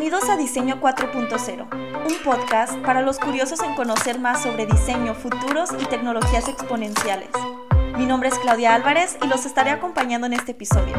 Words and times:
Bienvenidos 0.00 0.30
a 0.30 0.36
Diseño 0.36 0.80
4.0, 0.80 2.06
un 2.06 2.22
podcast 2.22 2.76
para 2.86 3.02
los 3.02 3.18
curiosos 3.18 3.60
en 3.64 3.74
conocer 3.74 4.20
más 4.20 4.44
sobre 4.44 4.64
diseño, 4.64 5.12
futuros 5.12 5.70
y 5.76 5.86
tecnologías 5.86 6.46
exponenciales. 6.46 7.30
Mi 7.96 8.06
nombre 8.06 8.28
es 8.28 8.38
Claudia 8.38 8.76
Álvarez 8.76 9.18
y 9.20 9.26
los 9.26 9.44
estaré 9.44 9.70
acompañando 9.70 10.28
en 10.28 10.34
este 10.34 10.52
episodio. 10.52 10.94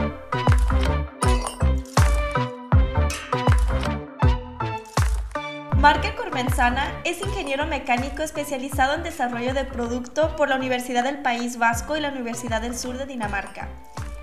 Marque 5.78 6.14
Cormenzana 6.16 6.92
es 7.06 7.22
ingeniero 7.22 7.68
mecánico 7.68 8.22
especializado 8.22 8.96
en 8.96 9.04
desarrollo 9.04 9.54
de 9.54 9.64
producto 9.64 10.36
por 10.36 10.50
la 10.50 10.58
Universidad 10.58 11.06
del 11.06 11.22
País 11.22 11.58
Vasco 11.58 11.96
y 11.96 12.02
la 12.02 12.10
Universidad 12.10 12.62
del 12.62 12.78
Sur 12.78 12.98
de 12.98 13.06
Dinamarca. 13.06 13.70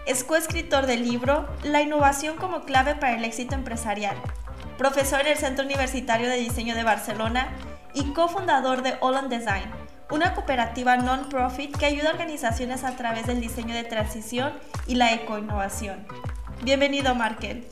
Es 0.04 0.22
coescritor 0.22 0.84
del 0.84 1.02
libro 1.02 1.48
La 1.62 1.80
innovación 1.80 2.36
como 2.36 2.60
clave 2.66 2.94
para 2.94 3.14
el 3.16 3.24
éxito 3.24 3.54
empresarial, 3.54 4.16
profesor 4.76 5.20
en 5.22 5.28
el 5.28 5.36
Centro 5.36 5.64
Universitario 5.64 6.28
de 6.28 6.36
Diseño 6.36 6.74
de 6.74 6.84
Barcelona 6.84 7.48
y 7.94 8.12
cofundador 8.12 8.82
de 8.82 8.94
All 9.00 9.14
on 9.14 9.28
Design, 9.28 9.70
una 10.10 10.34
cooperativa 10.34 10.96
non-profit 10.96 11.76
que 11.76 11.86
ayuda 11.86 12.10
a 12.10 12.12
organizaciones 12.12 12.84
a 12.84 12.94
través 12.96 13.26
del 13.26 13.40
diseño 13.40 13.74
de 13.74 13.84
transición 13.84 14.52
y 14.86 14.96
la 14.96 15.14
ecoinnovación. 15.14 16.06
Bienvenido, 16.62 17.14
Markel. 17.14 17.64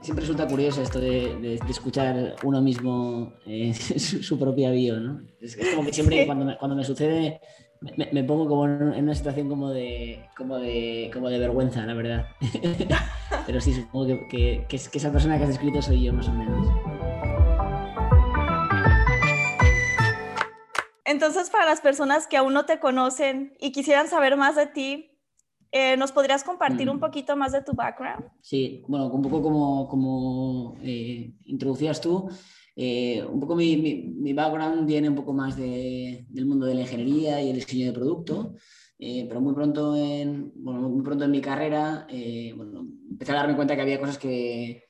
Siempre 0.00 0.22
resulta 0.22 0.46
curioso 0.46 0.80
esto 0.80 1.00
de, 1.00 1.58
escuchar 1.68 2.36
uno 2.44 2.62
mismo 2.62 3.32
eh, 3.44 3.74
su, 3.98 4.38
propia 4.38 4.70
bio, 4.70 5.00
¿no? 5.00 5.20
Es, 5.40 5.56
como 5.74 5.86
que 5.86 5.92
siempre 5.92 6.24
cuando, 6.24 6.56
cuando 6.56 6.76
me 6.76 6.84
sucede 6.84 7.40
me, 7.80 8.24
pongo 8.24 8.48
como 8.48 8.66
en 8.66 9.04
una 9.04 9.14
situación 9.14 9.48
como 9.48 9.70
de, 9.70 10.24
como 10.36 10.58
de, 10.58 11.10
como 11.12 11.28
de 11.28 11.38
vergüenza, 11.38 11.84
la 11.86 11.94
verdad. 11.94 12.26
Pero 13.48 13.62
sí, 13.62 13.72
supongo 13.72 14.28
que, 14.28 14.66
que, 14.68 14.76
esa 14.76 15.10
persona 15.10 15.38
que 15.38 15.44
has 15.44 15.50
escrito 15.50 15.80
soy 15.80 16.04
yo, 16.04 16.12
más 16.12 16.28
o 16.28 16.32
menos. 16.34 16.68
Entonces, 21.06 21.48
para 21.48 21.64
las 21.64 21.80
personas 21.80 22.26
que 22.26 22.36
aún 22.36 22.52
no 22.52 22.66
te 22.66 22.78
conocen 22.78 23.54
y 23.58 23.72
quisieran 23.72 24.06
saber 24.06 24.36
más 24.36 24.54
de 24.54 24.66
ti, 24.66 25.18
eh, 25.72 25.96
¿nos 25.96 26.12
podrías 26.12 26.44
compartir 26.44 26.90
un 26.90 26.98
mm. 26.98 27.00
poquito 27.00 27.36
más 27.36 27.52
de 27.52 27.62
tu 27.62 27.72
background? 27.72 28.26
Sí, 28.42 28.84
bueno, 28.86 29.06
un 29.06 29.22
poco 29.22 29.40
como, 29.40 29.88
como 29.88 30.76
eh, 30.82 31.32
introducías 31.46 32.02
tú, 32.02 32.28
eh, 32.76 33.24
un 33.24 33.40
poco 33.40 33.56
mi, 33.56 33.78
mi, 33.78 34.34
background 34.34 34.86
viene 34.86 35.08
un 35.08 35.14
poco 35.14 35.32
más 35.32 35.56
de, 35.56 36.26
del 36.28 36.44
mundo 36.44 36.66
de 36.66 36.74
la 36.74 36.82
ingeniería 36.82 37.40
y 37.40 37.48
el 37.48 37.56
diseño 37.56 37.86
de 37.86 37.92
producto, 37.92 38.56
eh, 38.98 39.26
pero 39.28 39.40
muy 39.40 39.54
pronto, 39.54 39.96
en, 39.96 40.52
bueno, 40.56 40.88
muy 40.88 41.02
pronto 41.02 41.24
en 41.24 41.30
mi 41.30 41.40
carrera 41.40 42.06
eh, 42.10 42.52
bueno, 42.56 42.86
empecé 43.10 43.32
a 43.32 43.36
darme 43.36 43.56
cuenta 43.56 43.76
que 43.76 43.82
había 43.82 44.00
cosas 44.00 44.18
que, 44.18 44.84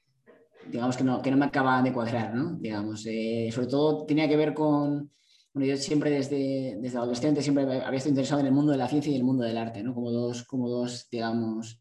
digamos, 0.70 0.96
que 0.96 1.04
no, 1.04 1.20
que 1.22 1.30
no 1.30 1.36
me 1.36 1.46
acababan 1.46 1.84
de 1.84 1.92
cuadrar, 1.92 2.34
¿no? 2.34 2.56
Digamos, 2.58 3.02
sobre 3.02 3.66
todo 3.66 4.06
tenía 4.06 4.28
que 4.28 4.36
ver 4.36 4.54
con, 4.54 5.10
bueno, 5.52 5.66
yo 5.66 5.76
siempre 5.76 6.10
desde, 6.10 6.78
desde 6.80 6.98
adolescente 6.98 7.42
siempre 7.42 7.64
había 7.64 7.96
estado 7.96 8.10
interesado 8.10 8.40
en 8.40 8.46
el 8.46 8.52
mundo 8.52 8.72
de 8.72 8.78
la 8.78 8.88
ciencia 8.88 9.12
y 9.12 9.16
el 9.16 9.24
mundo 9.24 9.44
del 9.44 9.58
arte, 9.58 9.82
¿no? 9.82 9.94
Como 9.94 10.10
dos, 10.10 10.44
como 10.44 10.68
dos 10.68 11.08
digamos, 11.10 11.80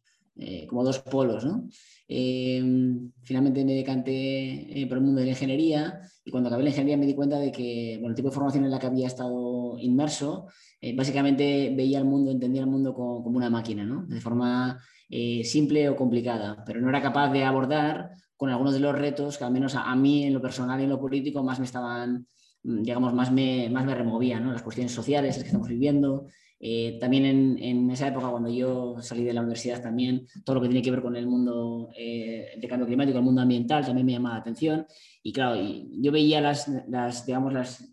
como 0.67 0.83
dos 0.83 0.99
polos, 0.99 1.45
¿no? 1.45 1.67
Em, 2.09 3.11
finalmente 3.23 3.65
me 3.65 3.73
decanté 3.73 4.81
eh, 4.81 4.87
por 4.87 4.97
el 4.97 5.03
mundo 5.03 5.19
de 5.19 5.25
la 5.25 5.31
ingeniería 5.31 5.99
y 6.23 6.31
cuando 6.31 6.47
acabé 6.47 6.63
la 6.63 6.69
ingeniería 6.69 6.95
me 6.95 7.05
di 7.05 7.13
cuenta 7.13 7.37
de 7.37 7.51
que 7.51 7.97
bueno, 7.99 8.11
el 8.11 8.15
tipo 8.15 8.29
de 8.29 8.35
formación 8.35 8.63
en 8.63 8.71
la 8.71 8.79
que 8.79 8.87
había 8.87 9.07
estado 9.07 9.77
inmerso, 9.79 10.47
eh, 10.79 10.95
básicamente 10.95 11.73
veía 11.75 11.99
el 11.99 12.05
mundo, 12.05 12.31
entendía 12.31 12.61
el 12.61 12.67
mundo 12.67 12.93
como, 12.93 13.21
como 13.23 13.37
una 13.37 13.49
máquina, 13.49 13.83
¿no? 13.83 14.05
de 14.05 14.21
forma 14.21 14.81
eh, 15.09 15.43
simple 15.43 15.89
o 15.89 15.97
complicada, 15.97 16.63
pero 16.65 16.79
no 16.79 16.87
era 16.87 17.01
capaz 17.01 17.29
de 17.31 17.43
abordar 17.43 18.11
con 18.37 18.49
algunos 18.49 18.73
de 18.73 18.79
los 18.79 18.95
retos 18.95 19.37
que 19.37 19.43
al 19.43 19.51
menos 19.51 19.75
a, 19.75 19.93
mí 19.95 20.23
en 20.23 20.33
lo 20.33 20.41
personal 20.41 20.79
y 20.79 20.83
en 20.83 20.89
lo 20.89 21.01
político 21.01 21.43
más 21.43 21.59
me 21.59 21.65
estaban, 21.65 22.25
mm, 22.63 22.83
digamos, 22.83 23.13
más 23.13 23.33
me, 23.33 23.69
más 23.69 23.85
me 23.85 23.95
removían, 23.95 24.45
¿no? 24.45 24.53
las 24.53 24.63
cuestiones 24.63 24.93
sociales, 24.93 25.35
las 25.35 25.43
que 25.43 25.49
estamos 25.49 25.67
viviendo, 25.67 26.27
eh, 26.59 26.97
también 26.99 27.57
en, 27.59 27.91
esa 27.91 28.07
época, 28.07 28.29
cuando 28.29 28.49
yo 28.49 28.95
salí 29.01 29.23
de 29.23 29.33
la 29.33 29.41
universidad, 29.41 29.81
también 29.81 30.27
todo 30.43 30.55
lo 30.55 30.61
que 30.61 30.67
tiene 30.67 30.81
que 30.81 30.89
ver 30.89 31.01
con 31.01 31.15
el 31.15 31.27
mundo 31.27 31.89
eh, 31.95 32.57
de 32.57 32.67
cambio 32.67 32.87
climático, 32.87 33.17
el 33.17 33.23
mundo 33.23 33.41
ambiental, 33.41 33.85
también 33.85 34.05
me 34.05 34.13
llamaba 34.13 34.35
la 34.35 34.41
atención. 34.41 34.87
Y 35.21 35.31
claro, 35.31 35.55
yo 35.61 36.11
veía 36.11 36.41
las, 36.41 36.67
digamos, 37.25 37.53
las, 37.53 37.87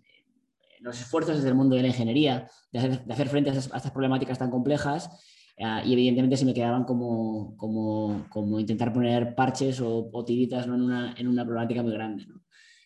los 0.81 0.99
esfuerzos 0.99 1.37
desde 1.37 1.49
el 1.49 1.55
mundo 1.55 1.77
de 1.77 1.83
la 1.83 1.89
ingeniería 1.89 2.49
de 2.73 3.01
hacer, 3.11 3.29
frente 3.29 3.51
a, 3.51 3.53
estas 3.53 3.91
problemáticas 3.91 4.39
tan 4.39 4.51
complejas. 4.51 5.11
Eh, 5.57 5.83
y 5.85 5.93
evidentemente 5.93 6.37
se 6.37 6.47
me 6.47 6.55
quedaban 6.55 6.85
como, 6.85 7.57
como, 7.59 8.27
como 8.31 8.59
intentar 8.59 8.93
poner 8.93 9.35
parches 9.35 9.81
o, 9.81 10.09
o 10.11 10.25
tiritas 10.25 10.67
¿no? 10.67 10.75
en, 10.75 10.83
una, 10.83 11.15
en, 11.19 11.29
una, 11.29 11.45
problemática 11.45 11.83
muy 11.83 11.93
grande. 11.93 12.27
¿no? 12.27 12.41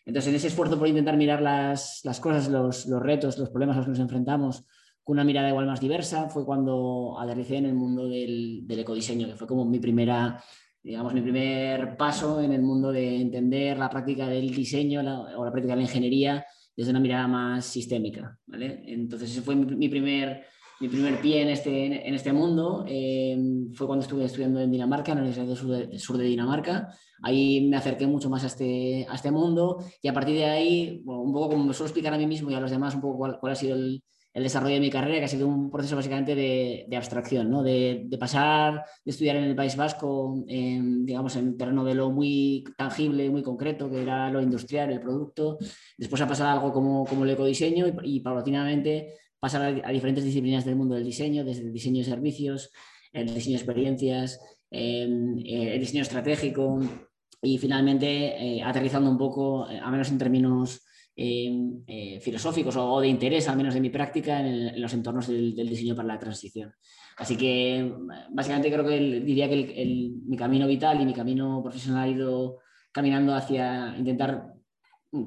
Entonces, 0.04 0.30
en 0.30 0.36
ese 0.36 0.48
esfuerzo 0.48 0.76
por 0.76 0.88
intentar 0.88 1.16
mirar 1.16 1.40
las, 1.40 2.00
las 2.02 2.18
cosas, 2.18 2.48
los, 2.48 2.86
los, 2.86 3.00
retos, 3.00 3.38
los 3.38 3.50
problemas 3.50 3.76
a 3.76 3.78
los 3.78 3.86
que 3.86 3.90
nos 3.90 4.00
enfrentamos 4.00 4.64
con 5.08 5.14
una 5.14 5.24
mirada 5.24 5.48
igual 5.48 5.64
más 5.64 5.80
diversa, 5.80 6.28
fue 6.28 6.44
cuando 6.44 7.16
aterricé 7.18 7.56
en 7.56 7.64
el 7.64 7.72
mundo 7.72 8.06
del, 8.06 8.66
del 8.66 8.80
ecodiseño, 8.80 9.26
que 9.26 9.36
fue 9.36 9.46
como 9.46 9.64
mi 9.64 9.78
primera 9.78 10.38
digamos, 10.82 11.14
mi 11.14 11.22
primer 11.22 11.96
paso 11.96 12.42
en 12.42 12.52
el 12.52 12.60
mundo 12.60 12.92
de 12.92 13.22
entender 13.22 13.78
la 13.78 13.88
práctica 13.88 14.28
del 14.28 14.54
diseño 14.54 15.00
o 15.00 15.44
la 15.46 15.50
práctica 15.50 15.72
de 15.72 15.76
la 15.76 15.88
ingeniería 15.88 16.44
desde 16.76 16.90
una 16.90 17.00
mirada 17.00 17.26
más 17.26 17.64
sistémica. 17.64 18.38
¿vale? 18.46 18.82
Entonces, 18.84 19.30
ese 19.30 19.40
fue 19.40 19.56
mi, 19.56 19.88
primer, 19.88 20.44
mi 20.78 20.88
primer 20.88 21.22
pie 21.22 21.40
en 21.40 21.48
este, 21.48 22.06
en 22.06 22.14
este 22.14 22.34
mundo. 22.34 22.84
Em, 22.86 23.72
fue 23.72 23.86
cuando 23.86 24.02
estuve 24.02 24.26
estudiando 24.26 24.60
en 24.60 24.70
Dinamarca, 24.70 25.12
en 25.12 25.18
la 25.18 25.24
Universidad 25.24 25.88
del 25.88 25.98
Sur 25.98 26.18
de, 26.18 26.24
Dinamarca. 26.24 26.88
Ahí 27.22 27.66
me 27.66 27.78
acerqué 27.78 28.06
mucho 28.06 28.28
más 28.28 28.44
a 28.44 28.48
este, 28.48 29.06
a 29.08 29.14
este 29.14 29.30
mundo 29.30 29.82
y 30.02 30.08
a 30.08 30.12
partir 30.12 30.36
de 30.36 30.44
ahí, 30.44 31.02
un 31.06 31.32
poco 31.32 31.48
como 31.48 31.64
me 31.64 31.72
suelo 31.72 31.86
explicar 31.86 32.12
a 32.12 32.18
mí 32.18 32.26
mismo 32.26 32.50
y 32.50 32.54
a 32.54 32.60
los 32.60 32.70
demás, 32.70 32.94
un 32.94 33.00
poco 33.00 33.38
cuál 33.40 33.52
ha 33.52 33.56
sido 33.56 33.74
el, 33.74 34.02
el 34.34 34.42
desarrollo 34.42 34.74
de 34.74 34.80
mi 34.80 34.90
carrera, 34.90 35.18
que 35.18 35.24
ha 35.24 35.28
sido 35.28 35.48
un 35.48 35.70
proceso 35.70 35.96
básicamente 35.96 36.34
de, 36.34 36.96
abstracción, 36.96 37.50
¿no? 37.50 37.62
de, 37.62 38.06
pasar 38.20 38.84
de 39.04 39.10
estudiar 39.10 39.36
en 39.36 39.44
el 39.44 39.56
País 39.56 39.76
Vasco, 39.76 40.44
en, 40.46 41.04
digamos, 41.04 41.34
en 41.36 41.56
terreno 41.56 41.84
de 41.84 41.94
lo 41.94 42.10
muy 42.10 42.64
tangible, 42.76 43.30
muy 43.30 43.42
concreto, 43.42 43.90
que 43.90 44.02
era 44.02 44.30
lo 44.30 44.40
industrial, 44.40 44.90
el 44.90 45.00
producto, 45.00 45.58
después 45.96 46.20
a 46.22 46.28
pasar 46.28 46.48
a 46.48 46.52
algo 46.52 46.72
como, 46.72 47.04
como 47.06 47.24
el 47.24 47.30
ecodiseño 47.30 47.86
y, 48.02 48.20
paulatinamente 48.20 49.14
pasar 49.40 49.82
a, 49.84 49.90
diferentes 49.90 50.24
disciplinas 50.24 50.64
del 50.64 50.76
mundo 50.76 50.94
del 50.94 51.04
diseño, 51.04 51.44
desde 51.44 51.62
el 51.62 51.72
diseño 51.72 51.98
de 51.98 52.10
servicios, 52.10 52.70
el 53.12 53.32
diseño 53.32 53.56
de 53.56 53.62
experiencias, 53.62 54.40
em, 54.70 55.38
eh, 55.38 55.74
el 55.74 55.80
diseño 55.80 56.02
estratégico 56.02 56.80
y 57.40 57.58
finalmente 57.58 58.56
eh, 58.58 58.62
aterrizando 58.62 59.10
un 59.10 59.18
poco, 59.18 59.68
eh, 59.70 59.80
a 59.82 59.90
menos 59.90 60.10
en 60.10 60.18
términos 60.18 60.82
eh, 61.20 62.20
filosóficos 62.20 62.76
o, 62.76 63.00
de 63.00 63.08
interés, 63.08 63.48
al 63.48 63.56
menos 63.56 63.74
de 63.74 63.80
mi 63.80 63.90
práctica, 63.90 64.40
en, 64.40 64.80
los 64.80 64.92
entornos 64.92 65.26
del, 65.26 65.54
diseño 65.54 65.96
para 65.96 66.06
la 66.06 66.18
transición. 66.18 66.72
Así 67.16 67.36
que 67.36 67.92
básicamente 68.30 68.70
creo 68.70 68.86
que 68.86 69.00
diría 69.20 69.48
que 69.48 70.12
mi 70.26 70.36
camino 70.36 70.68
vital 70.68 71.00
y 71.00 71.06
mi 71.06 71.12
camino 71.12 71.60
profesional 71.60 72.04
ha 72.04 72.08
ido 72.08 72.58
caminando 72.92 73.34
hacia 73.34 73.96
intentar 73.98 74.54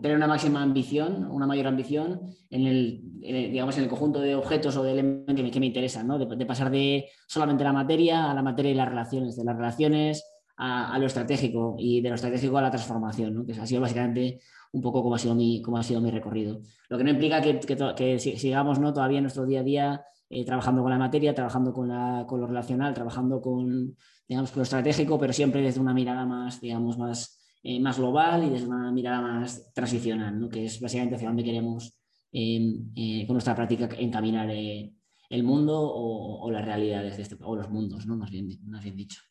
tener 0.01 0.15
una 0.15 0.27
máxima 0.27 0.61
ambición, 0.61 1.29
una 1.29 1.45
mayor 1.45 1.67
ambición 1.67 2.21
en 2.49 2.67
el, 2.67 3.01
digamos, 3.19 3.77
en 3.77 3.83
el 3.83 3.89
conjunto 3.89 4.21
de 4.21 4.35
objetos 4.35 4.77
o 4.77 4.83
de 4.83 4.93
elementos 4.93 5.35
que 5.35 5.43
me, 5.43 5.51
que 5.51 5.59
me 5.59 5.65
interesan, 5.65 6.07
¿no? 6.07 6.17
de, 6.17 6.45
pasar 6.45 6.71
de 6.71 7.09
solamente 7.27 7.65
la 7.65 7.73
materia 7.73 8.31
a 8.31 8.33
la 8.33 8.43
materia 8.43 8.71
y 8.71 8.75
las 8.75 8.87
relaciones, 8.87 9.35
de 9.35 9.43
las 9.43 9.57
relaciones 9.57 10.23
a, 10.55 10.97
lo 10.99 11.07
estratégico 11.07 11.75
y 11.77 12.01
de 12.01 12.09
lo 12.09 12.15
estratégico 12.15 12.57
a 12.57 12.61
la 12.61 12.69
transformación, 12.69 13.33
¿no? 13.33 13.45
que 13.45 13.53
ha 13.53 13.65
sido 13.65 13.81
básicamente 13.81 14.39
un 14.73 14.81
poco 14.81 15.03
como 15.03 15.15
ha 15.15 15.19
sido 15.19 15.35
mi, 15.35 15.61
ha 15.75 15.83
sido 15.83 16.01
mi 16.01 16.11
recorrido. 16.11 16.61
Lo 16.89 16.97
que 16.97 17.03
no 17.03 17.09
implica 17.09 17.41
que, 17.41 18.19
sigamos 18.19 18.79
¿no? 18.79 18.93
todavía 18.93 19.17
en 19.17 19.23
nuestro 19.23 19.45
día 19.45 19.59
a 19.61 19.63
día 19.63 20.05
eh, 20.29 20.45
trabajando 20.45 20.81
con 20.81 20.91
la 20.91 20.97
materia, 20.97 21.35
trabajando 21.35 21.73
con, 21.73 21.89
la, 21.89 22.25
con, 22.27 22.39
lo 22.39 22.47
relacional, 22.47 22.93
trabajando 22.93 23.41
con, 23.41 23.97
digamos, 24.27 24.55
lo 24.55 24.63
estratégico, 24.63 25.19
pero 25.19 25.33
siempre 25.33 25.61
desde 25.61 25.81
una 25.81 25.93
mirada 25.93 26.25
más, 26.25 26.61
digamos, 26.61 26.97
más, 26.97 27.37
eh, 27.63 27.79
más 27.79 27.97
global 27.97 28.45
y 28.45 28.49
desde 28.49 28.67
una 28.67 28.91
mirada 28.91 29.21
más 29.21 29.73
transicional, 29.73 30.39
¿no? 30.39 30.47
que 30.47 30.65
es 30.65 30.79
básicamente 30.79 31.15
hacia 31.15 31.27
dónde 31.27 31.43
queremos 31.43 31.99
em, 32.31 32.91
eh, 32.95 33.25
con 33.27 33.33
nuestra 33.33 33.55
práctica 33.55 33.89
encaminar 33.97 34.49
el 34.49 35.43
mundo 35.43 35.79
o, 35.79 36.49
las 36.49 36.63
realidades 36.63 37.17
de 37.17 37.23
este, 37.23 37.37
o 37.41 37.55
los 37.55 37.69
mundos, 37.69 38.05
¿no? 38.05 38.15
más, 38.15 38.31
bien, 38.31 38.47
más 38.67 38.83
bien 38.83 38.95
dicho. 38.95 39.21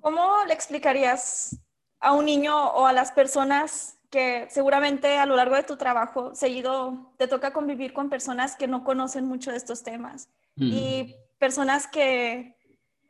¿Cómo 0.00 0.44
le 0.46 0.52
explicarías 0.52 1.58
a 2.00 2.12
un 2.12 2.24
niño 2.26 2.54
o 2.54 2.86
a 2.86 2.92
las 2.92 3.12
personas 3.12 3.99
que 4.10 4.48
seguramente 4.50 5.18
a 5.18 5.26
lo 5.26 5.36
largo 5.36 5.54
de 5.54 5.62
tu 5.62 5.76
trabajo 5.76 6.34
seguido 6.34 7.12
te 7.16 7.28
toca 7.28 7.52
convivir 7.52 7.92
con 7.92 8.10
personas 8.10 8.56
que 8.56 8.66
no 8.66 8.82
conocen 8.82 9.24
mucho 9.24 9.52
de 9.52 9.56
estos 9.56 9.82
temas 9.82 10.28
y 10.56 11.14
personas 11.38 11.86
que 11.86 12.56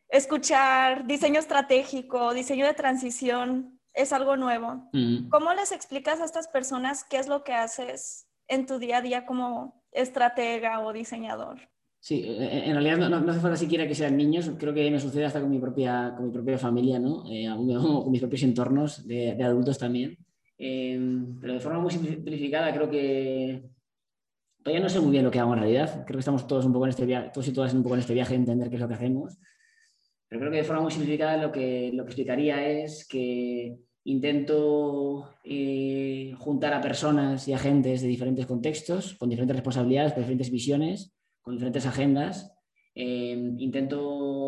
escuchar 0.09 1.07
diseño 1.07 1.41
estratégico, 1.41 2.33
diseño 2.33 2.67
de 2.67 2.75
transición 2.75 3.81
es 3.93 4.13
algo 4.13 4.37
nuevo. 4.37 4.89
¿Cómo 5.31 5.53
les 5.55 5.73
explicas 5.73 6.21
a 6.21 6.25
estas 6.25 6.47
personas 6.49 7.03
qué 7.03 7.19
es 7.19 7.29
lo 7.29 7.43
que 7.43 7.55
haces 7.55 8.29
en 8.47 8.67
tu 8.67 8.79
día 8.79 8.99
a 8.99 9.03
día 9.03 9.27
como 9.27 9.83
estratega 9.91 10.81
o 10.81 10.93
diseñador? 10.93 11.59
Sí, 11.99 12.23
e, 12.25 12.45
e, 12.45 12.67
en 12.67 12.73
realidad 12.73 12.97
no, 12.97 13.21
no, 13.21 13.31
hace 13.31 13.41
falta 13.41 13.57
siquiera 13.57 13.87
que 13.87 13.95
sean 13.95 14.17
niños, 14.17 14.51
creo 14.59 14.73
que 14.73 14.91
me 14.91 14.99
sucede 14.99 15.27
hasta 15.27 15.41
con 15.41 15.51
mi 15.51 15.59
propia, 15.59 16.15
con 16.17 16.27
mi 16.27 16.33
propia 16.33 16.57
familia, 16.57 16.99
¿no? 16.99 17.25
Eh, 17.31 17.47
con 18.03 18.11
mis 18.11 18.21
propios 18.21 18.43
entornos 18.43 19.07
de, 19.07 19.35
de 19.35 19.45
adultos 19.45 19.79
también. 19.79 20.17
Pero 20.61 21.55
de 21.55 21.61
forma 21.61 21.81
muy 21.81 21.91
simplificada 21.91 22.73
creo 22.75 22.91
que 22.91 23.63
todavía 24.63 24.83
no 24.83 24.91
sé 24.91 25.01
muy 25.01 25.11
bien 25.11 25.25
lo 25.25 25.31
que 25.31 25.39
hago 25.39 25.55
en 25.55 25.61
realidad. 25.61 26.05
Creo 26.05 26.17
que 26.17 26.21
estamos 26.21 26.47
todos 26.47 26.67
un 26.67 26.73
poco 26.73 26.85
en 26.85 26.91
este 26.91 27.07
viaje, 27.07 27.31
todos 27.33 27.49
y 27.49 27.53
todas 27.53 27.73
un 27.73 27.83
poco 27.83 27.95
en 27.95 28.01
este 28.01 28.15
viaje 28.15 28.35
de 28.35 28.41
entender 28.41 28.69
qué 28.69 28.77
es 28.77 28.81
lo 28.81 28.89
que 28.89 28.95
hacemos. 28.95 29.39
Pero 30.29 30.41
creo 30.41 30.53
que 30.53 30.59
de 30.59 30.65
forma 30.65 30.83
muy 30.83 30.91
simplificada 30.91 31.37
lo 31.43 31.51
que, 31.51 31.91
lo 31.93 32.05
que 32.05 32.11
explicaría 32.11 32.69
es 32.69 33.07
que 33.09 33.79
intento 34.05 35.35
eh, 35.45 36.35
juntar 36.39 36.75
a 36.75 36.81
personas 36.81 37.49
y 37.49 37.53
agentes 37.53 38.03
de 38.03 38.09
diferentes 38.09 38.47
contextos, 38.47 39.15
con 39.15 39.29
diferentes 39.29 39.57
responsabilidades, 39.57 40.13
con 40.13 40.23
diferentes 40.23 40.51
visiones, 40.51 41.15
con 41.41 41.55
diferentes 41.55 41.87
agendas. 41.87 42.53
Eh, 42.95 43.55
intento 43.59 44.40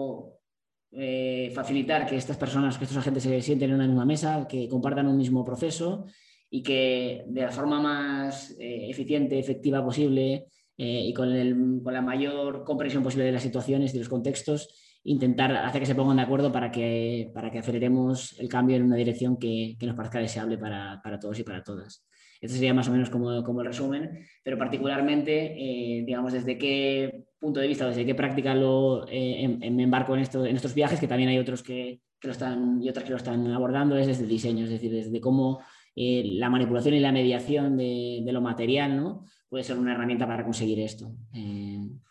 eh, 0.93 1.51
facilitar 1.55 2.07
que 2.07 2.17
estas 2.17 2.37
personas, 2.37 2.79
que 2.79 2.85
estos 2.85 2.99
agentes 2.99 3.23
se 3.23 3.43
sienten 3.43 3.71
en 3.71 3.77
una 3.77 3.87
misma 3.87 4.05
mesa, 4.05 4.47
que 4.49 4.69
compartan 4.69 5.09
un 5.09 5.17
mismo 5.17 5.45
proceso 5.45 6.07
y 6.51 6.63
que 6.63 7.25
de 7.27 7.41
la 7.43 7.51
forma 7.51 7.81
más 7.81 8.55
eficiente, 8.59 9.39
efectiva 9.39 9.83
posible 9.83 10.49
y 10.77 11.15
con, 11.15 11.83
la 11.85 12.03
mayor 12.03 12.65
comprensión 12.65 13.03
posible 13.03 13.25
de 13.25 13.33
las 13.33 13.43
situaciones 13.43 13.95
de 13.95 14.01
los 14.01 14.11
contextos, 14.11 14.69
intentar 15.05 15.55
hacer 15.57 15.81
que 15.81 15.87
se 15.87 15.95
pongan 15.95 16.17
de 16.17 16.23
acuerdo 16.23 16.53
para 16.53 16.71
que, 16.71 17.31
para 17.35 17.51
que 17.51 17.59
aceleremos 17.59 18.39
el 18.39 18.49
cambio 18.49 18.77
en 18.77 18.85
una 18.85 18.97
dirección 18.97 19.37
que, 19.37 19.77
que 19.79 19.87
nos 19.87 19.97
parezca 19.97 20.19
deseable 20.19 20.59
para, 20.59 21.01
para, 21.03 21.19
todos 21.19 21.39
y 21.39 21.43
para 21.43 21.63
todas. 21.63 22.07
Este 22.41 22.57
sería 22.57 22.75
más 22.75 22.89
o 22.89 22.93
menos 22.93 23.11
como, 23.11 23.43
como 23.43 23.61
el 23.61 23.67
resumen, 23.67 24.27
pero 24.43 24.59
particularmente, 24.59 25.55
eh, 25.57 26.05
digamos, 26.05 26.33
desde 26.33 26.59
qué 26.59 27.25
punto 27.43 27.61
de 27.61 27.67
vista, 27.67 27.89
desde 27.89 28.07
qué 28.07 28.15
práctica 28.15 28.55
lo, 28.55 29.07
eh, 29.09 29.43
em, 29.45 29.59
em, 29.61 29.75
me 29.75 29.83
embarco 29.83 30.15
en, 30.15 30.21
esto, 30.21 30.47
en 30.47 30.55
estos 30.55 30.75
viajes, 30.75 31.01
que 31.01 31.09
también 31.09 31.29
hay 31.29 31.39
otros 31.39 31.63
que, 31.63 32.01
que, 32.21 32.29
lo 32.29 32.33
están 32.33 32.81
y 32.81 32.89
otras 32.89 33.05
que 33.05 33.11
lo 33.11 33.17
están 33.17 33.47
abordando, 33.49 33.97
es 33.97 34.07
desde 34.07 34.23
el 34.23 34.29
diseño, 34.29 34.65
es 34.65 34.71
decir, 34.71 34.93
desde 34.93 35.21
cómo 35.21 35.61
eh, 35.97 36.23
la 36.25 36.49
manipulación 36.49 36.95
y 36.95 37.01
la 37.01 37.11
mediación 37.11 37.77
de, 37.77 38.23
de, 38.25 38.33
lo 38.33 38.41
material 38.41 38.97
¿no? 38.97 39.25
puede 39.49 39.65
ser 39.65 39.77
una 39.77 39.93
herramienta 39.93 40.27
para 40.27 40.45
conseguir 40.45 40.79
esto. 40.79 41.13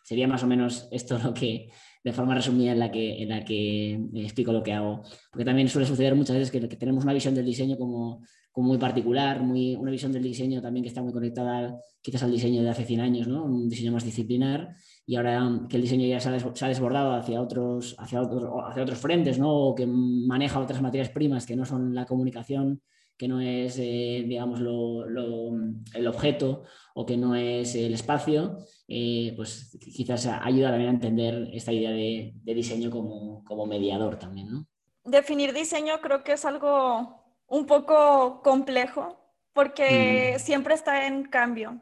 sería 0.04 0.28
más 0.28 0.44
o 0.44 0.48
menos 0.48 0.90
esto 0.92 1.18
lo 1.18 1.34
que, 1.34 1.70
de 2.04 2.14
forma 2.14 2.36
resumida 2.36 2.72
en 2.72 2.80
la 2.80 2.92
que, 2.92 3.22
en 3.22 3.30
la 3.30 3.44
que 3.46 3.94
explico 4.16 4.52
lo 4.52 4.64
que 4.64 4.74
hago. 4.74 5.04
Porque 5.32 5.46
también 5.46 5.70
suele 5.70 5.88
suceder 5.88 6.16
muchas 6.16 6.38
veces 6.38 6.52
que, 6.52 6.60
tenemos 6.76 7.04
una 7.04 7.14
visión 7.14 7.36
del 7.36 7.46
diseño 7.46 7.78
como, 7.78 8.22
como, 8.52 8.68
muy 8.68 8.78
particular, 8.78 9.42
muy, 9.42 9.76
una 9.76 9.92
visión 9.92 10.12
del 10.12 10.24
diseño 10.24 10.62
también 10.62 10.84
que 10.84 10.90
está 10.90 11.02
muy 11.02 11.14
conectada 11.14 11.80
quizás 12.02 12.24
al 12.24 12.32
diseño 12.32 12.64
de 12.64 12.70
hace 12.70 12.86
100 12.86 13.00
años, 13.02 13.28
¿no? 13.28 13.46
un 13.46 13.70
diseño 13.70 13.92
más 13.92 14.04
disciplinar, 14.04 14.76
y 15.06 15.16
ahora 15.16 15.62
que 15.70 15.76
el 15.76 15.82
diseño 15.82 16.08
ya 16.08 16.20
se 16.20 16.30
ha, 16.30 16.68
desbordado 16.68 17.14
hacia 17.14 17.42
otros, 17.42 17.96
hacia, 18.00 18.22
otros, 18.22 18.46
hacia 18.70 18.84
otros 18.84 19.00
frentes, 19.00 19.40
¿no? 19.40 19.52
o 19.54 19.76
que 19.76 19.86
maneja 19.88 20.60
otras 20.60 20.82
materias 20.82 21.10
primas 21.10 21.46
que 21.46 21.56
no 21.56 21.66
son 21.66 21.94
la 21.94 22.06
comunicación 22.06 22.82
que 23.22 23.28
no 23.28 23.40
es, 23.40 23.78
eh, 23.78 24.24
digamos, 24.28 24.62
el 24.62 26.08
objeto 26.08 26.64
o 26.96 27.06
que 27.06 27.18
no 27.18 27.36
es 27.36 27.76
el 27.76 27.94
espacio, 27.94 28.58
eh, 28.88 29.34
pues 29.36 29.78
quizás 29.80 30.26
ayuda 30.26 30.72
también 30.72 30.90
a 30.90 30.94
entender 30.94 31.48
esta 31.54 31.72
idea 31.72 31.92
de, 31.92 32.34
diseño 32.44 32.90
como, 32.90 33.66
mediador 33.68 34.18
también, 34.18 34.52
¿no? 34.52 34.66
Definir 35.04 35.54
diseño 35.54 36.02
creo 36.02 36.24
que 36.24 36.32
es 36.32 36.46
algo 36.46 37.24
un 37.46 37.68
poco 37.68 38.42
complejo 38.42 39.20
porque 39.54 40.38
siempre 40.40 40.74
está 40.74 41.06
en 41.06 41.26
cambio. 41.26 41.80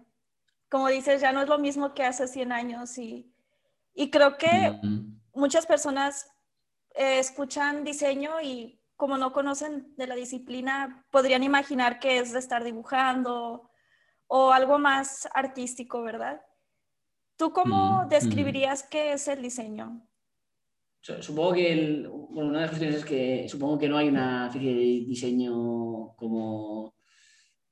Como 0.70 0.88
dices, 0.88 1.22
ya 1.22 1.32
no 1.32 1.42
es 1.42 1.50
lo 1.50 1.58
mismo 1.58 1.94
que 1.94 2.04
hace 2.04 2.28
100 2.28 2.52
años 2.52 2.98
y, 2.98 3.34
creo 4.12 4.38
que 4.38 4.80
muchas 5.34 5.66
personas 5.66 6.32
eh, 6.96 7.20
escuchan 7.20 7.84
diseño 7.84 8.40
y 8.42 8.80
como 8.96 9.18
no 9.18 9.32
conocen 9.32 9.94
de 9.96 10.08
la 10.08 10.16
disciplina, 10.16 11.06
podrían 11.12 11.44
imaginar 11.44 12.00
que 12.00 12.20
es 12.20 12.34
de 12.34 12.40
estar 12.40 12.64
dibujando 12.64 13.70
o 14.28 14.52
algo 14.52 14.78
más 14.78 15.28
artístico, 15.34 16.04
¿verdad? 16.04 16.42
¿Tú 17.38 17.54
cómo 17.54 18.06
describirías 18.10 18.84
qué 18.84 19.14
es 19.14 19.28
el 19.30 19.42
diseño? 19.42 20.06
Supongo 21.02 21.54
que 21.54 22.06
una 22.10 22.60
de 22.60 22.62
las 22.62 22.70
cuestiones 22.70 22.98
es 22.98 23.06
que 23.06 23.48
supongo 23.48 23.80
que 23.80 23.88
no 23.88 23.98
hay 23.98 24.10
una 24.10 24.48
especie 24.48 24.74
de 24.74 25.06
diseño 25.08 26.14
como 26.18 26.94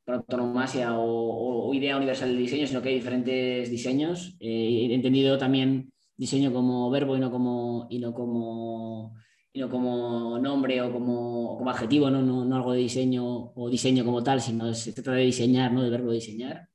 autonomasia 0.08 0.98
o, 0.98 1.74
idea 1.74 1.98
universal 1.98 2.30
del 2.30 2.38
diseño, 2.38 2.66
sino 2.66 2.82
que 2.82 2.90
hay 2.90 2.96
diferentes 2.96 3.70
diseños. 3.70 4.36
Eh, 4.40 4.88
he 4.90 4.94
entendido 4.94 5.38
también 5.38 5.92
diseño 6.16 6.52
como 6.54 6.90
verbo 6.90 7.16
y 7.16 7.20
no 7.20 7.30
como, 7.30 7.88
y 7.90 8.00
no 8.00 8.14
como 8.14 9.14
sino 9.58 9.70
como 9.70 10.38
nombre 10.38 10.80
o 10.84 10.94
como, 10.94 11.58
como 11.58 11.72
adjetivo, 11.72 12.12
¿no? 12.12 12.22
No, 12.22 12.56
algo 12.56 12.74
de 12.74 12.80
diseño 12.80 13.26
o 13.56 13.70
diseño 13.72 14.06
como 14.06 14.22
tal, 14.22 14.40
sino 14.40 14.72
se 14.76 14.94
trata 14.94 15.14
de 15.14 15.24
diseñar, 15.24 15.74
¿no? 15.74 15.82
del 15.82 15.90
verbo 15.90 16.12
diseñar. 16.12 16.70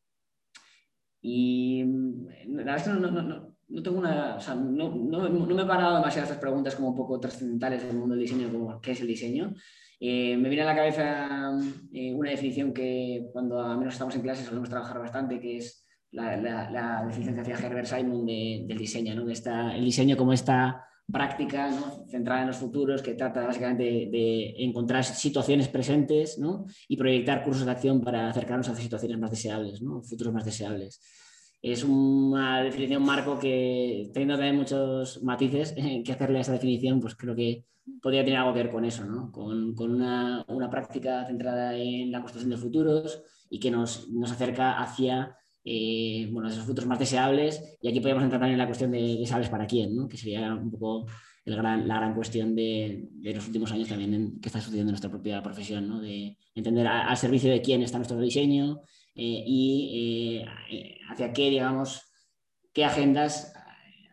Y 1.21 1.85
mm, 1.85 2.27
la 2.49 2.57
verdad 2.57 2.77
es 2.79 2.83
que 2.83 2.91
no, 2.91 3.83
tengo 3.85 3.99
una, 3.99 4.35
o 4.35 4.41
sea, 4.41 4.57
no, 4.57 4.91
me 4.91 5.63
he 5.63 5.65
parado 5.65 5.95
demasiado 5.95 6.25
estas 6.25 6.41
preguntas 6.41 6.75
como 6.75 6.89
un 6.89 6.97
poco 6.97 7.21
trascendentales 7.21 7.85
del 7.85 8.19
diseño, 8.19 8.51
como 8.51 8.81
qué 8.81 8.91
es 8.91 9.01
el 9.01 9.07
diseño. 9.07 9.55
Eh, 10.05 10.37
me 10.37 10.49
viene 10.49 10.65
a 10.65 10.67
la 10.67 10.75
cabeza 10.75 11.57
eh, 11.93 12.13
una 12.13 12.31
definición 12.31 12.75
que 12.75 13.29
cuando 13.33 13.61
a 13.61 13.77
menos 13.77 13.95
estamos 13.95 14.13
en 14.17 14.23
clase 14.23 14.45
solemos 14.45 14.69
trabajar 14.69 14.99
bastante, 14.99 15.39
que 15.39 15.59
es 15.59 15.87
la, 16.11 16.37
la, 16.37 17.05
definición 17.07 17.37
que 17.37 17.41
hacía 17.43 17.65
Herbert 17.65 17.87
Simon 17.87 18.27
del 18.27 18.77
diseño, 18.77 19.15
¿no? 19.15 19.31
está 19.31 19.77
el 19.77 19.85
diseño 19.85 20.17
como 20.17 20.33
esta 20.33 20.85
práctica 21.07 21.71
centrada 22.11 22.41
en 22.41 22.49
los 22.49 22.57
futuros 22.57 23.01
que 23.01 23.15
trata 23.15 23.47
básicamente 23.47 23.85
de, 24.11 24.55
encontrar 24.65 25.05
situaciones 25.05 25.69
presentes 25.69 26.37
y 26.89 26.97
proyectar 26.97 27.45
cursos 27.45 27.65
de 27.65 27.71
acción 27.71 28.01
para 28.01 28.29
acercarnos 28.29 28.69
a 28.71 28.75
situaciones 28.75 29.21
más 29.21 29.31
deseables, 29.31 29.83
¿no? 29.83 30.03
futuros 30.03 30.35
más 30.35 30.45
deseables. 30.45 31.01
Es 31.63 31.85
una 31.85 32.61
definición 32.65 33.05
marco 33.05 33.39
que, 33.39 34.11
teniendo 34.13 34.35
también 34.35 34.57
muchos 34.57 35.23
matices 35.23 35.77
que 36.05 36.13
hacerle 36.13 36.39
a 36.39 36.41
esa 36.41 36.55
definición, 36.55 36.99
pues 36.99 37.15
creo 37.15 37.37
que 37.37 37.67
podría 38.01 38.25
tener 38.25 38.39
algo 38.39 38.53
que 38.53 38.63
ver 38.63 38.73
con 38.73 38.85
eso, 38.85 39.05
con, 39.33 39.75
una, 39.79 40.45
práctica 40.71 41.25
centrada 41.27 41.77
en 41.77 42.11
la 42.11 42.21
construcción 42.21 42.51
de 42.51 42.57
futuros 42.57 43.23
y 43.51 43.59
que 43.59 43.71
nos, 43.71 44.09
nos 44.11 44.33
acerca 44.33 44.81
hacia 44.81 45.37
eh, 45.65 46.29
bueno, 46.33 46.49
esos 46.49 46.65
futuros 46.65 46.89
más 46.89 46.99
deseables. 46.99 47.79
Y 47.81 47.89
aquí 47.89 48.01
podríamos 48.01 48.25
entrar 48.25 48.41
también 48.41 48.55
en 48.55 48.59
la 48.59 48.67
cuestión 48.67 48.91
de 48.91 49.17
deseables 49.19 49.49
para 49.49 49.67
quién, 49.67 49.95
¿no? 49.95 50.09
que 50.09 50.17
sería 50.17 50.55
un 50.55 50.71
poco 50.71 51.07
el 51.45 51.57
gran, 51.57 51.89
la 51.89 51.97
gran 51.97 52.15
cuestión 52.15 52.55
de, 52.55 53.09
de, 53.11 53.35
los 53.35 53.47
últimos 53.47 53.73
años 53.73 53.89
también 53.89 54.39
que 54.41 54.49
está 54.49 54.61
sucediendo 54.61 54.91
en 54.91 54.93
nuestra 54.93 55.11
propia 55.11 55.43
profesión, 55.43 55.89
¿no? 55.89 56.01
de 56.01 56.37
entender 56.55 56.87
al 56.87 57.17
servicio 57.17 57.51
de 57.51 57.63
quién 57.63 57.83
está 57.83 57.99
nuestro 57.99 58.21
diseño 58.21 58.81
eh, 59.15 59.45
y 59.47 60.43
eh, 60.71 60.99
hacia 61.11 61.33
qué, 61.33 61.51
digamos, 61.51 62.03
qué 62.73 62.85
agendas 62.85 63.53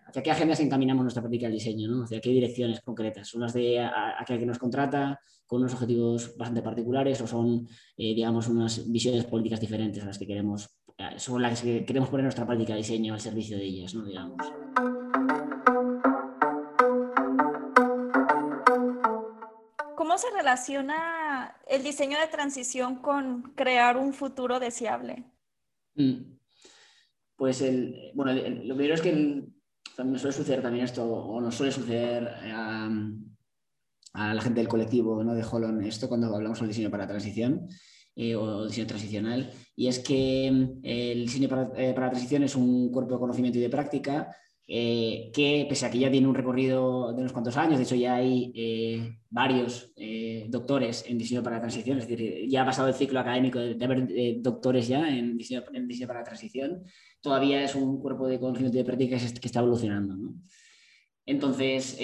hacia 0.09 0.23
qué 0.23 0.31
agendas 0.31 0.59
encaminamos 0.59 1.03
nuestra 1.03 1.21
práctica 1.21 1.45
del 1.45 1.53
diseño, 1.53 1.87
¿no? 1.87 2.03
hacia 2.03 2.19
qué 2.19 2.29
direcciones 2.31 2.81
concretas. 2.81 3.33
Unas 3.35 3.53
de 3.53 3.79
aquel 3.79 4.39
que 4.39 4.45
nos 4.45 4.57
contrata 4.57 5.19
con 5.45 5.61
unos 5.61 5.73
objetivos 5.73 6.35
bastante 6.37 6.61
particulares 6.61 7.21
o 7.21 7.27
son, 7.27 7.67
digamos, 7.97 8.47
unas 8.47 8.91
visiones 8.91 9.25
políticas 9.25 9.59
diferentes 9.59 10.03
a 10.03 10.07
las 10.07 10.17
que 10.17 10.27
queremos 10.27 10.69
son 11.17 11.41
las 11.41 11.61
que 11.61 11.85
queremos 11.85 12.09
poner 12.09 12.23
nuestra 12.23 12.45
práctica 12.45 12.73
de 12.73 12.79
diseño 12.79 13.13
al 13.13 13.21
servicio 13.21 13.57
de 13.57 13.63
ellas, 13.63 13.95
¿no? 13.95 14.03
digamos. 14.03 14.37
¿Cómo 19.95 20.17
se 20.17 20.29
relaciona 20.35 21.55
el 21.67 21.83
diseño 21.83 22.19
de 22.19 22.27
transición 22.27 22.97
con 22.97 23.53
crear 23.55 23.95
un 23.95 24.13
futuro 24.13 24.59
deseable? 24.59 25.23
Mm. 25.95 26.37
Pues 27.35 27.61
el, 27.61 28.11
bueno, 28.15 28.33
lo 28.33 28.75
primero 28.75 28.95
es 28.95 29.01
que 29.01 29.45
nos 30.03 30.21
suele 30.21 30.35
suceder 30.35 30.61
también 30.61 30.85
esto, 30.85 31.05
o 31.05 31.41
nos 31.41 31.55
suele 31.55 31.71
suceder 31.71 32.27
a, 32.27 32.89
a 34.13 34.33
la 34.33 34.41
gente 34.41 34.59
del 34.59 34.67
colectivo 34.67 35.23
¿no? 35.23 35.33
de 35.33 35.43
Holon 35.43 35.83
esto 35.83 36.07
cuando 36.07 36.33
hablamos 36.33 36.57
sobre 36.57 36.69
diseño 36.69 36.89
para 36.89 37.07
transición, 37.07 37.67
eh, 38.15 38.35
o 38.35 38.67
diseño 38.67 38.87
transicional, 38.87 39.51
y 39.75 39.87
es 39.87 39.99
que 39.99 40.51
mm, 40.51 40.79
el 40.83 41.21
diseño 41.21 41.47
para, 41.47 41.71
eh, 41.75 41.93
para, 41.93 42.09
transición 42.09 42.43
es 42.43 42.55
un 42.55 42.91
cuerpo 42.91 43.13
de 43.13 43.19
conocimiento 43.19 43.59
y 43.59 43.61
de 43.61 43.69
práctica 43.69 44.35
eh, 44.71 45.31
que, 45.33 45.65
pese 45.67 45.85
a 45.87 45.91
que 45.91 45.97
ya 45.97 46.11
tiene 46.11 46.27
un 46.27 46.35
recorrido 46.35 47.11
de 47.11 47.21
unos 47.21 47.31
cuantos 47.31 47.57
años, 47.57 47.77
de 47.77 47.83
hecho 47.83 47.95
ya 47.95 48.15
hay 48.15 49.17
varios 49.29 49.93
doctores 50.47 51.05
en 51.07 51.17
diseño 51.17 51.41
para 51.41 51.59
transición, 51.59 51.97
es 51.97 52.07
decir, 52.07 52.47
ya 52.47 52.61
ha 52.61 52.65
pasado 52.65 52.87
el 52.87 52.93
ciclo 52.93 53.19
académico 53.19 53.59
de, 53.59 53.83
haber 53.83 54.07
doctores 54.41 54.87
ya 54.87 55.09
en 55.09 55.37
diseño, 55.37 55.63
para 56.07 56.23
transición, 56.23 56.83
todavía 57.19 57.63
es 57.63 57.73
un 57.73 57.99
cuerpo 57.99 58.27
de 58.27 58.39
conocimiento 58.39 58.77
y 58.77 58.81
de 58.81 58.85
práctica 58.85 59.17
que, 59.17 59.47
está 59.47 59.59
evolucionando. 59.59 60.15
¿no? 60.15 60.35
Entonces, 61.25 61.97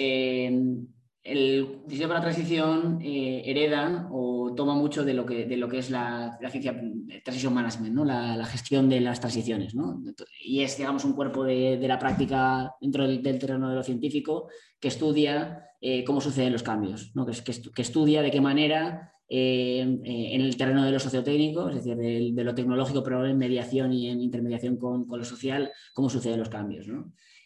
el 1.26 1.80
diseño 1.86 2.08
para 2.08 2.20
transición 2.20 3.00
eh, 3.02 3.42
hereda 3.44 4.08
o 4.12 4.54
toma 4.54 4.74
mucho 4.74 5.04
de 5.04 5.12
lo 5.12 5.26
que, 5.26 5.44
de 5.44 5.56
lo 5.56 5.68
que 5.68 5.78
es 5.78 5.90
la, 5.90 6.38
ciencia 6.50 6.80
transition 7.24 7.52
management, 7.52 7.94
¿no? 7.94 8.04
La, 8.04 8.44
gestión 8.44 8.88
de 8.88 9.00
las 9.00 9.20
transiciones. 9.20 9.74
¿no? 9.74 10.00
Y 10.44 10.62
es, 10.62 10.76
digamos, 10.76 11.04
un 11.04 11.14
cuerpo 11.14 11.44
de, 11.44 11.78
de 11.78 11.88
la 11.88 11.98
práctica 11.98 12.74
dentro 12.80 13.06
del, 13.06 13.22
terreno 13.22 13.68
de 13.68 13.74
lo 13.74 13.82
científico 13.82 14.48
que 14.78 14.88
estudia 14.88 15.64
eh, 15.80 16.04
cómo 16.04 16.20
suceden 16.20 16.52
los 16.52 16.62
cambios, 16.62 17.10
¿no? 17.14 17.26
que, 17.26 17.32
que, 17.74 17.82
estudia 17.82 18.22
de 18.22 18.30
qué 18.30 18.40
manera 18.40 19.12
en 19.28 20.40
el 20.40 20.56
terreno 20.56 20.84
de 20.84 20.92
lo 20.92 21.00
sociotécnico, 21.00 21.68
es 21.68 21.76
decir, 21.76 21.96
de, 21.96 22.44
lo 22.44 22.54
tecnológico, 22.54 23.02
pero 23.02 23.26
en 23.26 23.36
mediación 23.36 23.92
y 23.92 24.08
en 24.08 24.20
intermediación 24.20 24.76
con, 24.76 25.06
lo 25.08 25.24
social, 25.24 25.70
cómo 25.94 26.08
suceden 26.08 26.38
los 26.38 26.48
cambios. 26.48 26.86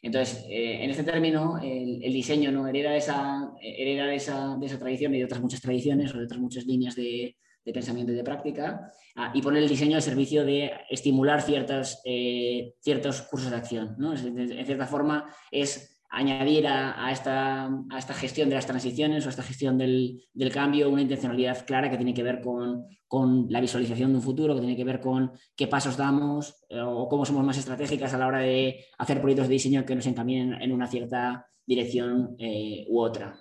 Entonces, 0.02 0.44
en 0.48 0.90
este 0.90 1.04
término, 1.04 1.58
el, 1.62 2.12
diseño 2.12 2.52
¿no? 2.52 2.66
hereda, 2.66 2.96
esa, 2.96 3.50
hereda 3.60 4.06
de, 4.06 4.16
esa, 4.16 4.56
de 4.56 4.66
esa 4.66 4.78
tradición 4.78 5.14
y 5.14 5.18
de 5.18 5.24
otras 5.24 5.40
muchas 5.40 5.60
tradiciones 5.60 6.14
o 6.14 6.18
de 6.18 6.24
otras 6.24 6.40
muchas 6.40 6.66
líneas 6.66 6.94
de, 6.96 7.36
de 7.64 7.72
pensamiento 7.72 8.12
y 8.12 8.16
de 8.16 8.24
práctica 8.24 8.92
ah, 9.16 9.32
y 9.34 9.42
poner 9.42 9.62
el 9.62 9.68
diseño 9.68 9.96
al 9.96 10.02
servicio 10.02 10.44
de 10.44 10.72
estimular 10.88 11.42
ciertos, 11.42 12.00
eh, 12.04 12.74
ciertos 12.80 13.22
cursos 13.22 13.50
de 13.50 13.56
acción. 13.56 13.94
¿no? 13.98 14.14
En 14.14 14.66
cierta 14.66 14.86
forma 14.86 15.26
es 15.50 15.99
añadir 16.10 16.66
a, 16.66 17.10
esta, 17.12 17.70
gestión 18.14 18.48
de 18.48 18.56
las 18.56 18.66
transiciones 18.66 19.24
o 19.24 19.28
a 19.28 19.30
esta 19.30 19.44
gestión 19.44 19.78
del, 19.78 20.20
cambio 20.52 20.90
una 20.90 21.02
intencionalidad 21.02 21.64
clara 21.64 21.88
que 21.88 21.96
tiene 21.96 22.12
que 22.12 22.24
ver 22.24 22.40
con, 22.40 23.46
la 23.48 23.60
visualización 23.60 24.10
de 24.10 24.16
un 24.16 24.22
futuro, 24.22 24.54
que 24.54 24.60
tiene 24.60 24.76
que 24.76 24.84
ver 24.84 25.00
con 25.00 25.32
qué 25.56 25.68
pasos 25.68 25.96
damos 25.96 26.64
eh, 26.68 26.80
o 26.80 27.08
cómo 27.08 27.24
somos 27.24 27.44
más 27.44 27.58
estratégicas 27.58 28.12
a 28.12 28.18
la 28.18 28.26
hora 28.26 28.40
de 28.40 28.84
hacer 28.98 29.20
proyectos 29.20 29.48
de 29.48 29.54
diseño 29.54 29.84
que 29.84 29.94
nos 29.94 30.06
encaminen 30.06 30.60
en 30.60 30.72
una 30.72 30.86
cierta 30.86 31.46
dirección 31.64 32.34
eh, 32.38 32.86
u 32.88 33.00
otra. 33.00 33.40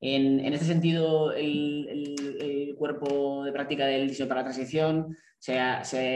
En, 0.00 0.52
este 0.52 0.66
sentido, 0.66 1.32
el, 1.32 2.74
cuerpo 2.76 3.44
de 3.44 3.52
práctica 3.52 3.86
del 3.86 4.08
diseño 4.08 4.28
para 4.28 4.40
la 4.40 4.46
transición 4.46 5.16
se, 5.38 5.56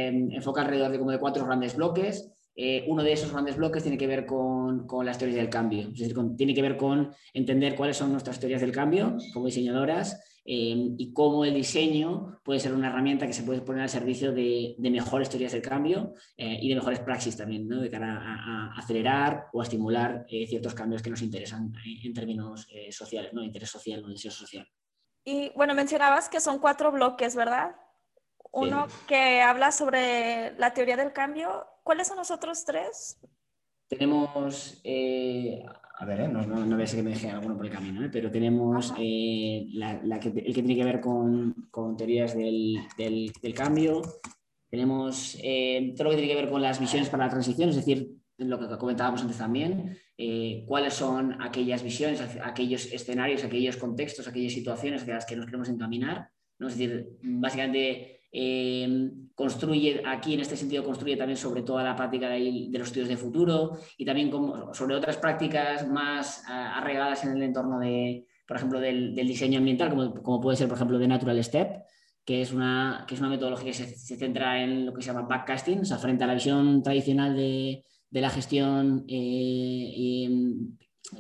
enfoca 0.09 0.63
alrededor 0.63 0.91
de 0.91 0.99
como 0.99 1.13
de 1.13 1.21
cuatro 1.21 1.47
grandes 1.47 1.77
bloques. 1.77 2.33
Eh, 2.57 2.85
uno 2.89 3.03
de 3.03 3.13
esos 3.13 3.31
grandes 3.33 3.57
bloques 3.57 3.83
tiene 3.83 3.99
que 3.99 4.07
ver 4.07 4.25
con, 4.25 4.87
las 5.05 5.19
teorías 5.19 5.39
del 5.39 5.51
cambio, 5.51 5.89
es 5.93 5.99
decir, 5.99 6.17
tiene 6.37 6.55
que 6.55 6.63
ver 6.63 6.77
con 6.77 7.13
entender 7.35 7.77
cuáles 7.77 7.99
son 7.99 8.11
nuestras 8.11 8.41
teorías 8.41 8.63
del 8.63 8.73
cambio 8.73 9.17
como 9.35 9.47
diseñadoras 9.47 10.19
Em, 10.49 10.95
y 10.97 11.13
cómo 11.13 11.45
el 11.45 11.55
diseño 11.55 12.41
puede 12.45 12.61
ser 12.61 12.73
una 12.73 12.87
herramienta 12.87 13.27
que 13.27 13.33
se 13.33 13.43
puede 13.43 13.63
poner 13.63 13.83
al 13.83 13.89
servicio 13.89 14.31
de, 14.31 14.77
mejores 14.79 15.29
teorías 15.29 15.51
del 15.51 15.61
cambio 15.61 16.15
eh, 16.37 16.59
y 16.63 16.69
de 16.69 16.77
mejores 16.77 17.01
praxis 17.01 17.37
también, 17.37 17.67
¿no? 17.67 17.81
de 17.81 17.91
cara 17.91 18.17
a, 18.17 18.79
acelerar 18.79 19.49
o 19.53 19.61
a 19.61 19.65
estimular 19.65 20.25
eh, 20.29 20.47
ciertos 20.47 20.73
cambios 20.73 21.03
que 21.03 21.11
nos 21.11 21.21
interesan 21.21 21.73
en, 22.05 22.15
términos 22.15 22.69
eh, 22.71 22.93
sociales, 22.93 23.33
¿no? 23.33 23.43
interés 23.43 23.71
social 23.71 24.05
o 24.05 24.09
deseo 24.09 24.31
social. 24.31 24.69
Y 25.25 25.51
bueno, 25.57 25.75
mencionabas 25.75 26.29
que 26.29 26.39
son 26.39 26.61
cuatro 26.61 26.93
bloques, 26.93 27.35
¿verdad? 27.35 27.75
Uno 28.53 28.87
que 29.09 29.43
habla 29.43 29.73
sobre 29.73 30.57
la 30.59 30.73
teoría 30.73 30.97
del 30.97 31.13
cambio. 31.13 31.67
¿Cuáles 31.87 32.09
son 32.09 32.17
los 32.17 32.33
otros 32.33 32.65
tres? 32.65 33.17
Tenemos 33.89 34.83
a 35.99 36.05
ver, 36.05 36.21
¿eh? 36.21 36.29
no, 36.29 36.43
no, 36.43 36.67
no, 36.67 36.75
voy 36.75 36.83
a 36.85 36.87
ser 36.87 36.99
que 36.99 37.05
me 37.05 37.11
deje 37.11 37.31
alguno 37.31 37.57
por 37.57 37.65
el 37.65 37.73
camino, 37.73 38.05
¿eh? 38.05 38.11
pero 38.13 38.29
tenemos 38.29 38.93
eh, 38.99 39.69
el 39.73 40.21
que 40.21 40.53
tiene 40.53 40.75
que 40.75 40.85
ver 40.85 41.01
con, 41.01 41.55
teorías 41.97 42.37
del, 42.37 42.83
cambio, 43.55 44.03
tenemos 44.69 45.39
todo 45.97 46.05
lo 46.05 46.11
que 46.11 46.17
tiene 46.17 46.29
que 46.29 46.35
ver 46.35 46.51
con 46.51 46.61
las 46.61 46.81
visiones 46.81 47.09
para 47.09 47.27
la 47.27 47.31
transición, 47.31 47.71
es 47.71 47.77
decir, 47.77 48.11
lo 48.37 48.59
que 48.59 48.77
comentábamos 48.77 49.23
antes 49.23 49.39
también, 49.39 49.97
cuáles 50.67 50.93
son 50.93 51.41
aquellas 51.41 51.85
visiones, 51.85 52.21
aquellos 52.43 52.93
escenarios, 52.93 53.45
aquellos 53.45 53.77
contextos, 53.77 54.27
aquellas 54.27 54.53
situaciones 54.53 55.03
hacia 55.03 55.15
las 55.15 55.25
que 55.25 55.37
nos 55.37 55.47
queremos 55.47 55.69
encaminar, 55.69 56.31
¿no? 56.59 56.67
es 56.67 56.77
decir, 56.77 57.09
básicamente 57.23 58.17
eh, 58.33 59.11
construye, 59.35 60.03
aquí 60.07 60.35
en 60.35 60.41
este 60.41 60.57
sentido, 60.57 60.85
construye 60.85 61.17
también 61.17 61.37
sobre 61.37 61.63
toda 61.63 61.83
la 61.83 61.97
práctica 61.97 62.29
de, 62.29 62.69
los 62.73 62.89
estudios 62.89 63.09
de 63.09 63.17
futuro 63.17 63.79
y 63.97 64.05
también 64.05 64.31
sobre 64.73 64.95
otras 64.95 65.17
prácticas 65.17 65.87
más 65.89 66.45
ah, 66.49 66.79
arraigadas 66.79 67.25
en 67.25 67.37
el 67.37 67.43
entorno 67.43 67.79
de, 67.79 68.27
por 68.47 68.57
ejemplo, 68.57 68.81
del, 68.81 69.15
diseño 69.15 69.59
ambiental, 69.59 69.95
como, 70.23 70.41
puede 70.41 70.57
ser, 70.57 70.69
por 70.69 70.77
ejemplo, 70.77 70.99
de 70.99 71.09
Natural 71.09 71.43
Step, 71.43 71.83
que 72.25 72.43
es 72.43 72.53
una, 72.53 73.05
que 73.07 73.15
es 73.15 73.21
una 73.21 73.29
metodología 73.29 73.73
que 73.73 73.75
se, 73.75 74.17
centra 74.17 74.63
en 74.63 74.87
lo 74.87 74.93
que 74.93 75.03
se 75.03 75.09
llama 75.09 75.27
backcasting, 75.29 75.81
o 75.81 75.85
sea, 75.85 75.99
frente 75.99 76.25
a 76.25 76.27
la 76.27 76.35
visión 76.35 76.83
tradicional 76.83 77.37
de, 77.37 77.85
la 78.11 78.31
gestión 78.31 79.05
eh, 79.09 80.23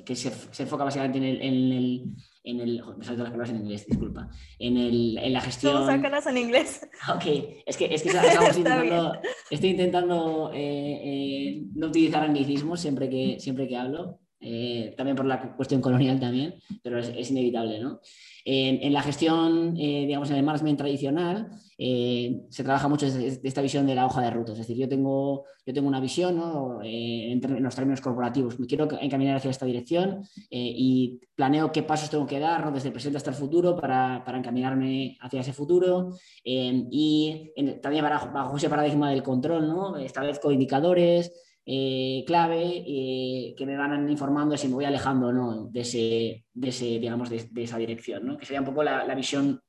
que 0.04 0.16
se, 0.16 0.32
enfoca 0.62 0.84
básicamente 0.84 1.18
en 1.18 1.24
el 1.24 2.16
en 2.46 2.60
el. 2.60 2.82
Me 2.96 3.04
salto 3.04 3.22
las 3.22 3.32
palabras 3.32 3.50
en 3.50 3.56
inglés, 3.56 3.86
disculpa. 3.86 4.30
En, 4.58 4.76
el, 4.76 5.18
en 5.18 5.32
la 5.32 5.40
gestión. 5.40 5.74
¿Cómo 5.74 5.86
sácalas 5.86 6.26
en 6.26 6.38
inglés? 6.38 6.88
Ok, 7.12 7.24
es 7.66 7.76
que, 7.76 7.92
es 7.92 8.02
que 8.02 8.08
estamos 8.08 8.56
intentando, 8.56 9.12
estoy 9.50 9.70
intentando 9.70 10.50
eh, 10.54 11.00
eh, 11.04 11.62
no 11.74 11.88
utilizar 11.88 12.22
anglicismos 12.22 12.80
siempre 12.80 13.10
que, 13.10 13.38
siempre 13.40 13.66
que 13.68 13.76
hablo. 13.76 14.20
Eh, 14.48 14.94
también 14.96 15.16
por 15.16 15.26
la 15.26 15.56
cuestión 15.56 15.80
colonial 15.80 16.20
también, 16.20 16.54
pero 16.80 17.00
es, 17.00 17.30
inevitable. 17.32 17.80
¿no? 17.80 18.00
En, 18.44 18.92
la 18.92 19.02
gestión, 19.02 19.76
eh, 19.76 20.04
digamos, 20.06 20.30
en 20.30 20.36
el 20.36 20.44
management 20.44 20.78
tradicional, 20.78 21.50
eh, 21.76 22.42
se 22.48 22.62
trabaja 22.62 22.86
mucho 22.86 23.06
esta 23.06 23.60
visión 23.60 23.88
de 23.88 23.96
la 23.96 24.06
hoja 24.06 24.20
de 24.22 24.30
ruta. 24.30 24.52
Es 24.52 24.58
decir, 24.58 24.76
yo 24.76 24.88
tengo, 24.88 25.46
yo 25.66 25.74
tengo 25.74 25.88
una 25.88 25.98
visión 25.98 26.36
¿no? 26.36 26.78
en, 26.84 27.40
los 27.60 27.74
términos 27.74 28.00
corporativos, 28.00 28.60
me 28.60 28.68
quiero 28.68 28.86
encaminar 29.00 29.38
hacia 29.38 29.50
esta 29.50 29.66
dirección 29.66 30.22
y 30.48 31.18
planeo 31.34 31.72
qué 31.72 31.82
pasos 31.82 32.08
tengo 32.08 32.24
que 32.24 32.38
dar 32.38 32.72
desde 32.72 32.88
el 32.88 32.92
presente 32.92 33.16
hasta 33.16 33.30
el 33.30 33.36
futuro 33.36 33.74
para, 33.74 34.22
para 34.24 34.38
encaminarme 34.38 35.18
hacia 35.22 35.40
ese 35.40 35.52
futuro. 35.52 36.12
y 36.44 37.50
también 37.82 38.04
bajo, 38.04 38.30
bajo, 38.32 38.56
ese 38.56 38.68
paradigma 38.70 39.10
del 39.10 39.24
control, 39.24 39.66
¿no? 39.66 39.96
establezco 39.96 40.52
indicadores, 40.52 41.32
eh, 41.68 42.22
clave 42.24 42.84
eh, 42.86 43.54
que 43.58 43.66
me 43.66 43.76
van 43.76 44.08
informando 44.08 44.56
si 44.56 44.68
me 44.68 44.74
voy 44.74 44.84
alejando 44.84 45.26
o 45.26 45.32
no 45.32 45.68
de, 45.72 45.80
ese, 45.80 46.44
de, 46.54 46.68
ese, 46.68 46.84
digamos, 47.00 47.28
de, 47.28 47.50
esa 47.56 47.76
dirección, 47.76 48.24
¿no? 48.24 48.38
que 48.38 48.46
sería 48.46 48.60
un 48.60 48.66
poco 48.66 48.84
la, 48.84 49.14
visión 49.16 49.60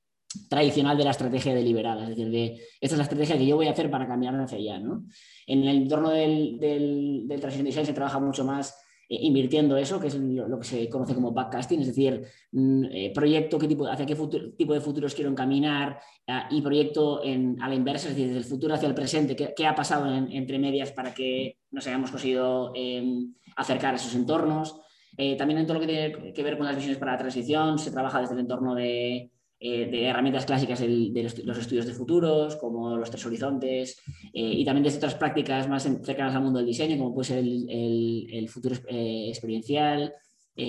tradicional 0.48 0.96
de 0.96 1.04
la 1.06 1.12
estrategia 1.12 1.56
deliberada, 1.56 2.04
es 2.04 2.10
decir, 2.10 2.30
de 2.30 2.62
esta 2.80 2.94
es 2.94 2.98
la 2.98 3.04
estrategia 3.04 3.38
que 3.38 3.48
yo 3.48 3.56
voy 3.56 3.68
a 3.68 3.72
hacer 3.72 3.90
para 3.90 4.08
cambiarme 4.08 4.44
hacia 4.44 4.60
allá. 4.60 4.80
¿no? 4.80 5.06
En 5.48 5.64
el 5.64 5.78
entorno 5.78 6.12
del, 6.12 6.60
del, 6.60 7.28
del 7.28 7.52
se 7.52 7.94
trabaja 7.94 8.20
mucho 8.20 8.46
más 8.46 8.78
invirtiendo 9.10 9.78
eso, 9.78 10.00
que 10.00 10.08
es 10.08 10.16
lo, 10.16 10.60
que 10.60 10.68
se 10.68 10.90
conoce 10.90 11.16
como 11.16 11.32
backcasting, 11.32 11.82
es 11.82 11.88
decir, 11.88 12.24
mm, 12.52 12.86
eh, 12.92 13.12
proyecto 13.14 13.58
qué 13.58 13.68
tipo, 13.68 13.88
hacia 13.88 14.06
qué 14.06 14.16
tipo 14.58 14.74
de 14.74 14.82
futuros 14.82 15.16
quiero 15.16 15.32
encaminar 15.32 16.00
ah, 16.28 16.48
y 16.52 16.62
proyecto 16.62 17.24
en, 17.24 17.62
a 17.62 17.70
la 17.70 17.76
inversa, 17.76 18.10
es 18.10 18.16
decir, 18.16 18.28
desde 18.28 18.40
el 18.40 18.46
futuro 18.46 18.74
hacia 18.74 18.88
el 18.88 18.96
presente, 18.96 19.36
qué, 19.36 19.66
ha 19.66 19.76
pasado 19.76 20.14
entre 20.14 20.60
medias 20.60 20.92
para 20.92 21.14
que 21.14 21.58
nos 21.72 21.88
hayamos 21.88 22.12
conseguido 22.12 22.74
em, 22.76 23.34
acercar 23.56 23.94
a 23.94 23.98
esos 23.98 24.14
entornos. 24.16 24.82
Eh, 25.18 25.36
también 25.36 25.60
en 25.60 25.66
todo 25.66 25.76
lo 25.76 25.80
que 25.80 25.88
tiene 25.88 26.34
que 26.34 26.44
ver 26.44 26.58
con 26.58 26.68
las 26.68 26.76
visiones 26.76 27.00
para 27.00 27.14
la 27.14 27.18
transición, 27.18 27.80
se 27.80 27.92
trabaja 27.92 28.22
desde 28.22 28.34
el 28.34 28.42
entorno 28.42 28.76
de 28.76 29.32
eh, 29.60 29.90
de 29.90 30.06
herramientas 30.06 30.46
clásicas 30.46 30.80
de 30.80 31.42
los, 31.44 31.58
estudios 31.58 31.88
de 31.88 31.94
futuros, 31.94 32.58
como 32.58 32.96
los 32.96 33.10
tres 33.10 33.26
horizontes, 33.26 34.00
eh, 34.32 34.54
y 34.54 34.64
también 34.64 34.84
desde 34.84 34.98
otras 34.98 35.16
prácticas 35.16 35.68
más 35.68 35.82
cercanas 36.04 36.36
al 36.36 36.44
mundo 36.44 36.60
del 36.60 36.68
diseño, 36.68 36.96
como 36.96 37.12
puede 37.12 37.28
ser 37.28 37.40
el, 37.40 38.48
futuro 38.50 38.76
eh, 38.88 39.26
experiencial, 39.30 40.14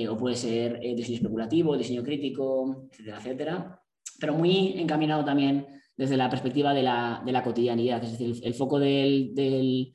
o 0.09 0.16
puede 0.16 0.37
ser 0.37 0.80
diseño 0.80 1.16
especulativo, 1.16 1.76
diseño 1.76 2.02
crítico, 2.02 2.88
etcétera, 2.90 3.18
etcétera. 3.18 3.83
Pero 4.21 4.35
muy 4.35 4.75
encaminado 4.78 5.25
también 5.25 5.66
desde 5.97 6.16
la 6.16 6.30
perspectiva 6.30 6.73
de 6.73 6.83
la, 6.83 7.42
cotidianidad, 7.45 8.02
es 8.04 8.12
decir, 8.12 8.37
el, 8.42 8.54
foco 8.54 8.78
del, 8.78 9.95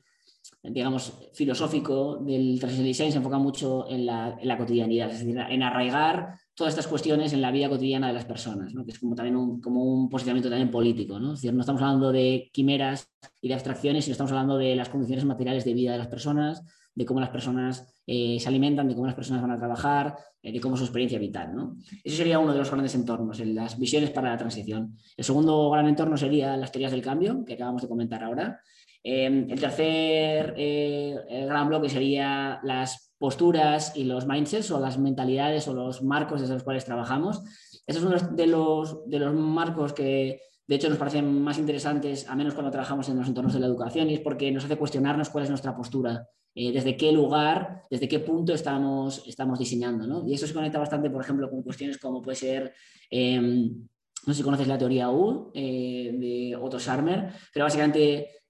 digamos, 0.62 1.18
filosófico 1.32 2.18
del 2.18 2.58
transition 2.60 2.86
design 2.86 3.12
se 3.12 3.18
enfoca 3.18 3.38
mucho 3.38 3.88
en 3.88 4.06
la, 4.06 4.36
en 4.40 4.46
la, 4.46 4.58
cotidianidad, 4.58 5.10
es 5.10 5.18
decir, 5.20 5.36
en 5.36 5.62
arraigar 5.62 6.34
todas 6.54 6.72
estas 6.72 6.86
cuestiones 6.86 7.32
en 7.32 7.42
la 7.42 7.50
vida 7.50 7.68
cotidiana 7.68 8.08
de 8.08 8.12
las 8.12 8.24
personas, 8.24 8.72
que 8.72 8.92
es 8.92 8.98
como 8.98 9.14
también 9.14 9.36
un, 9.36 9.60
como 9.60 9.82
un 9.82 10.08
posicionamiento 10.08 10.48
también 10.48 10.70
político. 10.70 11.18
¿no? 11.18 11.32
Es 11.32 11.40
decir, 11.40 11.52
no 11.52 11.60
estamos 11.60 11.82
hablando 11.82 12.12
de 12.12 12.50
quimeras 12.52 13.08
y 13.40 13.48
de 13.48 13.54
abstracciones, 13.54 14.04
sino 14.04 14.12
estamos 14.12 14.30
hablando 14.30 14.56
de 14.56 14.76
las 14.76 14.88
condiciones 14.88 15.24
materiales 15.24 15.64
de 15.64 15.74
vida 15.74 15.92
de 15.92 15.98
las 15.98 16.06
personas, 16.06 16.64
de 16.94 17.04
cómo 17.04 17.18
las 17.18 17.30
personas 17.30 18.00
eh, 18.06 18.38
se 18.38 18.48
alimentan, 18.48 18.86
de 18.86 18.94
cómo 18.94 19.06
las 19.06 19.16
personas 19.16 19.42
van 19.42 19.50
a 19.50 19.58
trabajar, 19.58 20.16
eh, 20.42 20.52
de 20.52 20.60
cómo 20.60 20.74
es 20.74 20.78
su 20.78 20.84
experiencia 20.84 21.18
vital. 21.18 21.54
¿no? 21.56 21.76
Ese 22.04 22.18
sería 22.18 22.38
uno 22.38 22.52
de 22.52 22.58
los 22.58 22.70
grandes 22.70 22.94
entornos, 22.94 23.40
las 23.40 23.76
visiones 23.78 24.10
para 24.10 24.30
la 24.30 24.36
transición. 24.36 24.96
El 25.16 25.24
segundo 25.24 25.70
gran 25.70 25.88
entorno 25.88 26.16
sería 26.16 26.56
las 26.56 26.70
teorías 26.70 26.92
del 26.92 27.02
cambio, 27.02 27.44
que 27.44 27.54
acabamos 27.54 27.82
de 27.82 27.88
comentar 27.88 28.22
ahora. 28.22 28.60
Eh, 29.02 29.26
el 29.26 29.60
tercer 29.60 30.54
gran 31.46 31.68
bloque 31.68 31.90
sería 31.90 32.60
las 32.62 33.13
posturas 33.24 33.96
y 33.96 34.04
los 34.04 34.26
mindsets 34.26 34.70
o 34.70 34.78
las 34.78 34.98
mentalidades 34.98 35.66
o 35.66 35.72
los 35.72 36.02
marcos 36.02 36.42
desde 36.42 36.52
los 36.52 36.62
cuales 36.62 36.84
trabajamos. 36.84 37.42
Esos 37.86 38.02
son 38.02 38.12
uno 38.12 38.36
de 38.36 38.46
los, 38.46 39.08
de 39.08 39.18
los 39.18 39.34
marcos 39.34 39.94
que 39.94 40.42
de 40.66 40.74
hecho 40.74 40.90
nos 40.90 40.98
parecen 40.98 41.40
más 41.42 41.56
interesantes, 41.56 42.28
a 42.28 42.36
menos 42.36 42.52
cuando 42.52 42.70
trabajamos 42.70 43.08
en 43.08 43.16
los 43.16 43.26
entornos 43.26 43.54
de 43.54 43.60
la 43.60 43.66
educación, 43.66 44.10
y 44.10 44.14
es 44.14 44.20
porque 44.20 44.52
nos 44.52 44.66
hace 44.66 44.76
cuestionarnos 44.76 45.30
cuál 45.30 45.44
es 45.44 45.48
nuestra 45.48 45.74
postura, 45.74 46.28
eh, 46.54 46.70
desde 46.70 46.98
qué 46.98 47.12
lugar, 47.12 47.84
desde 47.90 48.08
qué 48.08 48.18
punto 48.18 48.52
estamos, 48.52 49.26
estamos 49.26 49.58
diseñando. 49.58 50.22
Y 50.28 50.34
eso 50.34 50.46
se 50.46 50.52
conecta 50.52 50.78
bastante, 50.78 51.08
por 51.08 51.22
ejemplo, 51.22 51.48
con 51.48 51.62
cuestiones 51.62 51.96
como 51.96 52.20
puede 52.20 52.36
ser... 52.36 52.74
Em, 53.08 53.88
no 54.26 54.32
sé 54.34 54.38
si 54.38 54.42
conoces 54.42 54.68
la 54.68 54.76
teoría 54.76 55.10
U 55.10 55.50
eh, 55.54 56.10
de 56.14 56.56
Otto 56.56 56.78
Scharmer, 56.78 57.30
pero 57.52 57.64
básicamente 57.64 58.43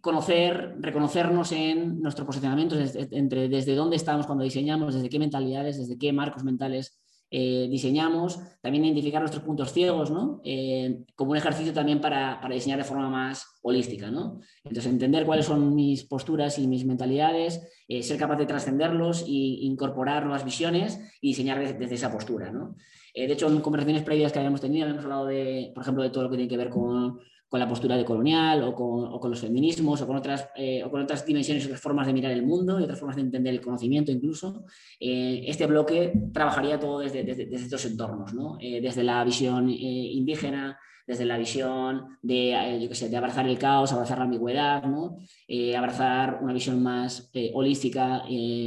conocer, 0.00 0.76
reconocernos 0.80 1.52
en 1.52 2.00
nuestro 2.00 2.26
posicionamiento, 2.26 2.76
desde, 2.76 3.08
entre, 3.16 3.48
desde 3.48 3.74
dónde 3.74 3.96
estamos 3.96 4.26
cuando 4.26 4.44
diseñamos, 4.44 4.94
desde 4.94 5.08
qué 5.08 5.18
mentalidades, 5.18 5.78
desde 5.78 5.98
qué 5.98 6.12
marcos 6.12 6.44
mentales 6.44 6.98
eh, 7.30 7.68
diseñamos, 7.70 8.40
también 8.62 8.86
identificar 8.86 9.20
nuestros 9.20 9.44
puntos 9.44 9.70
ciegos, 9.74 10.10
¿no? 10.10 10.40
Eh, 10.44 11.04
como 11.14 11.32
un 11.32 11.36
ejercicio 11.36 11.74
también 11.74 12.00
para, 12.00 12.40
diseñar 12.50 12.78
de 12.78 12.84
forma 12.84 13.10
más 13.10 13.58
holística. 13.60 14.10
¿no? 14.10 14.40
Entonces, 14.64 14.90
entender 14.90 15.26
cuáles 15.26 15.44
son 15.44 15.74
mis 15.74 16.04
posturas 16.04 16.58
y 16.58 16.66
mis 16.66 16.86
mentalidades, 16.86 17.68
eh, 17.86 18.02
ser 18.02 18.18
capaz 18.18 18.36
de 18.36 18.46
trascenderlos 18.46 19.22
e 19.22 19.26
incorporar 19.28 20.22
nuevas 20.24 20.44
visiones 20.44 20.98
y 21.20 21.28
diseñar 21.28 21.58
desde, 21.58 21.94
esa 21.94 22.10
postura. 22.10 22.50
¿no? 22.50 22.76
de 23.14 23.32
hecho, 23.32 23.48
en 23.48 23.60
conversaciones 23.60 24.04
previas 24.04 24.32
que 24.32 24.38
habíamos 24.38 24.60
tenido, 24.60 24.88
hemos 24.88 25.02
hablado, 25.02 25.26
de, 25.26 25.72
por 25.74 25.82
ejemplo, 25.82 26.04
de 26.04 26.10
todo 26.10 26.24
lo 26.24 26.30
que 26.30 26.36
tiene 26.36 26.48
que 26.48 26.56
ver 26.56 26.70
con 26.70 27.18
con 27.48 27.60
la 27.60 27.68
postura 27.68 27.96
de 27.96 28.04
colonial 28.04 28.62
o 28.62 28.74
con, 28.74 29.30
los 29.30 29.40
feminismos 29.40 30.02
o 30.02 30.06
con, 30.06 30.16
otras, 30.16 30.50
eh, 30.54 30.82
o 30.84 30.90
con 30.90 31.02
otras 31.02 31.24
dimensiones, 31.24 31.64
otras 31.64 31.80
formas 31.80 32.06
de 32.06 32.12
mirar 32.12 32.32
el 32.32 32.44
mundo 32.44 32.78
y 32.78 32.82
otras 32.82 32.98
formas 32.98 33.16
de 33.16 33.22
entender 33.22 33.54
el 33.54 33.60
conocimiento 33.60 34.12
incluso, 34.12 34.64
eh, 35.00 35.44
este 35.46 35.66
bloque 35.66 36.12
trabajaría 36.32 36.78
todo 36.78 37.00
desde, 37.00 37.24
desde, 37.24 37.48
estos 37.54 37.84
entornos, 37.86 38.34
¿no? 38.34 38.58
Eh, 38.60 38.80
desde 38.82 39.02
la 39.02 39.24
visión 39.24 39.70
indígena, 39.70 40.78
desde 41.08 41.24
la 41.24 41.38
visión 41.38 42.18
de, 42.20 42.52
eh, 42.52 42.86
yo 42.86 42.94
sé, 42.94 43.08
de 43.08 43.16
abrazar 43.16 43.48
el 43.48 43.58
caos, 43.58 43.90
abrazar 43.92 44.18
la 44.18 44.24
ambigüedad, 44.24 44.84
¿no? 44.84 45.16
Eh, 45.48 45.74
abrazar 45.74 46.40
una 46.42 46.52
visión 46.52 46.82
más 46.82 47.30
eh, 47.32 47.50
holística, 47.54 48.24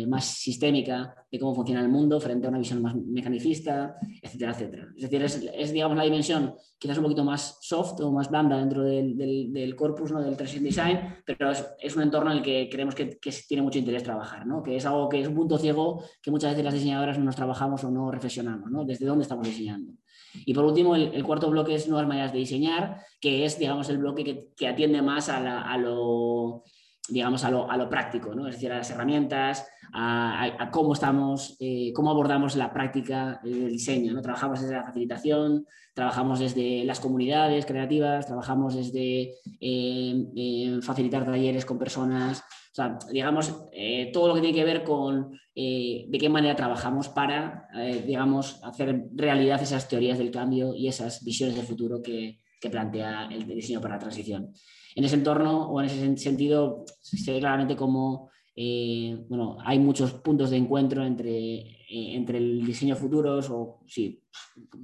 más 0.07 0.25
sistémica 0.25 1.13
de 1.31 1.39
cómo 1.39 1.53
funciona 1.53 1.81
el 1.81 1.89
mundo 1.89 2.19
frente 2.19 2.48
a 2.48 2.50
una 2.50 2.57
visión 2.57 2.81
más 2.81 2.95
mecanicista, 2.95 3.95
etcétera, 4.24 4.53
etcétera. 4.53 4.88
Es 4.98 5.10
decir, 5.10 5.51
es, 5.55 5.71
digamos, 5.71 5.95
la 5.95 6.03
dimensión 6.03 6.55
quizás 6.79 6.98
un 6.98 7.03
poquito 7.03 7.24
más 7.24 7.60
soft 7.62 8.01
o 8.01 8.12
más 8.12 8.27
blanda 8.27 8.57
dentro 8.57 8.81
del, 8.81 9.15
del, 9.15 9.75
corpus 9.75 10.12
¿no? 10.12 10.19
del 10.19 10.36
Transition 10.36 10.63
Design, 10.63 11.00
pero 11.24 11.51
es, 11.51 11.63
es, 11.79 11.95
un 11.95 12.01
entorno 12.01 12.31
en 12.31 12.38
el 12.38 12.43
que 12.43 12.67
creemos 12.71 12.95
que, 12.95 13.19
que, 13.19 13.31
tiene 13.48 13.62
mucho 13.62 13.77
interés 13.77 14.01
trabajar, 14.01 14.48
¿no? 14.48 14.63
que 14.63 14.75
es 14.77 14.86
algo 14.88 15.07
que 15.07 15.21
es 15.21 15.27
un 15.27 15.36
punto 15.36 15.60
ciego 15.60 16.03
que 16.24 16.31
muchas 16.31 16.51
veces 16.51 16.65
las 16.65 16.74
diseñadoras 16.74 17.19
no 17.19 17.25
nos 17.25 17.36
trabajamos 17.36 17.83
o 17.83 17.91
no 17.91 18.10
reflexionamos, 18.10 18.71
¿no? 18.71 18.83
desde 18.83 19.05
dónde 19.05 19.21
estamos 19.21 19.45
diseñando. 19.45 19.93
Y 20.33 20.53
por 20.53 20.65
último, 20.65 20.95
el, 20.95 21.23
cuarto 21.23 21.50
bloque 21.50 21.75
es 21.75 21.88
nuevas 21.88 22.07
maneras 22.07 22.33
de 22.33 22.39
diseñar, 22.39 23.01
que 23.19 23.45
es, 23.45 23.59
digamos, 23.59 23.89
el 23.89 23.97
bloque 23.97 24.50
que, 24.55 24.67
atiende 24.67 25.01
más 25.01 25.29
a, 25.29 25.77
lo, 25.77 26.63
digamos, 27.12 27.44
a 27.44 27.51
lo, 27.51 27.89
práctico, 27.89 28.34
¿no? 28.34 28.48
es 28.48 28.56
decir, 28.56 28.72
a 28.72 28.77
las 28.77 28.89
herramientas, 28.89 29.68
a, 29.94 30.70
cómo 30.72 30.94
estamos, 30.94 31.58
eh, 31.60 31.91
cómo 31.94 32.12
abordamos 32.12 32.56
la 32.56 32.74
práctica 32.74 33.39
del 33.44 33.70
diseño. 33.70 34.13
¿no? 34.13 34.22
Trabajamos 34.22 34.62
desde 34.62 34.75
la 34.75 34.84
facilitación, 34.84 35.65
trabajamos 35.94 36.39
desde 36.39 36.84
las 36.86 37.00
comunidades 37.00 37.65
creativas, 37.65 38.25
trabajamos 38.25 38.75
desde 38.75 39.34
eh, 39.60 40.25
eh, 40.36 40.80
facilitar 40.82 41.25
talleres 41.25 41.65
con 41.65 41.77
personas, 41.77 42.44
o 42.72 42.74
sea, 42.74 42.98
digamos, 43.12 43.53
eh, 43.74 44.12
todo 44.13 44.30
lo 44.30 44.36
que 44.36 44.39
tiene 44.39 44.56
que 44.56 44.63
ver 44.63 44.84
con 44.86 45.38
eh, 45.53 46.06
de 46.08 46.18
qué 46.18 46.30
manera 46.30 46.56
trabajamos 46.56 47.10
para, 47.10 47.68
eh, 47.75 48.01
digamos, 48.08 48.63
hacer 48.63 49.10
realidad 49.13 49.62
esas 49.62 49.89
teorías 49.89 50.18
del 50.18 50.32
cambio 50.32 50.74
y 50.74 50.88
esas 50.88 51.22
visiones 51.22 51.58
de 51.58 51.63
futuro 51.63 52.01
que, 52.01 52.39
plantea 52.72 53.27
el 53.32 53.48
diseño 53.48 53.82
para 53.82 53.96
la 53.96 54.01
transición. 54.01 54.53
En 54.95 55.03
ese 55.03 55.15
entorno 55.15 55.69
o 55.69 55.79
en 55.79 55.88
ese 55.88 56.17
sentido, 56.17 56.86
se 57.01 57.31
ve 57.31 57.39
claramente 57.39 57.75
como 57.75 58.31
bueno, 58.55 59.57
hay 59.63 59.79
muchos 59.79 60.13
puntos 60.13 60.50
de 60.50 60.57
encuentro 60.57 61.03
entre, 61.03 61.77
entre 61.89 62.38
el 62.38 62.65
diseño 62.65 62.95
futuros, 62.95 63.50
o 63.50 63.79
sí, 63.88 64.24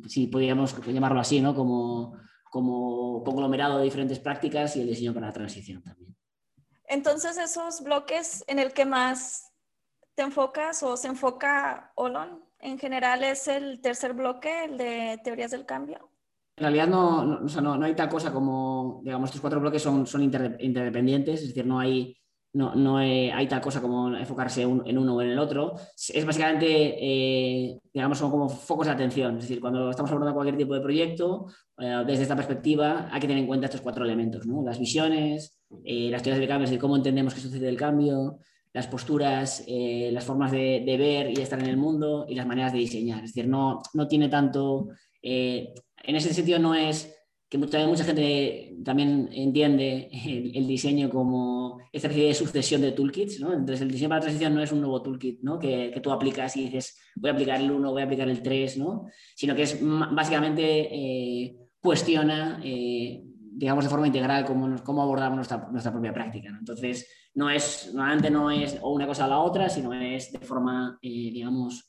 si 0.08 0.28
podríamos 0.28 0.76
llamarlo 0.88 1.20
así, 1.20 1.42
¿no? 1.42 1.54
como, 1.54 2.18
como 2.50 3.24
conglomerado 3.24 3.78
de 3.78 3.84
diferentes 3.84 4.20
prácticas 4.20 4.76
y 4.76 4.82
el 4.82 4.88
diseño 4.88 5.14
para 5.14 5.28
la 5.28 5.34
transición 5.34 5.84
también. 5.84 6.16
Entonces, 6.86 7.38
esos 7.38 7.84
bloques 7.84 8.46
en 8.48 8.60
el 8.60 8.72
que 8.72 8.86
más 8.86 9.52
te 10.16 10.24
enfocas 10.24 10.82
o 10.84 10.96
se 10.96 11.10
enfoca 11.10 11.92
Olon, 11.96 12.44
en 12.60 12.80
general 12.80 13.24
es 13.24 13.48
el 13.48 13.82
tercer 13.82 14.14
bloque, 14.14 14.66
el 14.66 14.78
de 14.78 15.20
teorías 15.24 15.52
del 15.52 15.66
cambio. 15.66 16.10
En 16.58 16.64
realidad 16.64 16.88
no, 16.88 17.40
no, 17.42 17.86
hay 17.86 17.94
tal 17.94 18.10
cosa 18.10 18.34
como, 18.34 19.02
digamos, 19.04 19.30
estos 19.30 19.42
cuatro 19.42 19.60
bloques 19.60 19.80
son, 19.80 20.08
son 20.08 20.24
interdependientes, 20.24 21.42
es 21.42 21.50
decir, 21.50 21.68
no 21.68 21.80
hay, 21.80 22.18
no, 22.54 22.74
no 22.74 22.98
hay, 22.98 23.48
tal 23.48 23.62
cosa 23.62 23.80
como 23.80 24.16
enfocarse 24.16 24.64
en 24.64 24.98
uno 24.98 25.16
o 25.16 25.22
en 25.22 25.30
el 25.30 25.38
otro. 25.38 25.76
Es 25.96 26.26
básicamente, 26.26 26.66
eh, 27.00 27.80
digamos, 27.94 28.18
son 28.18 28.32
como 28.32 28.50
focos 28.50 28.88
de 28.88 28.94
atención. 28.94 29.36
Es 29.38 29.44
decir, 29.44 29.62
cuando 29.62 29.92
estamos 29.92 30.10
abordando 30.10 30.34
cualquier 30.34 30.58
tipo 30.58 30.74
de 30.74 30.82
proyecto, 30.82 31.46
eh, 31.78 32.04
desde 32.08 32.24
esta 32.24 32.36
perspectiva 32.36 33.08
hay 33.12 33.20
que 33.20 33.28
tener 33.28 33.44
en 33.44 33.48
cuenta 33.48 33.68
estos 33.68 33.82
cuatro 33.82 34.04
elementos, 34.04 34.48
¿no? 34.48 34.64
Las 34.64 34.80
visiones, 34.80 35.60
eh, 35.86 36.10
las 36.10 36.24
teorías 36.24 36.40
del 36.40 36.50
cambio, 36.50 36.64
es 36.64 36.72
decir, 36.72 36.82
cómo 36.82 36.96
entendemos 36.96 37.36
que 37.36 37.42
sucede 37.42 37.70
el 37.70 37.78
cambio, 37.78 38.40
las 38.74 38.88
posturas, 38.88 39.64
las 39.68 40.26
formas 40.26 40.52
de, 40.52 40.84
de, 40.86 40.98
ver 40.98 41.38
y 41.38 41.42
estar 41.42 41.60
en 41.60 41.68
el 41.68 41.78
mundo 41.78 42.26
y 42.28 42.34
las 42.34 42.48
maneras 42.48 42.74
de 42.74 42.80
diseñar. 42.80 43.24
Es 43.24 43.34
decir, 43.34 43.48
no, 43.48 43.82
no 43.94 44.08
tiene 44.08 44.30
tanto, 44.30 44.90
en 46.04 46.16
ese 46.16 46.34
sentido 46.34 46.60
no 46.60 46.76
es 46.76 47.14
que 47.50 47.58
mucha, 47.58 47.86
mucha 47.88 48.04
gente 48.04 48.78
también 48.84 49.30
entiende 49.32 50.10
el, 50.54 50.68
diseño 50.68 51.10
como 51.10 51.80
esta 51.94 52.08
especie 52.10 52.28
de 52.28 52.34
sucesión 52.34 52.82
de 52.82 52.92
toolkits, 52.92 53.40
¿no? 53.40 53.54
Entonces 53.54 53.82
el 53.82 53.92
diseño 53.92 54.10
para 54.10 54.20
la 54.20 54.24
transición 54.24 54.54
no 54.54 54.62
es 54.62 54.72
un 54.72 54.82
nuevo 54.82 55.02
toolkit, 55.02 55.42
¿no? 55.42 55.58
Que, 55.58 55.98
tú 56.04 56.12
aplicas 56.12 56.58
y 56.58 56.66
dices, 56.66 57.00
voy 57.16 57.30
a 57.30 57.34
aplicar 57.34 57.62
el 57.62 57.72
1, 57.72 57.92
voy 57.92 58.02
a 58.02 58.06
aplicar 58.06 58.28
el 58.28 58.42
3, 58.42 58.78
¿no? 58.78 59.06
Sino 59.34 59.56
que 59.56 59.64
es 59.64 59.80
básicamente 59.82 60.94
eh, 60.94 61.56
cuestiona, 61.80 62.60
eh, 62.64 63.24
digamos, 63.24 63.86
de 63.86 63.90
forma 63.90 64.08
integral 64.08 64.46
cómo, 64.46 64.76
cómo 64.84 65.02
abordamos 65.02 65.38
nuestra, 65.38 65.70
nuestra 65.72 65.92
propia 65.94 66.14
práctica. 66.14 66.50
Entonces, 66.50 67.08
no 67.34 67.50
es, 67.50 67.92
normalmente 67.94 68.30
no 68.30 68.52
es 68.52 68.78
una 68.84 69.08
cosa 69.08 69.26
o 69.26 69.30
la 69.30 69.40
otra, 69.40 69.70
sino 69.70 69.94
es 69.94 70.34
de 70.34 70.40
forma, 70.40 71.00
eh, 71.02 71.30
digamos, 71.32 71.86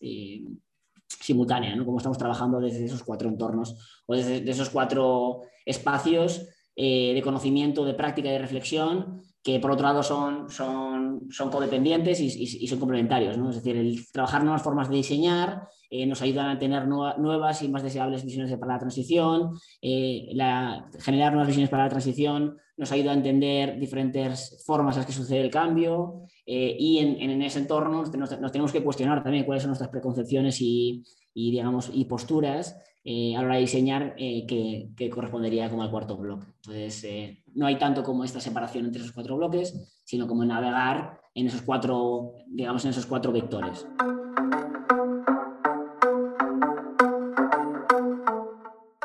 simultánea, 1.09 1.75
¿no? 1.75 1.85
Como 1.85 1.99
estamos 1.99 2.19
trabajando 2.19 2.61
desde 2.61 2.85
esos 2.85 3.03
cuatro 3.03 3.29
entornos 3.29 4.03
o 4.07 4.15
desde 4.15 4.49
esos 4.51 4.71
cuatro 4.71 5.43
espacios 5.65 6.49
eh, 6.77 7.13
de 7.15 7.23
conocimiento, 7.23 7.85
de 7.85 7.95
práctica 7.95 8.29
y 8.29 8.33
de 8.33 8.39
reflexión 8.39 9.23
que 9.43 9.61
por 9.61 9.71
otro 9.71 9.87
lado 9.87 10.03
son, 10.03 10.51
son, 10.51 11.29
son 11.31 11.51
codependientes 11.51 12.21
y, 12.21 12.67
son 12.67 12.79
complementarios. 12.79 13.37
Es 13.37 13.57
decir, 13.57 13.77
el 13.77 14.07
trabajar 14.13 14.43
nuevas 14.43 14.63
formas 14.63 14.89
de 14.89 14.97
diseñar 14.97 15.69
eh, 15.91 16.07
nos 16.07 16.21
ayuda 16.23 16.51
a 16.51 16.59
tener 16.59 16.87
nuevas 16.87 17.63
y 17.63 17.69
más 17.69 17.83
deseables 17.83 18.25
visiones 18.25 18.55
para 18.59 18.75
la 18.75 18.79
transición, 18.79 19.53
eh, 19.81 20.29
generar 21.01 21.33
nuevas 21.33 21.49
visiones 21.49 21.71
para 21.71 21.85
la 21.85 21.91
transición 21.91 22.57
nos 22.77 22.93
ayuda 22.93 23.11
a 23.11 23.15
entender 23.15 23.79
diferentes 23.81 24.63
formas 24.65 24.95
en 24.95 25.01
las 25.01 25.07
que 25.07 25.13
sucede 25.13 25.41
el 25.41 25.51
cambio 25.51 26.23
y 26.47 26.99
en, 26.99 27.21
en, 27.21 27.43
ese 27.43 27.59
entorno 27.59 28.05
nos, 28.05 28.53
tenemos 28.53 28.71
que 28.71 28.85
cuestionar 28.85 29.25
también 29.25 29.45
cuáles 29.45 29.65
son 29.65 29.71
nuestras 29.71 29.91
preconcepciones 29.91 30.61
y, 30.61 31.03
y 31.35 31.51
digamos, 31.51 31.91
y 31.93 32.05
posturas 32.05 32.77
eh, 33.05 33.37
a 33.37 33.41
la 33.41 33.47
hora 33.47 33.55
de 33.55 33.61
diseñar 33.63 34.15
eh, 34.19 34.47
que, 34.47 35.11
correspondería 35.11 35.71
como 35.71 35.83
al 35.83 35.91
cuarto 35.91 36.17
bloque. 36.17 36.47
Entonces, 36.57 37.05
eh, 37.05 37.43
no 37.55 37.67
hay 37.67 37.79
tanto 37.79 38.03
como 38.03 38.25
esta 38.25 38.41
separación 38.41 38.85
entre 38.85 39.01
esos 39.01 39.13
cuatro 39.13 39.37
bloques, 39.37 40.03
sino 40.05 40.27
como 40.27 40.45
navegar 40.45 41.21
en 41.35 41.47
esos 41.47 41.63
cuatro, 41.63 42.35
digamos, 42.47 42.85
en 42.85 42.91
esos 42.91 43.07
cuatro 43.07 43.33
vectores. 43.33 43.87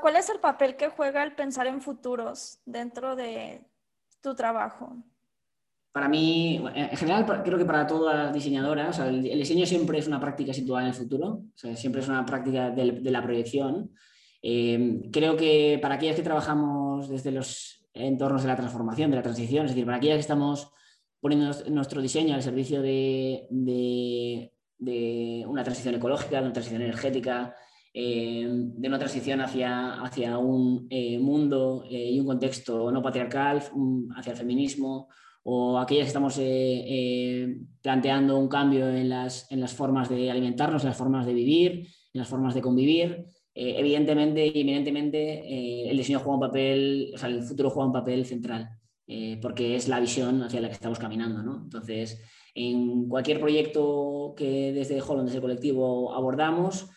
¿Cuál 0.01 0.15
es 0.17 0.29
el 0.29 0.39
papel 0.39 0.75
que 0.75 0.89
juega 0.89 1.23
el 1.23 1.33
pensar 1.35 1.67
en 1.67 1.81
futuros 1.81 2.59
dentro 2.65 3.15
de 3.15 3.65
tu 4.21 4.35
trabajo? 4.35 4.97
Para 5.93 6.09
mí, 6.09 6.59
en 6.73 6.97
general, 6.97 7.43
creo 7.43 7.59
que 7.59 7.65
para 7.65 7.85
todas 7.85 8.15
las 8.15 8.33
diseñadoras, 8.33 8.97
el, 8.97 9.21
diseño 9.21 9.63
siempre 9.67 9.99
es 9.99 10.07
una 10.07 10.19
práctica 10.19 10.51
situada 10.51 10.81
en 10.81 10.87
el 10.87 10.95
futuro, 10.95 11.43
siempre 11.53 12.01
es 12.01 12.07
una 12.07 12.25
práctica 12.25 12.71
de, 12.71 13.11
la 13.11 13.21
proyección. 13.21 13.91
Eh, 14.41 15.01
creo 15.11 15.37
que 15.37 15.77
para 15.79 15.95
aquellas 15.95 16.15
que 16.15 16.23
trabajamos 16.23 17.09
desde 17.09 17.31
los 17.31 17.85
entornos 17.93 18.41
de 18.41 18.47
la 18.47 18.55
transformación, 18.55 19.11
de 19.11 19.17
la 19.17 19.21
transición, 19.21 19.65
es 19.65 19.73
decir, 19.73 19.85
para 19.85 19.97
aquellas 19.97 20.15
que 20.15 20.21
estamos 20.21 20.71
poniendo 21.21 21.55
nuestro 21.69 22.01
diseño 22.01 22.33
al 22.33 22.41
servicio 22.41 22.81
de, 22.81 23.47
una 25.47 25.63
transición 25.63 25.93
ecológica, 25.93 26.37
de 26.37 26.45
una 26.45 26.53
transición 26.53 26.81
energética, 26.81 27.55
eh, 27.93 28.47
de 28.49 28.87
una 28.87 28.97
transición 28.97 29.41
hacia, 29.41 30.01
hacia 30.01 30.39
un 30.39 30.87
eh, 30.89 31.19
mundo 31.19 31.83
y 31.87 32.19
un 32.19 32.25
contexto 32.25 32.91
no 32.91 33.03
patriarcal, 33.03 33.61
hacia 34.17 34.31
el 34.31 34.37
feminismo, 34.37 35.09
o 35.43 35.77
aquellas 35.77 36.05
que 36.05 36.07
estamos 36.07 36.37
eh, 36.37 36.43
eh, 36.45 37.57
planteando 37.81 38.37
un 38.37 38.47
cambio 38.47 38.87
en 38.89 39.09
las, 39.09 39.51
en 39.51 39.59
las, 39.59 39.73
formas 39.73 40.09
de 40.09 40.31
alimentarnos, 40.31 40.83
en 40.83 40.89
las 40.89 40.97
formas 40.97 41.25
de 41.25 41.33
vivir, 41.33 41.87
en 42.13 42.19
las 42.19 42.27
formas 42.27 42.53
de 42.53 42.61
convivir. 42.61 43.25
Eh, 43.53 43.75
evidentemente 43.77 44.47
evidentemente 44.47 45.89
el 45.89 45.97
diseño 45.97 46.19
juega 46.19 46.35
un 46.35 46.39
papel, 46.39 47.13
o 47.21 47.25
el 47.25 47.43
futuro 47.43 47.69
juega 47.69 47.87
un 47.87 47.93
papel 47.93 48.25
central, 48.25 48.69
porque 49.41 49.75
es 49.75 49.87
la 49.89 49.99
visión 49.99 50.41
hacia 50.41 50.61
la 50.61 50.69
que 50.69 50.73
estamos 50.75 50.97
caminando. 50.97 51.43
¿no? 51.43 51.61
Entonces, 51.63 52.21
en 52.55 53.09
cualquier 53.09 53.39
proyecto 53.39 54.33
que 54.37 54.71
desde 54.71 55.01
Holland, 55.01 55.25
desde 55.25 55.37
el 55.37 55.41
colectivo, 55.41 56.13
abordamos, 56.15 56.89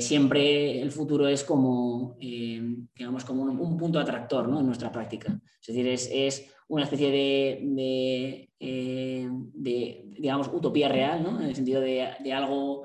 siempre 0.00 0.82
el 0.82 0.90
futuro 0.90 1.28
es 1.28 1.44
como, 1.44 2.16
digamos, 2.18 3.24
como 3.24 3.44
un, 3.44 3.76
punto 3.76 4.00
atractor 4.00 4.48
¿no? 4.48 4.58
en 4.60 4.66
nuestra 4.66 4.90
práctica. 4.90 5.40
Es 5.60 5.66
decir, 5.68 5.86
es 5.86 6.51
una 6.68 6.84
especie 6.84 7.10
de, 7.10 8.48
de, 9.54 10.04
digamos, 10.18 10.50
utopía 10.52 10.88
real, 10.88 11.22
¿no? 11.22 11.40
en 11.40 11.46
el 11.48 11.54
sentido 11.54 11.80
de, 11.80 12.32
algo 12.32 12.82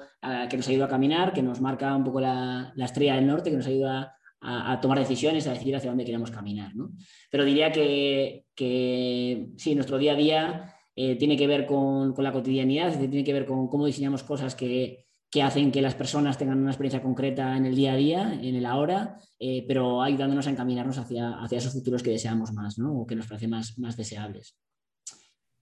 que 0.50 0.58
nos 0.58 0.68
ayuda 0.68 0.86
a 0.86 0.90
caminar, 0.90 1.34
que 1.34 1.42
nos 1.42 1.62
marca 1.62 1.96
un 1.96 2.04
poco 2.04 2.20
la, 2.20 2.74
la 2.76 2.86
estrella 2.86 3.16
del 3.16 3.28
norte, 3.28 3.50
que 3.50 3.58
nos 3.58 3.68
ayuda 3.68 4.18
a, 4.42 4.80
tomar 4.82 5.00
decisiones, 5.00 5.48
a 5.48 5.54
decidir 5.54 5.76
hacia 5.76 5.90
dónde 5.90 6.06
queremos 6.06 6.32
caminar. 6.32 6.76
¿no? 6.76 6.92
Pero 7.30 7.46
diría 7.46 7.72
que, 7.72 8.46
que 8.56 9.50
sí, 9.58 9.76
nuestro 9.76 9.98
día 9.98 10.14
a 10.14 10.16
día 10.16 10.76
eh, 10.96 11.16
tiene 11.16 11.38
que 11.38 11.48
ver 11.48 11.66
con, 11.66 12.14
con, 12.14 12.24
la 12.24 12.32
cotidianidad, 12.32 12.98
tiene 12.98 13.24
que 13.24 13.34
ver 13.34 13.46
con 13.46 13.68
cómo 13.68 13.86
diseñamos 13.86 14.24
cosas 14.24 14.56
que, 14.56 15.07
que, 15.38 15.44
hacen 15.44 15.72
que 15.72 15.82
las 15.84 15.94
personas 15.94 16.38
tengan 16.38 16.60
una 16.60 16.72
experiencia 16.72 17.02
concreta 17.02 17.56
en 17.56 17.68
el 17.68 17.76
día 17.76 17.94
a 17.94 17.96
día, 17.96 18.40
en 18.42 18.56
el 18.56 18.66
ahora, 18.66 19.20
eh, 19.40 19.64
pero 19.68 20.02
ayudándonos 20.02 20.48
a 20.48 20.50
encaminarnos 20.50 20.98
hacia, 20.98 21.40
hacia 21.40 21.60
esos 21.60 21.74
futuros 21.74 22.02
que 22.02 22.10
deseamos 22.10 22.54
más 22.54 22.80
¿no? 22.80 23.02
o 23.02 23.06
que 23.06 23.16
nos 23.16 23.28
parecen 23.28 23.52
más, 23.52 23.78
más 23.78 23.96
deseables. 23.96 24.58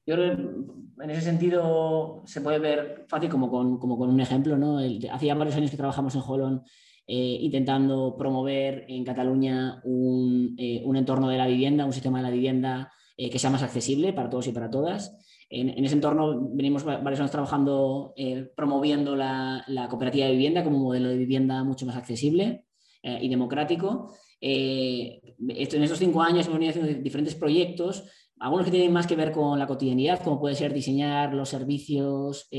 Yo 0.05 0.15
creo 0.15 0.38
que 0.38 1.03
en 1.03 1.09
ese 1.09 1.21
sentido 1.21 2.23
se 2.25 2.39
puede 2.39 2.59
ver 2.59 3.05
fácil 3.09 3.29
como 3.29 3.49
con, 3.49 3.77
como 3.77 3.97
con 3.97 4.09
un 4.09 4.21
ejemplo. 4.21 4.57
¿no? 4.57 4.77
hacía 5.11 5.35
varios 5.35 5.57
años 5.57 5.71
que 5.71 5.77
trabajamos 5.77 6.15
en 6.15 6.21
Holland 6.25 6.61
eh, 7.05 7.38
intentando 7.41 8.15
promover 8.17 8.85
en 8.88 9.03
Cataluña 9.03 9.81
eh, 9.83 10.81
un, 10.85 10.95
entorno 10.95 11.27
de 11.27 11.38
la 11.38 11.47
vivienda, 11.47 11.85
un 11.85 11.91
sistema 11.91 12.19
de 12.19 12.23
la 12.23 12.31
vivienda 12.31 12.91
que 13.17 13.39
sea 13.39 13.49
más 13.49 13.63
accesible 13.63 14.11
para 14.13 14.29
todos 14.29 14.47
y 14.47 14.51
para 14.51 14.69
todas. 14.69 15.24
En, 15.49 15.84
ese 15.84 15.95
entorno 15.95 16.49
venimos 16.53 16.84
varios 16.84 17.19
años 17.19 17.31
trabajando 17.31 18.13
promoviendo 18.55 19.15
la, 19.15 19.63
cooperativa 19.89 20.25
de 20.25 20.34
vivienda 20.34 20.63
como 20.63 20.77
un 20.77 20.84
modelo 20.84 21.10
de 21.10 21.17
vivienda 21.17 21.63
mucho 21.63 21.86
más 21.86 21.95
accesible 21.95 22.65
y 23.03 23.29
democrático. 23.29 24.13
en 24.41 25.81
estos 25.81 25.99
cinco 25.99 26.21
años 26.21 26.47
hemos 26.47 26.60
venido 26.60 26.71
haciendo 26.71 27.01
diferentes 27.01 27.36
proyectos 27.36 28.03
algunos 28.39 28.65
que 28.65 28.71
tienen 28.71 28.91
más 28.91 29.08
que 29.08 29.15
ver 29.15 29.31
con 29.31 29.58
la 29.58 29.67
cotidianidad, 29.67 30.21
como 30.21 30.39
puede 30.39 30.55
ser 30.55 30.73
diseñar 30.73 31.34
los 31.34 31.49
servicios 31.49 32.49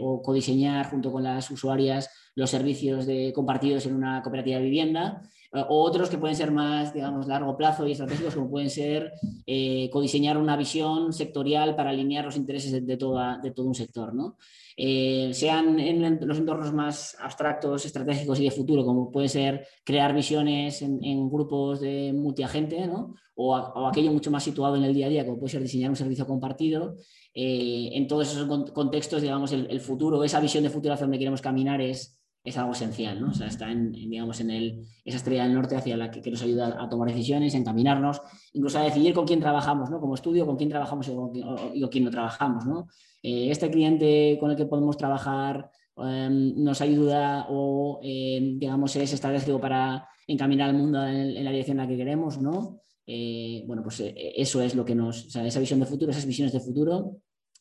o 0.00 0.22
codiseñar 0.22 0.90
junto 0.90 1.12
con 1.12 1.22
las 1.22 1.50
usuarias 1.50 2.08
los 2.34 2.50
servicios 2.50 3.04
de, 3.04 3.32
compartidos 3.34 3.84
en 3.86 3.96
una 3.96 4.22
cooperativa 4.22 4.58
de 4.58 4.64
vivienda, 4.64 5.22
eh, 5.22 5.28
o 5.50 5.82
otros 5.82 6.10
que 6.10 6.18
pueden 6.18 6.36
ser 6.36 6.50
más, 6.50 6.92
digamos, 6.92 7.26
largo 7.26 7.56
plazo 7.56 7.86
y 7.86 7.92
estratégicos, 7.92 8.34
como 8.34 8.50
pueden 8.50 8.68
ser 8.68 9.12
eh, 9.46 9.88
codiseñar 9.90 10.36
una 10.36 10.56
visión 10.56 11.12
sectorial 11.12 11.74
para 11.74 11.90
alinear 11.90 12.26
los 12.26 12.36
intereses 12.36 12.72
de, 12.72 12.80
de 12.80 12.96
todo 12.98 13.66
un 13.66 13.74
sector. 13.74 14.14
¿no? 14.14 14.36
Eh, 14.76 15.30
sean 15.32 15.80
en 15.80 16.20
los 16.26 16.38
entornos 16.38 16.72
más 16.74 17.16
abstractos, 17.18 17.86
estratégicos 17.86 18.38
y 18.40 18.44
de 18.44 18.50
futuro, 18.50 18.84
como 18.84 19.10
puede 19.10 19.28
ser 19.28 19.66
crear 19.84 20.14
visiones 20.14 20.82
en, 20.82 21.30
grupos 21.30 21.80
de 21.80 22.12
multiagente, 22.12 22.86
¿no? 22.86 23.14
o, 23.34 23.56
aquello 23.86 24.12
mucho 24.12 24.30
más 24.30 24.44
situado 24.44 24.76
en 24.76 24.84
el 24.84 24.92
día 24.92 25.06
a 25.06 25.10
día, 25.10 25.24
como 25.24 25.38
puede 25.38 25.52
ser 25.52 25.62
diseñar 25.62 25.88
un 25.88 25.96
servicio 25.96 26.26
compartido. 26.26 26.96
en 27.32 28.06
todos 28.06 28.30
esos 28.30 28.46
contextos, 28.72 29.22
digamos, 29.22 29.52
el, 29.52 29.66
el 29.70 29.80
futuro, 29.80 30.22
esa 30.24 30.40
visión 30.40 30.62
de 30.62 30.70
futuro 30.70 30.92
hacia 30.92 31.06
donde 31.06 31.18
queremos 31.18 31.40
caminar 31.40 31.80
es, 31.80 32.17
es 32.48 32.56
algo 32.56 32.72
esencial, 32.72 33.20
¿no? 33.20 33.30
O 33.30 33.34
sea, 33.34 33.46
está 33.46 33.70
en, 33.70 33.92
digamos, 33.92 34.40
en 34.40 34.50
el, 34.50 34.86
esa 35.04 35.18
estrella 35.18 35.44
del 35.44 35.54
norte 35.54 35.76
hacia 35.76 35.96
la 35.96 36.10
que, 36.10 36.30
nos 36.30 36.42
ayuda 36.42 36.76
a 36.82 36.88
tomar 36.88 37.08
decisiones, 37.08 37.54
a 37.54 37.58
encaminarnos, 37.58 38.20
incluso 38.52 38.78
a 38.78 38.82
decidir 38.82 39.14
con 39.14 39.26
quién 39.26 39.40
trabajamos, 39.40 39.90
¿no? 39.90 40.00
Como 40.00 40.14
estudio, 40.14 40.46
con 40.46 40.56
quién 40.56 40.68
trabajamos 40.68 41.08
y 41.08 41.14
con, 41.14 41.90
quién 41.90 42.04
no 42.04 42.10
trabajamos, 42.10 42.66
¿no? 42.66 42.88
Eh, 43.22 43.50
este 43.50 43.70
cliente 43.70 44.36
con 44.40 44.50
el 44.50 44.56
que 44.56 44.66
podemos 44.66 44.96
trabajar 44.96 45.70
em, 45.96 46.54
nos 46.56 46.80
ayuda 46.80 47.46
o, 47.50 48.00
em, 48.02 48.58
digamos, 48.58 48.94
es 48.96 49.12
estratégico 49.12 49.60
para 49.60 50.08
encaminar 50.26 50.70
al 50.70 50.76
mundo 50.76 51.06
en, 51.06 51.44
la 51.44 51.50
dirección 51.50 51.78
en 51.78 51.84
la 51.84 51.88
que 51.88 51.96
queremos, 51.96 52.40
¿no? 52.40 52.80
Eh, 53.06 53.64
bueno, 53.66 53.82
pues 53.82 54.00
eh, 54.00 54.14
eso 54.36 54.60
es 54.60 54.74
lo 54.74 54.84
que 54.84 54.94
nos, 54.94 55.34
o 55.34 55.40
esa 55.40 55.60
visión 55.60 55.80
de 55.80 55.86
futuro, 55.86 56.10
esas 56.10 56.26
visiones 56.26 56.52
de 56.52 56.60
futuro 56.60 57.16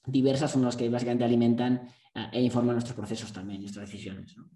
diversas 0.05 0.51
son 0.51 0.63
las 0.63 0.77
que 0.77 0.89
básicamente 0.89 1.25
alimentan 1.25 1.89
e 2.31 2.41
informan 2.41 2.75
nuestros 2.75 2.95
procesos 2.95 3.31
también, 3.31 3.61
nuestras 3.61 3.91
decisiones, 3.91 4.35
¿no? 4.37 4.49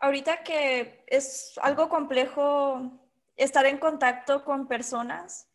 Ahorita 0.00 0.42
que 0.42 1.04
es 1.06 1.52
algo 1.62 1.88
complejo 1.88 3.00
estar 3.36 3.66
en 3.66 3.78
contacto 3.78 4.44
con 4.44 4.66
personas, 4.68 5.48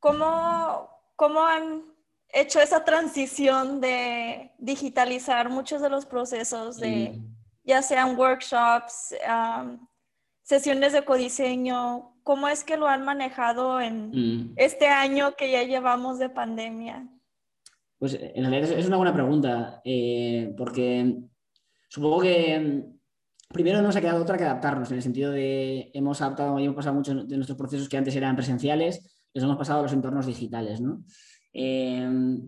¿cómo, 0.00 0.90
cómo 1.16 1.44
han 1.44 1.84
hecho 2.28 2.60
esa 2.60 2.84
transición 2.84 3.80
de 3.80 4.52
digitalizar 4.58 5.48
muchos 5.48 5.80
de 5.80 5.90
los 5.90 6.06
procesos 6.06 6.78
de 6.78 7.20
ya 7.64 7.82
sean 7.82 8.16
workshops, 8.18 9.14
sesiones 10.42 10.92
de 10.92 11.04
codiseño? 11.04 12.12
¿Cómo 12.22 12.48
es 12.48 12.64
que 12.64 12.76
lo 12.76 12.88
han 12.88 13.04
manejado 13.04 13.80
en 13.80 14.10
mm. 14.10 14.54
este 14.56 14.88
año 14.88 15.36
que 15.36 15.50
ya 15.50 15.62
llevamos 15.62 16.18
de 16.18 16.28
pandemia? 16.28 17.06
Pues 17.98 18.18
en 18.20 18.44
realidad 18.44 18.78
es 18.78 18.86
una 18.86 18.96
buena 18.96 19.14
pregunta, 19.14 19.80
eh, 19.84 20.52
porque 20.56 21.18
supongo 21.88 22.20
que 22.20 22.95
primero 23.48 23.82
nos 23.82 23.96
ha 23.96 24.00
quedado 24.00 24.22
otra 24.22 24.36
que 24.36 24.44
adaptarnos, 24.44 24.90
en 24.90 24.96
el 24.96 25.02
sentido 25.02 25.30
de 25.30 25.90
hemos 25.94 26.20
adaptado 26.20 26.58
y 26.58 26.64
hemos 26.64 26.76
pasado 26.76 26.94
muchos 26.94 27.28
de 27.28 27.36
nuestros 27.36 27.58
procesos 27.58 27.88
que 27.88 27.96
antes 27.96 28.14
eran 28.16 28.36
presenciales, 28.36 29.26
los 29.32 29.44
hemos 29.44 29.56
pasado 29.56 29.80
a 29.80 29.82
los 29.82 29.92
entornos 29.92 30.26
digitales. 30.26 30.80
¿no? 30.80 31.04
Eh, 31.52 32.38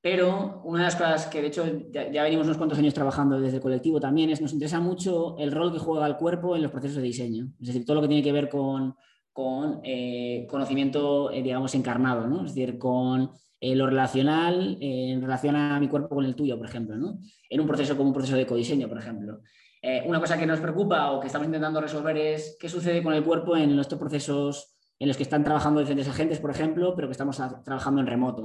pero 0.00 0.62
una 0.64 0.80
de 0.80 0.84
las 0.84 0.96
cosas 0.96 1.26
que 1.26 1.40
de 1.40 1.48
hecho 1.48 1.64
ya, 1.90 2.22
venimos 2.22 2.46
unos 2.46 2.56
cuantos 2.56 2.78
años 2.78 2.94
trabajando 2.94 3.40
desde 3.40 3.56
el 3.56 3.62
colectivo 3.62 4.00
también 4.00 4.30
es 4.30 4.40
nos 4.40 4.52
interesa 4.52 4.80
mucho 4.80 5.36
el 5.38 5.52
rol 5.52 5.72
que 5.72 5.78
juega 5.78 6.06
el 6.06 6.16
cuerpo 6.16 6.54
en 6.56 6.62
los 6.62 6.70
procesos 6.70 6.98
de 6.98 7.02
diseño. 7.02 7.48
Es 7.60 7.68
decir, 7.68 7.84
todo 7.84 7.96
lo 7.96 8.02
que 8.02 8.08
tiene 8.08 8.22
que 8.22 8.32
ver 8.32 8.48
con, 8.48 8.94
con 9.32 9.80
eh, 9.82 10.46
conocimiento, 10.48 11.30
eh, 11.30 11.42
digamos, 11.42 11.74
encarnado, 11.74 12.26
¿no? 12.26 12.44
Es 12.44 12.54
decir, 12.54 12.78
con 12.78 13.30
lo 13.60 13.86
relacional 13.86 14.78
en 14.80 15.20
relación 15.20 15.56
a 15.56 15.80
mi 15.80 15.88
cuerpo 15.88 16.14
con 16.14 16.24
el 16.24 16.36
tuyo, 16.36 16.56
por 16.56 16.66
ejemplo, 16.66 16.96
¿no? 16.96 17.18
En 17.50 17.60
un 17.60 17.66
proceso 17.66 17.96
como 17.96 18.10
un 18.10 18.14
proceso 18.14 18.36
de 18.36 18.46
codiseño, 18.46 18.88
por 18.88 18.98
ejemplo. 18.98 19.40
Eh, 19.80 20.02
una 20.06 20.20
cosa 20.20 20.38
que 20.38 20.46
nos 20.46 20.60
preocupa 20.60 21.12
o 21.12 21.20
que 21.20 21.26
estamos 21.28 21.46
intentando 21.46 21.80
resolver 21.80 22.16
es 22.16 22.56
qué 22.58 22.68
sucede 22.68 23.02
con 23.02 23.14
el 23.14 23.24
cuerpo 23.24 23.56
en 23.56 23.78
estos 23.78 23.98
procesos 23.98 24.74
en 24.98 25.08
los 25.08 25.16
que 25.16 25.22
están 25.22 25.44
trabajando 25.44 25.80
diferentes 25.80 26.08
agentes, 26.08 26.40
por 26.40 26.50
ejemplo, 26.50 26.94
pero 26.94 27.08
que 27.08 27.12
estamos 27.12 27.40
trabajando 27.64 28.00
en 28.00 28.06
remoto. 28.06 28.44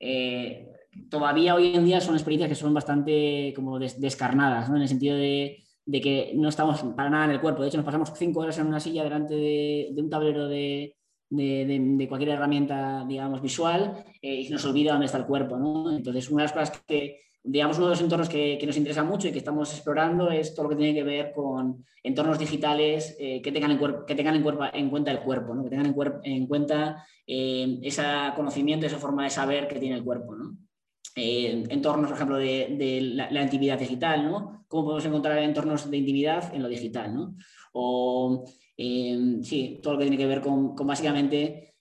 Eh, 0.00 0.68
todavía 1.10 1.54
hoy 1.54 1.74
en 1.74 1.84
día 1.84 2.00
son 2.00 2.14
experiencias 2.14 2.48
que 2.48 2.54
son 2.54 2.72
bastante 2.72 3.52
como 3.54 3.78
descarnadas, 3.78 4.70
en 4.70 4.76
el 4.76 4.88
sentido 4.88 5.16
de, 5.16 5.62
que 5.92 6.32
no 6.36 6.48
estamos 6.48 6.82
para 6.96 7.10
nada 7.10 7.26
en 7.26 7.30
el 7.32 7.40
cuerpo. 7.40 7.62
De 7.62 7.68
hecho, 7.68 7.76
nos 7.76 7.84
pasamos 7.84 8.12
cinco 8.16 8.40
horas 8.40 8.58
en 8.58 8.66
una 8.66 8.80
silla 8.80 9.04
delante 9.04 9.34
de, 9.34 9.94
un 9.96 10.08
tablero 10.08 10.48
de, 10.48 10.96
cualquier 12.08 12.30
herramienta, 12.30 13.04
digamos, 13.06 13.42
visual 13.42 14.04
eh, 14.22 14.40
y 14.40 14.48
nos 14.48 14.64
olvida 14.64 14.92
dónde 14.92 15.06
está 15.06 15.18
el 15.18 15.26
cuerpo. 15.26 15.58
Entonces, 15.90 16.30
una 16.30 16.44
de 16.44 16.48
las 16.48 16.52
cosas 16.52 16.82
que, 16.86 17.20
digamos, 17.46 17.76
uno 17.76 17.88
de 17.88 17.90
los 17.90 18.00
entornos 18.00 18.28
que, 18.30 18.58
nos 18.66 18.76
interesa 18.76 19.04
mucho 19.04 19.28
y 19.28 19.32
que 19.32 19.38
estamos 19.38 19.70
explorando 19.70 20.30
es 20.30 20.54
todo 20.54 20.64
lo 20.64 20.70
que 20.70 20.76
tiene 20.76 20.94
que 20.94 21.04
ver 21.04 21.30
con 21.32 21.84
entornos 22.02 22.38
digitales 22.38 23.16
eh, 23.20 23.42
que 23.42 23.52
tengan, 23.52 23.72
en, 23.72 23.78
que 24.06 24.14
tengan 24.14 24.34
en, 24.36 24.90
cuenta 24.90 25.10
el 25.10 25.20
cuerpo, 25.20 25.62
que 25.62 25.68
tengan 25.68 25.94
en, 26.24 26.46
cuenta 26.46 27.06
eh, 27.26 27.78
ese 27.82 28.02
conocimiento, 28.34 28.86
esa 28.86 28.98
forma 28.98 29.24
de 29.24 29.30
saber 29.30 29.68
que 29.68 29.78
tiene 29.78 29.96
el 29.96 30.02
cuerpo. 30.02 30.34
Eh, 31.14 31.64
entornos, 31.68 32.06
por 32.06 32.16
ejemplo, 32.16 32.38
de, 32.38 33.00
la, 33.30 33.42
intimidad 33.42 33.78
digital, 33.78 34.24
¿no? 34.24 34.64
¿Cómo 34.66 34.84
podemos 34.84 35.04
encontrar 35.04 35.38
entornos 35.38 35.90
de 35.90 35.98
intimidad 35.98 36.52
en 36.54 36.62
lo 36.62 36.68
digital. 36.68 37.28
O, 37.74 38.44
sí, 38.76 39.80
todo 39.82 39.92
lo 39.92 39.98
que 39.98 40.06
tiene 40.06 40.16
que 40.16 40.26
ver 40.26 40.40
con 40.40 40.74
básicamente 40.74 41.74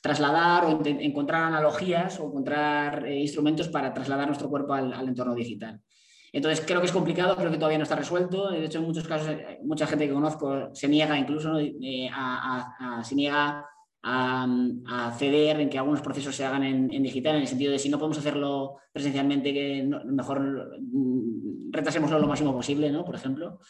trasladar 0.00 0.64
o 0.64 0.80
encontrar 0.84 1.44
analogías 1.44 2.18
o 2.20 2.26
encontrar 2.26 3.06
eh, 3.06 3.20
instrumentos 3.20 3.68
para 3.68 3.92
trasladar 3.92 4.26
nuestro 4.26 4.48
cuerpo 4.48 4.72
al, 4.72 5.08
entorno 5.08 5.34
digital. 5.34 5.80
Entonces, 6.32 6.64
creo 6.64 6.80
que 6.80 6.86
es 6.86 6.92
complicado, 6.92 7.36
creo 7.36 7.50
que 7.50 7.56
todavía 7.56 7.78
no 7.78 7.84
está 7.84 7.96
resuelto. 7.96 8.50
De 8.50 8.64
hecho, 8.64 8.78
en 8.78 8.84
muchos 8.84 9.06
casos, 9.06 9.28
eh, 9.28 9.58
mucha 9.62 9.86
gente 9.86 10.06
que 10.06 10.14
conozco 10.14 10.74
se 10.74 10.88
niega 10.88 11.18
incluso 11.18 11.58
eh, 11.58 12.08
a, 12.12 13.02
se 13.04 13.14
niega 13.14 13.66
a, 14.02 15.14
ceder 15.18 15.60
en 15.60 15.68
que 15.68 15.78
algunos 15.78 16.00
procesos 16.00 16.34
se 16.34 16.44
hagan 16.46 16.62
en, 16.62 17.02
digital, 17.02 17.36
en 17.36 17.42
el 17.42 17.48
sentido 17.48 17.72
de 17.72 17.78
si 17.78 17.90
no 17.90 17.98
podemos 17.98 18.18
hacerlo 18.18 18.76
presencialmente, 18.92 19.52
que 19.52 19.90
mejor 20.06 20.78
mm, 20.80 21.72
retrasémoslo 21.72 22.18
lo 22.18 22.28
máximo 22.28 22.54
posible, 22.54 22.90
¿no? 22.90 23.04
por 23.04 23.16
ejemplo. 23.16 23.60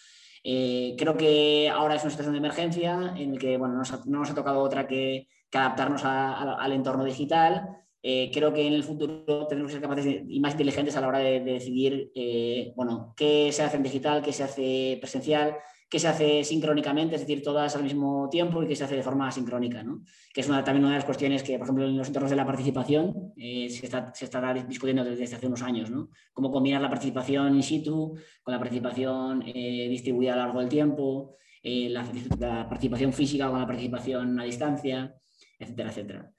creo 0.45 1.17
que 1.17 1.69
ahora 1.69 1.97
es 1.97 2.03
una 2.03 2.11
situación 2.11 2.35
de 2.35 2.39
emergencia 2.39 3.15
en 3.17 3.33
la 3.33 3.39
que 3.39 3.57
bueno, 3.57 3.75
no 3.75 4.19
nos 4.21 4.31
ha 4.31 4.35
tocado 4.35 4.61
otra 4.61 4.87
que 4.87 5.27
que 5.51 5.59
adaptarnos 5.59 6.03
al 6.05 6.73
entorno 6.73 7.05
digital. 7.05 7.77
Eh, 8.03 8.31
creo 8.33 8.53
que 8.53 8.67
en 8.67 8.73
el 8.73 8.83
futuro 8.83 9.47
tenemos 9.47 9.69
que 9.69 9.75
ser 9.75 9.83
capaces 9.83 10.23
y 10.27 10.41
más 10.41 10.53
inteligentes 10.53 10.97
a 10.97 11.03
la 11.03 11.09
hora 11.09 11.19
de, 11.19 11.41
decidir 11.41 12.11
eh, 12.15 12.73
bueno, 12.75 13.13
qué 13.15 13.53
se 13.53 13.63
hace 13.63 13.77
en 13.77 13.83
digital, 13.83 14.23
qué 14.23 14.33
se 14.33 14.43
hace 14.43 14.97
presencial, 15.01 15.57
que 15.91 15.99
se 15.99 16.07
hace 16.07 16.45
sincrónicamente, 16.45 17.17
es 17.17 17.23
decir, 17.23 17.43
todas 17.43 17.75
al 17.75 17.83
mismo 17.83 18.29
tiempo 18.31 18.63
y 18.63 18.69
que 18.69 18.77
se 18.77 18.85
hace 18.85 18.95
de 18.95 19.03
forma 19.03 19.27
asincrónica, 19.27 19.83
¿no? 19.83 20.05
que 20.33 20.41
es 20.41 20.47
también 20.47 20.85
una 20.85 20.91
de 20.91 20.99
las 20.99 21.05
cuestiones 21.05 21.43
que, 21.43 21.59
por 21.59 21.67
ejemplo, 21.67 21.85
en 21.85 21.99
los 21.99 22.07
entornos 22.07 22.31
de 22.31 22.37
la 22.37 22.47
participación 22.47 23.33
eh, 23.37 23.69
se, 23.69 23.87
está, 23.87 24.55
discutiendo 24.69 25.05
desde 25.05 25.35
hace 25.35 25.49
unos 25.49 25.63
años, 25.63 25.91
¿no? 25.91 26.11
cómo 26.33 26.53
combinar 26.53 26.81
la 26.81 26.89
participación 26.89 27.57
in 27.57 27.65
situ 27.65 28.15
con 28.41 28.53
la 28.53 28.59
participación 28.61 29.43
eh, 29.45 29.89
distribuida 29.91 30.35
a 30.35 30.37
lo 30.37 30.43
largo 30.43 30.61
del 30.61 30.69
tiempo, 30.69 31.35
la, 31.63 32.69
participación 32.69 33.13
física 33.13 33.51
con 33.51 33.61
la 33.61 33.67
participación 33.67 34.39
a 34.39 34.45
distancia, 34.45 35.13
etcétera, 35.61 35.91
etcétera. 35.91 36.33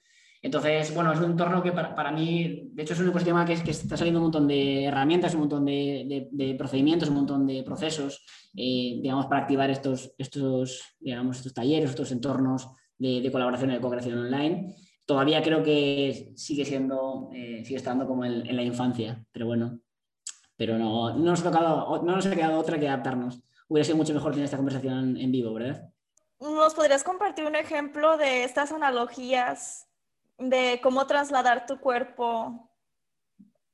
Entonces, 0.43 0.93
bueno, 0.95 1.13
es 1.13 1.19
un 1.19 1.31
entorno 1.31 1.61
que 1.61 1.71
para, 1.71 1.93
para 1.93 2.11
mí, 2.11 2.71
de 2.73 2.81
hecho, 2.81 2.93
es 2.93 2.99
un 2.99 3.09
ecosistema 3.09 3.45
que, 3.45 3.61
que 3.61 3.71
está 3.71 3.95
saliendo 3.95 4.19
un 4.19 4.25
montón 4.25 4.47
de 4.47 4.85
herramientas, 4.85 5.35
un 5.35 5.41
montón 5.41 5.65
de, 5.65 6.55
procedimientos, 6.57 7.09
un 7.09 7.15
montón 7.15 7.45
de 7.45 7.61
procesos, 7.63 8.25
eh, 8.55 8.99
digamos, 9.01 9.27
para 9.27 9.41
activar 9.41 9.69
estos, 9.69 10.15
estos, 10.17 10.95
digamos, 10.99 11.37
estos 11.37 11.53
talleres, 11.53 11.91
estos 11.91 12.11
entornos 12.11 12.67
de, 12.97 13.29
colaboración 13.31 13.69
y 13.69 13.75
de 13.75 13.81
cooperación 13.81 14.17
online. 14.17 14.75
Todavía 15.05 15.43
creo 15.43 15.61
que 15.61 16.33
sigue 16.35 16.65
siendo, 16.65 17.29
eh, 17.33 17.63
sigue 17.63 17.77
estando 17.77 18.07
como 18.07 18.25
en, 18.25 18.47
en, 18.47 18.55
la 18.55 18.63
infancia, 18.63 19.23
pero 19.31 19.45
bueno, 19.45 19.79
pero 20.57 20.79
no, 20.79 21.13
no, 21.13 21.23
nos 21.23 21.41
ha 21.41 21.51
tocado, 21.51 22.01
no 22.03 22.15
nos 22.15 22.25
ha 22.25 22.35
quedado 22.35 22.59
otra 22.59 22.79
que 22.79 22.87
adaptarnos. 22.87 23.43
Hubiera 23.67 23.85
sido 23.85 23.97
mucho 23.97 24.13
mejor 24.13 24.31
tener 24.31 24.45
esta 24.45 24.57
conversación 24.57 25.17
en 25.17 25.31
vivo, 25.31 25.53
¿verdad? 25.53 25.90
¿Nos 26.41 26.73
podrías 26.73 27.03
compartir 27.03 27.45
un 27.45 27.55
ejemplo 27.55 28.17
de 28.17 28.43
estas 28.43 28.71
analogías 28.71 29.87
de 30.37 30.79
cómo 30.81 31.05
trasladar 31.05 31.65
tu 31.67 31.79
cuerpo 31.79 32.71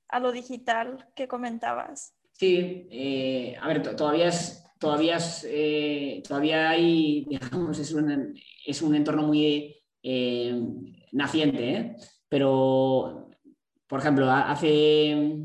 a 0.10 0.20
lo 0.20 0.32
digital 0.32 1.08
que 1.16 1.28
comentabas. 1.28 2.14
Sí, 2.34 2.88
eh, 2.92 3.56
a 3.60 3.68
ver, 3.68 3.96
todavía 3.96 4.28
es, 4.28 4.64
todavía 4.80 5.18
eh, 5.46 6.22
todavía 6.28 6.70
hay, 6.70 7.26
digamos, 7.26 7.80
es 7.80 7.94
un, 7.94 8.36
es 8.66 8.82
un 8.82 8.96
entorno 8.96 9.24
muy 9.24 9.76
eh, 10.04 10.62
naciente, 11.12 11.96
pero, 12.30 13.30
por 13.88 14.00
ejemplo, 14.00 14.30
hace, 14.30 15.40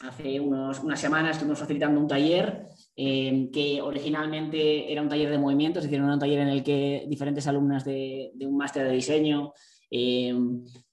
hace 0.00 0.40
unos, 0.40 0.80
unas 0.80 1.00
semanas 1.00 1.32
estuvimos 1.32 1.58
facilitando 1.58 2.00
un 2.00 2.08
taller 2.08 2.68
que 2.98 3.80
originalmente 3.80 4.90
era 4.92 5.02
un 5.02 5.08
taller 5.08 5.30
de 5.30 5.38
movimiento, 5.38 5.78
es 5.78 5.84
decir, 5.84 6.00
era 6.00 6.12
un 6.12 6.18
taller 6.18 6.40
en 6.40 6.48
el 6.48 6.64
que 6.64 7.04
diferentes 7.06 7.46
alumnas 7.46 7.84
de, 7.84 8.32
un 8.40 8.56
máster 8.56 8.84
de 8.84 8.92
diseño 8.92 9.52
eh, 9.88 10.34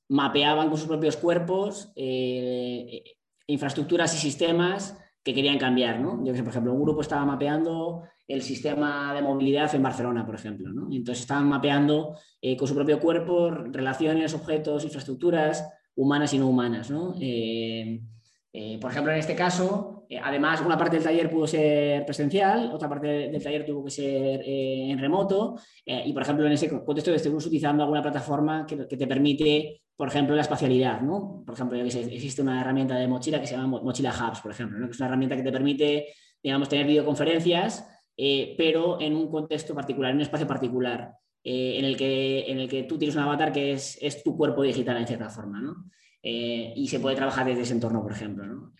mapeaban 0.10 0.70
con 0.70 0.78
sus 0.78 0.88
propios 0.88 1.18
cuerpos 1.18 1.91
eh, 1.96 3.04
infraestructuras 3.48 4.13
y 4.13 4.18
sistemas 4.20 5.00
que 5.24 5.34
querían 5.34 5.58
cambiar. 5.58 6.00
¿no? 6.00 6.24
Yo 6.24 6.32
que 6.32 6.38
sé, 6.38 6.44
por 6.44 6.52
ejemplo, 6.52 6.74
un 6.74 6.84
grupo 6.84 7.02
estaba 7.02 7.26
mapeando 7.26 8.04
el 8.28 8.44
sistema 8.44 9.12
de 9.15 9.24
movilidad 9.24 9.74
en 9.74 9.82
Barcelona, 9.82 10.28
por 10.28 10.36
ejemplo. 10.36 10.72
¿no? 10.72 10.88
entonces 10.91 11.22
estaban 11.22 11.50
mapeando 11.50 12.20
eh, 12.39 12.56
con 12.56 12.68
su 12.68 12.76
propio 12.76 13.00
cuerpo 13.00 13.50
relaciones, 13.50 14.36
objetos, 14.36 14.84
infraestructuras 14.84 15.68
humanas 15.96 16.36
y 16.36 16.38
no 16.38 16.50
humanas. 16.50 16.91
¿no? 16.91 17.15
Por 18.80 18.91
ejemplo, 18.91 19.12
en 19.12 19.20
este 19.20 19.36
caso, 19.36 20.06
además, 20.22 20.62
una 20.62 20.78
parte 20.78 20.96
del 20.96 21.04
taller 21.04 21.30
pudo 21.30 21.48
ser 21.48 22.06
presencial, 22.06 22.72
otra 22.74 22.88
parte 22.88 23.08
del 23.08 23.44
taller 23.44 23.65
tuvo 23.65 23.84
que 23.84 23.91
ser 23.91 24.41
en 24.46 24.98
remoto, 25.00 25.60
y 25.86 26.13
por 26.13 26.22
ejemplo, 26.22 26.46
en 26.46 26.54
ese 26.54 26.70
contexto 26.70 27.13
estuvimos 27.13 27.46
utilizando 27.46 27.84
alguna 27.84 28.02
plataforma 28.02 28.65
que, 28.65 28.78
te 28.78 29.08
permite, 29.08 29.82
por 29.96 30.08
ejemplo, 30.08 30.36
la 30.36 30.41
espacialidad, 30.41 31.02
¿no? 31.02 31.44
Por 31.46 31.56
ejemplo, 31.56 31.78
existe 31.82 32.41
una 32.41 32.62
herramienta 32.62 32.96
de 32.96 33.08
mochila 33.08 33.41
que 33.41 33.48
se 33.48 33.56
llama 33.56 33.82
Mochila 33.82 34.13
Hubs, 34.13 34.41
por 34.41 34.52
ejemplo, 34.52 34.86
que 34.86 34.91
es 34.91 35.00
una 35.00 35.08
herramienta 35.08 35.36
que 35.36 35.44
te 35.44 35.52
permite, 35.52 36.08
digamos, 36.41 36.70
tener 36.70 36.86
videoconferencias, 36.86 37.88
pero 38.58 39.02
en 39.02 39.15
un 39.15 39.30
contexto 39.30 39.76
particular, 39.76 40.12
en 40.12 40.18
un 40.18 40.22
espacio 40.22 40.48
particular, 40.48 41.12
en, 41.44 41.86
el 41.86 41.96
que, 41.96 42.46
en 42.48 42.60
el 42.60 42.70
que 42.70 42.84
tú 42.84 42.98
tienes 42.98 43.15
un 43.15 43.22
avatar 43.22 43.52
que 43.52 43.74
es, 43.74 43.98
es 44.02 44.24
tu 44.24 44.36
cuerpo 44.36 44.63
digital 44.63 44.98
en 44.98 45.08
cierta 45.08 45.30
forma, 45.30 45.62
¿no? 45.62 45.76
Y 46.28 46.88
se 46.88 47.00
puede 47.00 47.16
trabajar 47.16 47.46
desde 47.46 47.62
ese 47.62 47.74
entorno, 47.74 48.02
por 48.02 48.12
ejemplo, 48.12 48.46
¿no? 48.46 48.74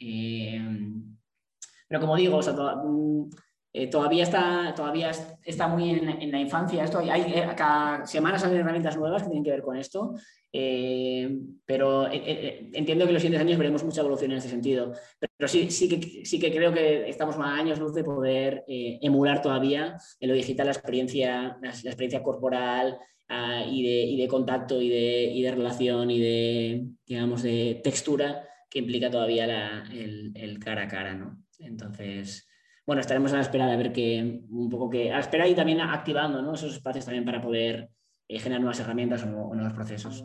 Pero 1.88 2.02
como 2.02 2.16
digo, 2.16 2.40
mm, 2.40 3.30
eh, 3.74 3.88
todavía, 3.88 4.24
está, 4.24 4.74
todavía 4.76 5.12
está 5.44 5.68
muy 5.68 5.90
en, 5.90 6.32
la 6.32 6.40
infancia. 6.40 6.84
Esto 6.84 7.00
hay, 7.00 7.22
eh, 7.22 7.48
cada 7.56 8.06
semana 8.06 8.40
salen 8.40 8.60
herramientas 8.60 8.98
nuevas 8.98 9.24
que 9.24 9.30
tienen 9.30 9.44
que 9.44 9.52
ver 9.52 9.62
con 9.62 9.78
esto, 9.78 10.14
eh, 10.52 11.30
pero 11.66 12.08
entiendo 12.10 13.04
que 13.04 13.10
en 13.10 13.14
los 13.14 13.22
siguientes 13.22 13.42
años 13.42 13.58
veremos 13.58 13.84
mucha 13.84 14.02
evolución 14.02 14.32
en 14.32 14.38
ese 14.38 14.50
sentido. 14.50 14.94
Pero 15.20 15.48
sí, 15.48 15.70
sí, 15.70 15.90
que, 15.90 16.26
sí 16.26 16.40
que 16.40 16.52
creo 16.52 16.74
que 16.74 17.10
estamos 17.10 17.36
a 17.36 17.56
años 17.56 17.80
luz 17.80 17.94
de 17.94 18.04
poder 18.04 18.64
emular 18.68 19.42
todavía 19.42 19.98
en 20.20 20.30
lo 20.30 20.36
digital 20.36 20.68
la 20.68 20.72
experiencia, 20.72 21.58
la, 21.62 21.70
experiencia 21.70 22.24
corporal, 22.24 22.98
ah, 23.30 23.64
y, 23.68 23.84
de, 23.84 24.04
y, 24.04 24.18
de, 24.18 24.28
contacto 24.28 24.82
y 24.82 24.90
de, 24.90 25.32
y 25.34 25.42
de, 25.42 25.52
relación 25.52 26.12
y 26.12 26.20
de, 26.20 26.88
digamos, 27.06 27.44
de 27.44 27.82
textura 27.84 28.48
que 28.70 28.80
implica 28.80 29.10
todavía 29.10 29.84
el, 29.92 30.32
el, 30.36 30.60
cara 30.60 30.84
a 30.84 30.88
cara, 30.88 31.14
¿no? 31.14 31.44
Entonces, 31.60 32.48
bueno, 32.86 33.00
estaremos 33.00 33.32
a 33.34 33.38
la 33.38 33.42
espera 33.42 33.68
de 33.68 33.78
ver 33.78 33.92
que 33.92 34.42
un 34.50 34.70
poco 34.70 34.90
que, 34.90 35.12
a 35.12 35.16
la 35.16 35.22
espera 35.22 35.48
y 35.48 35.56
también 35.56 35.82
activando 35.82 36.54
esos 36.54 36.74
espacios 36.74 37.06
también 37.06 37.26
para 37.26 37.42
poder 37.42 37.90
eh, 38.28 38.40
generar 38.40 38.62
nuevas 38.62 38.80
herramientas 38.80 39.24
o, 39.24 39.56
nuevos 39.56 39.74
procesos. 39.74 40.24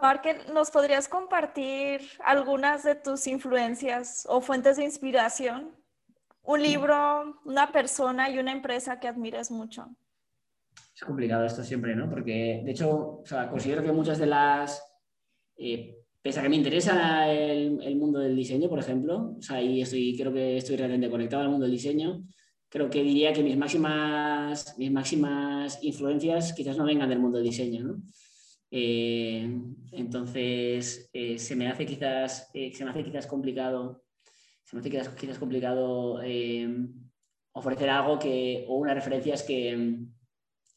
Marken, 0.00 0.36
¿nos 0.52 0.70
podrías 0.70 1.08
compartir 1.08 2.02
algunas 2.24 2.82
de 2.82 2.94
tus 2.94 3.26
influencias 3.26 4.26
o 4.28 4.40
fuentes 4.40 4.76
de 4.76 4.84
inspiración? 4.84 5.81
Un 6.44 6.62
libro, 6.62 7.40
una 7.44 7.70
persona 7.70 8.28
y 8.30 8.38
una 8.38 8.52
empresa 8.52 8.98
que 8.98 9.08
admires 9.08 9.50
mucho. 9.50 9.88
Es 10.94 11.02
complicado 11.02 11.44
esto 11.44 11.62
siempre, 11.62 11.94
¿no? 11.94 12.08
Porque, 12.10 12.62
de 12.64 12.70
hecho, 12.70 13.22
considero 13.50 13.82
que 13.82 13.92
muchas 13.92 14.18
de 14.18 14.26
las 14.26 14.82
eh, 15.56 15.98
pese 16.20 16.40
a 16.40 16.42
que 16.42 16.48
me 16.48 16.56
interesa 16.56 17.30
el, 17.32 17.96
mundo 17.96 18.20
del 18.20 18.36
diseño, 18.36 18.68
por 18.68 18.78
ejemplo, 18.78 19.34
o 19.38 19.42
sea, 19.42 19.60
y 19.60 19.82
estoy, 19.82 20.16
creo 20.16 20.32
que 20.32 20.56
estoy 20.56 20.76
realmente 20.76 21.10
conectado 21.10 21.42
al 21.42 21.50
mundo 21.50 21.64
del 21.64 21.72
diseño, 21.72 22.24
creo 22.68 22.88
que 22.88 23.02
diría 23.02 23.32
que 23.32 23.42
mis 23.42 23.56
máximas, 23.56 24.76
mis 24.78 24.90
máximas 24.90 25.82
influencias 25.82 26.52
quizás 26.52 26.76
no 26.76 26.84
vengan 26.84 27.08
del 27.08 27.18
mundo 27.18 27.38
del 27.38 27.46
diseño, 27.48 27.84
¿no? 27.84 28.02
Eh, 28.70 29.60
entonces, 29.92 31.10
eh, 31.12 31.38
se, 31.38 31.56
me 31.56 31.68
hace 31.68 31.84
quizás, 31.84 32.50
se 32.52 32.84
me 32.84 32.90
hace 32.90 33.04
quizás 33.04 33.26
complicado, 33.26 34.02
me 34.72 34.80
hace 34.80 34.90
quizás, 34.90 35.08
quizás 35.10 35.38
complicado 35.38 36.20
ofrecer 37.52 37.90
algo 37.90 38.18
que, 38.18 38.64
o 38.68 38.76
unas 38.76 38.94
referencias 38.94 39.42
que, 39.42 39.98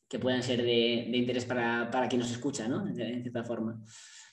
que 0.08 0.20
puedan 0.20 0.44
ser 0.44 0.62
de, 0.62 1.10
interés 1.14 1.46
para, 1.46 1.90
para, 1.92 2.08
quien 2.08 2.20
nos 2.20 2.32
escucha, 2.32 2.68
¿no? 2.68 2.88
En, 2.88 3.22
cierta 3.22 3.44
forma. 3.44 3.82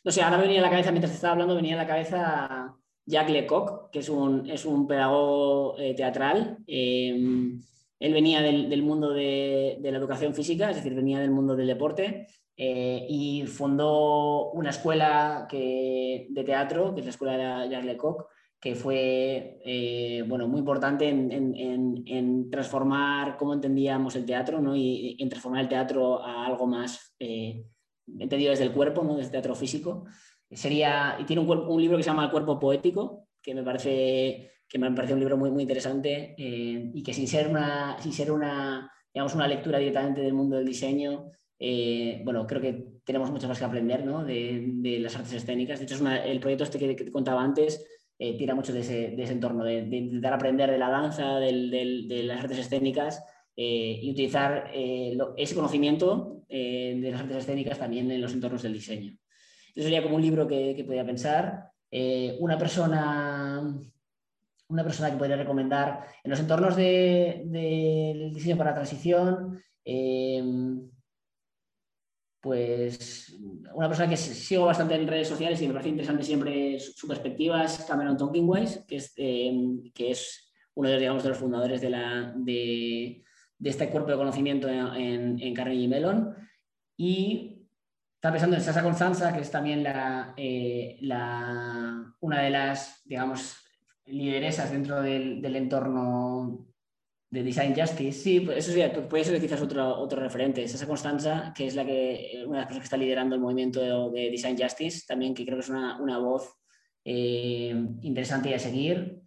No 0.04 0.10
sé, 0.10 0.22
ahora 0.22 0.38
me 0.38 0.44
venía 0.44 0.60
a 0.60 0.62
la 0.62 0.70
cabeza, 0.70 0.90
mientras 0.90 1.14
estaba 1.14 1.32
hablando, 1.32 1.54
venía 1.54 1.74
a 1.74 1.78
la 1.78 1.86
cabeza 1.86 2.74
Jacques 3.06 3.32
Lecoq, 3.32 3.90
que 3.90 4.00
es 4.00 4.08
un, 4.08 4.48
es 4.50 4.64
un 4.64 4.86
pedagogo 4.86 5.78
eh, 5.78 5.94
teatral. 5.94 6.58
Em, 6.66 7.60
él 8.00 8.12
venía 8.12 8.42
del, 8.42 8.82
mundo 8.82 9.12
de, 9.12 9.78
la 9.80 9.98
educación 9.98 10.34
física, 10.34 10.70
es 10.70 10.76
decir, 10.76 10.94
venía 10.94 11.20
del 11.20 11.30
mundo 11.30 11.54
del 11.54 11.68
deporte 11.68 12.26
eh, 12.56 13.06
y 13.08 13.46
fundó 13.46 14.50
una 14.50 14.70
escuela 14.70 15.46
que, 15.48 16.26
de 16.30 16.44
teatro, 16.44 16.92
que 16.94 17.00
es 17.00 17.06
la 17.06 17.10
escuela 17.10 17.60
de 17.60 17.70
Jacques 17.70 17.86
Lecoq, 17.86 18.26
que 18.62 18.76
fue 18.76 19.58
eh, 19.64 20.22
bueno, 20.28 20.46
muy 20.46 20.60
importante 20.60 21.08
en, 21.08 22.48
transformar 22.48 23.36
cómo 23.36 23.54
entendíamos 23.54 24.14
el 24.14 24.24
teatro 24.24 24.60
¿no? 24.60 24.76
y, 24.76 25.16
en 25.18 25.28
transformar 25.28 25.62
el 25.62 25.68
teatro 25.68 26.24
a 26.24 26.46
algo 26.46 26.68
más 26.68 27.12
eh, 27.18 27.64
entendido 28.06 28.50
desde 28.50 28.62
el 28.62 28.72
cuerpo, 28.72 29.02
¿no? 29.02 29.16
desde 29.16 29.26
el 29.26 29.32
teatro 29.32 29.56
físico. 29.56 30.04
Sería, 30.48 31.16
y 31.18 31.24
tiene 31.24 31.42
un, 31.42 31.82
libro 31.82 31.96
que 31.96 32.04
se 32.04 32.10
llama 32.10 32.26
El 32.26 32.30
cuerpo 32.30 32.60
poético, 32.60 33.26
que 33.42 33.52
me 33.52 33.64
parece, 33.64 34.52
que 34.68 34.78
me 34.78 34.92
parece 34.92 35.14
un 35.14 35.20
libro 35.20 35.36
muy, 35.36 35.50
muy 35.50 35.62
interesante 35.62 36.36
eh, 36.38 36.92
y 36.94 37.02
que 37.02 37.12
sin 37.12 37.26
ser, 37.26 37.48
una, 37.48 37.96
sin 38.00 38.12
ser 38.12 38.30
una, 38.30 38.88
digamos, 39.12 39.34
una 39.34 39.48
lectura 39.48 39.80
directamente 39.80 40.20
del 40.20 40.34
mundo 40.34 40.56
del 40.56 40.66
diseño, 40.66 41.32
bueno, 42.24 42.46
creo 42.46 42.60
que 42.60 43.00
tenemos 43.04 43.30
muchas 43.30 43.48
cosas 43.48 43.58
que 43.58 43.64
aprender 43.64 44.04
¿no? 44.04 44.24
de, 44.24 44.66
de, 44.66 45.00
las 45.00 45.16
artes 45.16 45.32
escénicas. 45.32 45.80
De 45.80 45.84
hecho, 45.84 45.96
el 46.08 46.38
proyecto 46.38 46.64
este 46.64 46.78
que, 46.78 46.94
que 46.94 47.04
te 47.04 47.12
contaba 47.12 47.42
antes 47.42 47.84
eh, 48.24 48.36
tira 48.38 48.54
mucho 48.54 48.72
de 48.72 48.82
ese, 48.82 49.32
entorno, 49.32 49.64
de, 49.64 49.78
intentar 49.78 50.32
aprender 50.32 50.70
de 50.70 50.78
la 50.78 50.90
danza, 50.90 51.40
de 51.40 52.22
las 52.24 52.38
artes 52.38 52.58
escénicas 52.58 53.20
eh, 53.56 53.98
y 54.00 54.12
utilizar 54.12 54.70
eh, 54.72 55.18
ese 55.36 55.56
conocimiento 55.56 56.44
de 56.48 57.08
las 57.10 57.22
artes 57.22 57.38
escénicas 57.38 57.80
también 57.80 58.08
en 58.12 58.20
los 58.20 58.32
entornos 58.32 58.62
del 58.62 58.74
diseño. 58.74 59.16
Eso 59.74 59.82
sería 59.82 60.04
como 60.04 60.14
un 60.14 60.22
libro 60.22 60.46
que, 60.46 60.72
que 60.76 60.84
podría 60.84 61.04
pensar. 61.04 61.72
una 62.38 62.56
persona 62.56 63.60
una 64.68 64.84
persona 64.84 65.10
que 65.10 65.16
podría 65.16 65.36
recomendar 65.36 66.06
en 66.22 66.30
los 66.30 66.38
entornos 66.38 66.76
del 66.76 68.30
diseño 68.32 68.56
para 68.56 68.70
la 68.70 68.76
transición. 68.76 69.60
Pues 72.42 73.36
una 73.72 73.86
persona 73.86 74.08
que 74.10 74.16
sigo 74.16 74.66
bastante 74.66 74.96
en 74.96 75.06
redes 75.06 75.28
sociales 75.28 75.62
y 75.62 75.68
me 75.68 75.74
parece 75.74 75.90
interesante 75.90 76.24
siempre 76.24 76.80
su, 76.80 77.06
perspectiva 77.06 77.62
es 77.62 77.84
Cameron 77.86 78.16
Tonkinwise, 78.16 78.84
que 78.84 78.96
es, 78.96 79.12
em, 79.16 79.92
que 79.92 80.10
es 80.10 80.52
uno 80.74 80.88
de, 80.88 80.98
digamos, 80.98 81.22
de 81.22 81.28
los 81.28 81.38
fundadores 81.38 81.80
de, 81.80 81.90
la, 81.90 82.34
de, 82.36 83.22
este 83.62 83.88
cuerpo 83.90 84.10
de 84.10 84.16
conocimiento 84.16 84.68
en, 84.68 85.40
en 85.40 85.54
Carnegie 85.54 85.86
Mellon. 85.86 86.34
Y 86.96 87.68
está 88.16 88.32
pensando 88.32 88.56
en 88.56 88.62
Sasa 88.62 88.82
Constanza, 88.82 89.32
que 89.32 89.42
es 89.42 89.50
también 89.50 89.84
la, 89.84 90.34
eh, 90.36 90.98
la, 91.00 92.12
una 92.18 92.42
de 92.42 92.50
las, 92.50 93.02
digamos, 93.04 93.56
lideresas 94.06 94.72
dentro 94.72 95.00
del, 95.00 95.40
del 95.40 95.54
entorno 95.54 96.71
de 97.32 97.42
Design 97.42 97.74
Justice, 97.74 98.12
sí, 98.12 98.40
pues 98.40 98.58
eso 98.58 98.72
sí, 98.72 98.82
puede 99.08 99.24
ser 99.24 99.40
quizás 99.40 99.62
otro, 99.62 99.98
otro 99.98 100.20
referente. 100.20 100.62
esa 100.62 100.86
Constanza, 100.86 101.54
que 101.56 101.66
es 101.66 101.74
la 101.74 101.82
que, 101.82 102.44
una 102.46 102.58
de 102.58 102.60
las 102.60 102.66
personas 102.66 102.82
que 102.82 102.84
está 102.84 102.96
liderando 102.98 103.34
el 103.34 103.40
movimiento 103.40 103.80
de, 104.10 104.30
Design 104.30 104.58
Justice, 104.58 105.06
también 105.08 105.32
que 105.32 105.46
creo 105.46 105.56
que 105.56 105.62
es 105.62 105.70
una, 105.70 105.98
una 105.98 106.18
voz 106.18 106.54
eh, 107.06 107.74
interesante 108.02 108.54
a 108.54 108.58
seguir. 108.58 109.22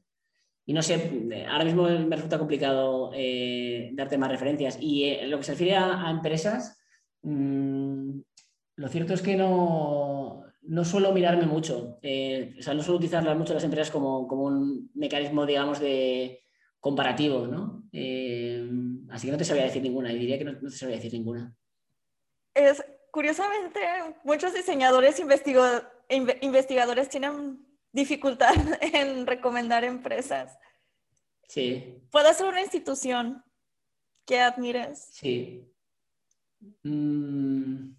Y 0.68 0.74
no 0.74 0.84
sé, 0.84 1.46
ahora 1.50 1.66
mismo 1.66 1.90
me 1.90 2.16
resulta 2.16 2.38
complicado 2.38 3.10
eh, 3.16 3.90
darte 3.94 4.20
más 4.20 4.30
referencias. 4.30 4.78
Y 4.80 5.06
eh, 5.06 5.26
lo 5.26 5.40
que 5.40 5.44
se 5.44 5.54
refiere 5.54 5.76
a, 5.76 6.12
empresas, 6.12 6.78
mmm, 7.24 8.20
lo 8.76 8.88
cierto 8.88 9.16
es 9.16 9.24
que 9.24 9.36
no, 9.36 10.44
no 10.62 10.86
suelo 10.86 11.12
mirarme 11.12 11.48
mucho. 11.48 11.98
o 12.04 12.62
sea, 12.62 12.76
no 12.76 12.84
suelo 12.84 12.98
utilizar 12.98 13.36
mucho 13.36 13.56
las 13.56 13.64
empresas 13.64 13.90
como, 13.90 14.28
como 14.28 14.44
un 14.44 14.92
mecanismo, 14.94 15.48
digamos, 15.48 15.80
de 15.80 16.45
comparativo, 16.86 17.48
¿no? 17.48 17.82
Eh, 17.92 18.70
así 19.10 19.26
que 19.26 19.32
no 19.32 19.40
te 19.40 19.44
sabía 19.44 19.64
decir 19.64 19.82
ninguna, 19.82 20.14
y 20.14 20.20
diría 20.20 20.38
que 20.38 20.44
no, 20.44 20.56
te 20.56 20.70
sabía 20.70 20.98
decir 20.98 21.14
ninguna. 21.14 21.52
Es, 22.54 22.86
curiosamente, 23.10 23.80
muchos 24.24 24.54
diseñadores 24.54 25.20
investigadores 25.20 27.10
tienen 27.10 27.66
dificultad 27.92 28.54
en 28.82 29.26
recomendar 29.26 29.84
empresas. 29.84 30.60
Sí. 31.48 31.98
¿Puede 32.12 32.32
ser 32.36 32.46
una 32.46 32.62
institución 32.62 33.44
que 34.24 34.42
admires? 34.42 35.10
Sí. 35.12 35.68
Mm, 36.84 37.96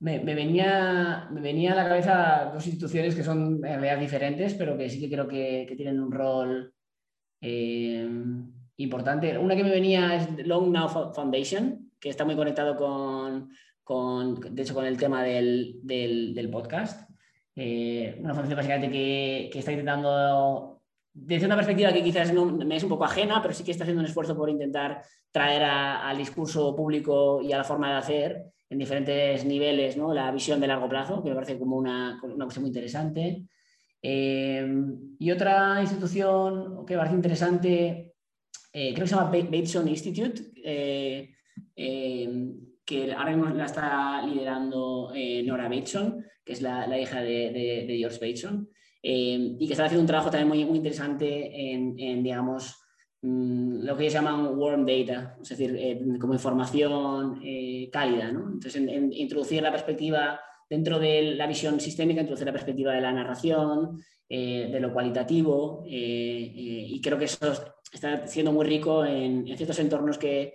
me, 0.00 0.18
venía, 0.18 1.28
me 1.30 1.40
venía 1.40 1.70
a 1.70 1.76
la 1.76 1.88
cabeza 1.88 2.50
dos 2.52 2.66
instituciones 2.66 3.14
que 3.14 3.22
son 3.22 3.64
en 3.64 3.80
realidad 3.80 3.98
diferentes, 3.98 4.54
pero 4.54 4.76
que 4.76 4.90
sí 4.90 4.98
que 4.98 5.08
creo 5.08 5.28
que, 5.28 5.66
que 5.68 5.76
tienen 5.76 6.00
un 6.00 6.10
rol 6.10 6.74
eh, 7.40 8.08
importante. 8.76 9.36
Una 9.38 9.56
que 9.56 9.64
me 9.64 9.70
venía 9.70 10.14
es 10.16 10.46
Long 10.46 10.70
Now 10.70 11.12
Foundation, 11.14 11.90
que 11.98 12.08
está 12.08 12.24
muy 12.24 12.36
conectado 12.36 12.76
con, 12.76 13.50
con 13.84 14.40
de 14.54 14.62
hecho, 14.62 14.74
con 14.74 14.86
el 14.86 14.96
tema 14.96 15.22
del, 15.22 15.80
del, 15.82 16.48
podcast. 16.50 17.10
Eh, 17.54 18.16
una 18.20 18.34
fundación 18.34 18.56
básicamente 18.56 18.90
que, 18.90 19.50
que, 19.52 19.58
está 19.58 19.72
intentando, 19.72 20.80
desde 21.12 21.46
una 21.46 21.56
perspectiva 21.56 21.92
que 21.92 22.02
quizás 22.02 22.32
no, 22.32 22.46
me 22.46 22.76
es 22.76 22.82
un 22.82 22.88
poco 22.88 23.04
ajena, 23.04 23.42
pero 23.42 23.52
sí 23.52 23.64
que 23.64 23.72
está 23.72 23.84
haciendo 23.84 24.00
un 24.00 24.06
esfuerzo 24.06 24.36
por 24.36 24.48
intentar 24.48 25.02
traer 25.30 25.62
al 25.62 26.16
discurso 26.16 26.74
público 26.74 27.40
y 27.42 27.52
a 27.52 27.58
la 27.58 27.64
forma 27.64 27.90
de 27.90 27.98
hacer 27.98 28.44
en 28.68 28.78
diferentes 28.78 29.44
niveles 29.44 29.96
¿no? 29.96 30.14
la 30.14 30.30
visión 30.30 30.60
de 30.60 30.68
largo 30.68 30.88
plazo, 30.88 31.22
que 31.22 31.28
me 31.28 31.34
parece 31.34 31.58
como 31.58 31.76
una, 31.76 32.20
una 32.22 32.44
cosa 32.44 32.60
muy 32.60 32.68
interesante. 32.68 33.44
Eh, 34.02 34.66
y 35.18 35.30
otra 35.30 35.80
institución 35.80 36.86
que 36.86 36.96
parece 36.96 37.14
interesante, 37.14 38.14
eh, 38.72 38.94
creo 38.94 39.04
que 39.04 39.08
se 39.08 39.14
llama 39.14 39.30
Bateson 39.30 39.88
Institute, 39.88 40.52
eh, 40.64 41.34
que 42.84 43.12
ahora 43.12 43.36
mismo 43.36 43.54
la 43.54 43.66
está 43.66 44.22
liderando 44.26 45.12
Nora 45.44 45.68
Bateson, 45.68 46.24
que 46.44 46.52
es 46.54 46.62
la, 46.62 46.98
hija 46.98 47.20
de, 47.20 47.96
George 47.98 48.18
Bateson, 48.20 48.68
y 49.02 49.66
que 49.66 49.72
está 49.72 49.84
haciendo 49.84 50.02
un 50.02 50.06
trabajo 50.06 50.30
también 50.30 50.48
muy, 50.48 50.64
muy 50.64 50.78
interesante 50.78 51.72
en, 51.72 52.22
digamos, 52.22 52.76
mm, 53.22 53.84
lo 53.84 53.96
que 53.96 54.02
ellos 54.04 54.14
llaman 54.14 54.58
warm 54.58 54.84
data, 54.84 55.36
es 55.40 55.50
decir, 55.50 56.18
como 56.18 56.34
información 56.34 57.40
cálida, 57.92 58.32
¿no? 58.32 58.50
Entonces, 58.52 58.76
en 58.76 59.12
introducir 59.12 59.62
la 59.62 59.70
perspectiva 59.70 60.40
dentro 60.70 61.00
de 61.00 61.34
la 61.34 61.48
visión 61.48 61.80
sistémica, 61.80 62.20
entonces 62.20 62.46
la 62.46 62.52
perspectiva 62.52 62.92
de 62.92 63.00
la 63.00 63.12
narración, 63.12 64.00
eh, 64.28 64.68
de 64.70 64.78
lo 64.78 64.92
cualitativo, 64.92 65.82
eh, 65.84 65.90
eh, 65.90 66.86
y 66.88 67.00
creo 67.00 67.18
que 67.18 67.24
eso 67.24 67.52
está 67.92 68.28
siendo 68.28 68.52
muy 68.52 68.64
rico 68.64 69.04
en, 69.04 69.44
ciertos 69.56 69.80
entornos 69.80 70.16
que, 70.16 70.54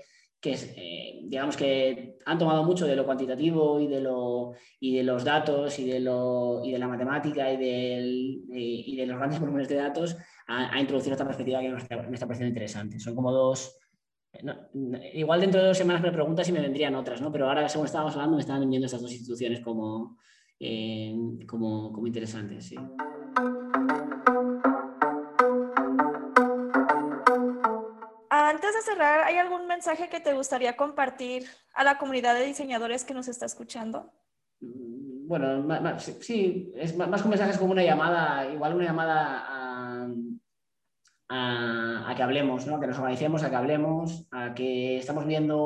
digamos 1.23 1.57
que 1.57 2.17
han 2.25 2.37
tomado 2.37 2.63
mucho 2.63 2.85
de 2.85 2.95
lo 2.95 3.03
cuantitativo 3.03 3.79
y 3.79 3.87
de, 3.87 3.99
lo, 3.99 4.53
y 4.79 4.95
de 4.95 5.03
los 5.03 5.23
datos 5.23 5.77
y 5.79 5.85
de, 5.85 5.99
la 5.99 6.87
matemática 6.87 7.51
y, 7.51 7.57
del, 7.57 8.43
y 8.53 8.95
de 8.95 9.07
los 9.07 9.17
grandes 9.17 9.39
volúmenes 9.41 9.67
de 9.67 9.75
datos 9.75 10.15
a, 10.47 10.79
introducir 10.79 11.11
otra 11.11 11.25
perspectiva 11.25 11.61
que 11.61 11.69
me 11.69 11.75
me 12.07 12.13
está 12.13 12.27
pareciendo 12.27 12.49
interesante. 12.49 12.99
Son 12.99 13.15
como 13.15 13.31
dos, 13.31 13.75
igual 15.13 15.41
dentro 15.41 15.61
de 15.61 15.67
dos 15.67 15.77
semanas 15.77 16.01
me 16.01 16.11
preguntas 16.11 16.45
si 16.45 16.53
me 16.53 16.61
vendrían 16.61 16.95
otras, 16.95 17.21
¿no? 17.21 17.31
Pero 17.31 17.47
ahora, 17.47 17.67
según 17.69 17.85
estábamos 17.85 18.13
hablando, 18.13 18.35
me 18.35 18.41
estaban 18.41 18.61
vendiendo 18.61 18.85
estas 18.85 19.01
dos 19.01 19.11
instituciones 19.11 19.61
como, 19.61 20.17
eh, 20.59 21.15
como, 21.47 21.91
como, 21.91 22.07
interesantes, 22.07 22.65
sí. 22.65 22.75
Antes 28.29 28.73
de 28.73 28.81
cerrar, 28.83 29.23
¿hay 29.25 29.37
algún 29.37 29.67
mensaje 29.67 30.09
que 30.09 30.19
te 30.19 30.33
gustaría 30.33 30.75
compartir 30.75 31.45
a 31.73 31.83
la 31.83 31.97
comunidad 31.97 32.35
de 32.35 32.45
diseñadores 32.45 33.03
que 33.03 33.13
nos 33.13 33.27
está 33.27 33.45
escuchando? 33.45 34.11
Mm, 34.59 35.27
bueno, 35.27 35.99
sí, 35.99 36.71
es 36.75 36.95
más 36.95 37.21
que 37.21 37.27
un 37.27 37.31
mensaje, 37.31 37.51
es 37.51 37.57
como 37.57 37.71
una 37.71 37.83
llamada, 37.83 38.51
igual 38.51 38.75
una 38.75 38.85
llamada 38.85 39.45
a 39.47 39.54
a, 41.29 42.13
que 42.15 42.23
hablemos, 42.23 42.67
¿no? 42.67 42.79
que 42.79 42.87
nos 42.87 42.97
organicemos, 42.97 43.43
a 43.43 43.49
que 43.49 43.55
hablemos, 43.55 44.27
a 44.31 44.53
que 44.53 44.97
estamos 44.97 45.25
viendo 45.25 45.59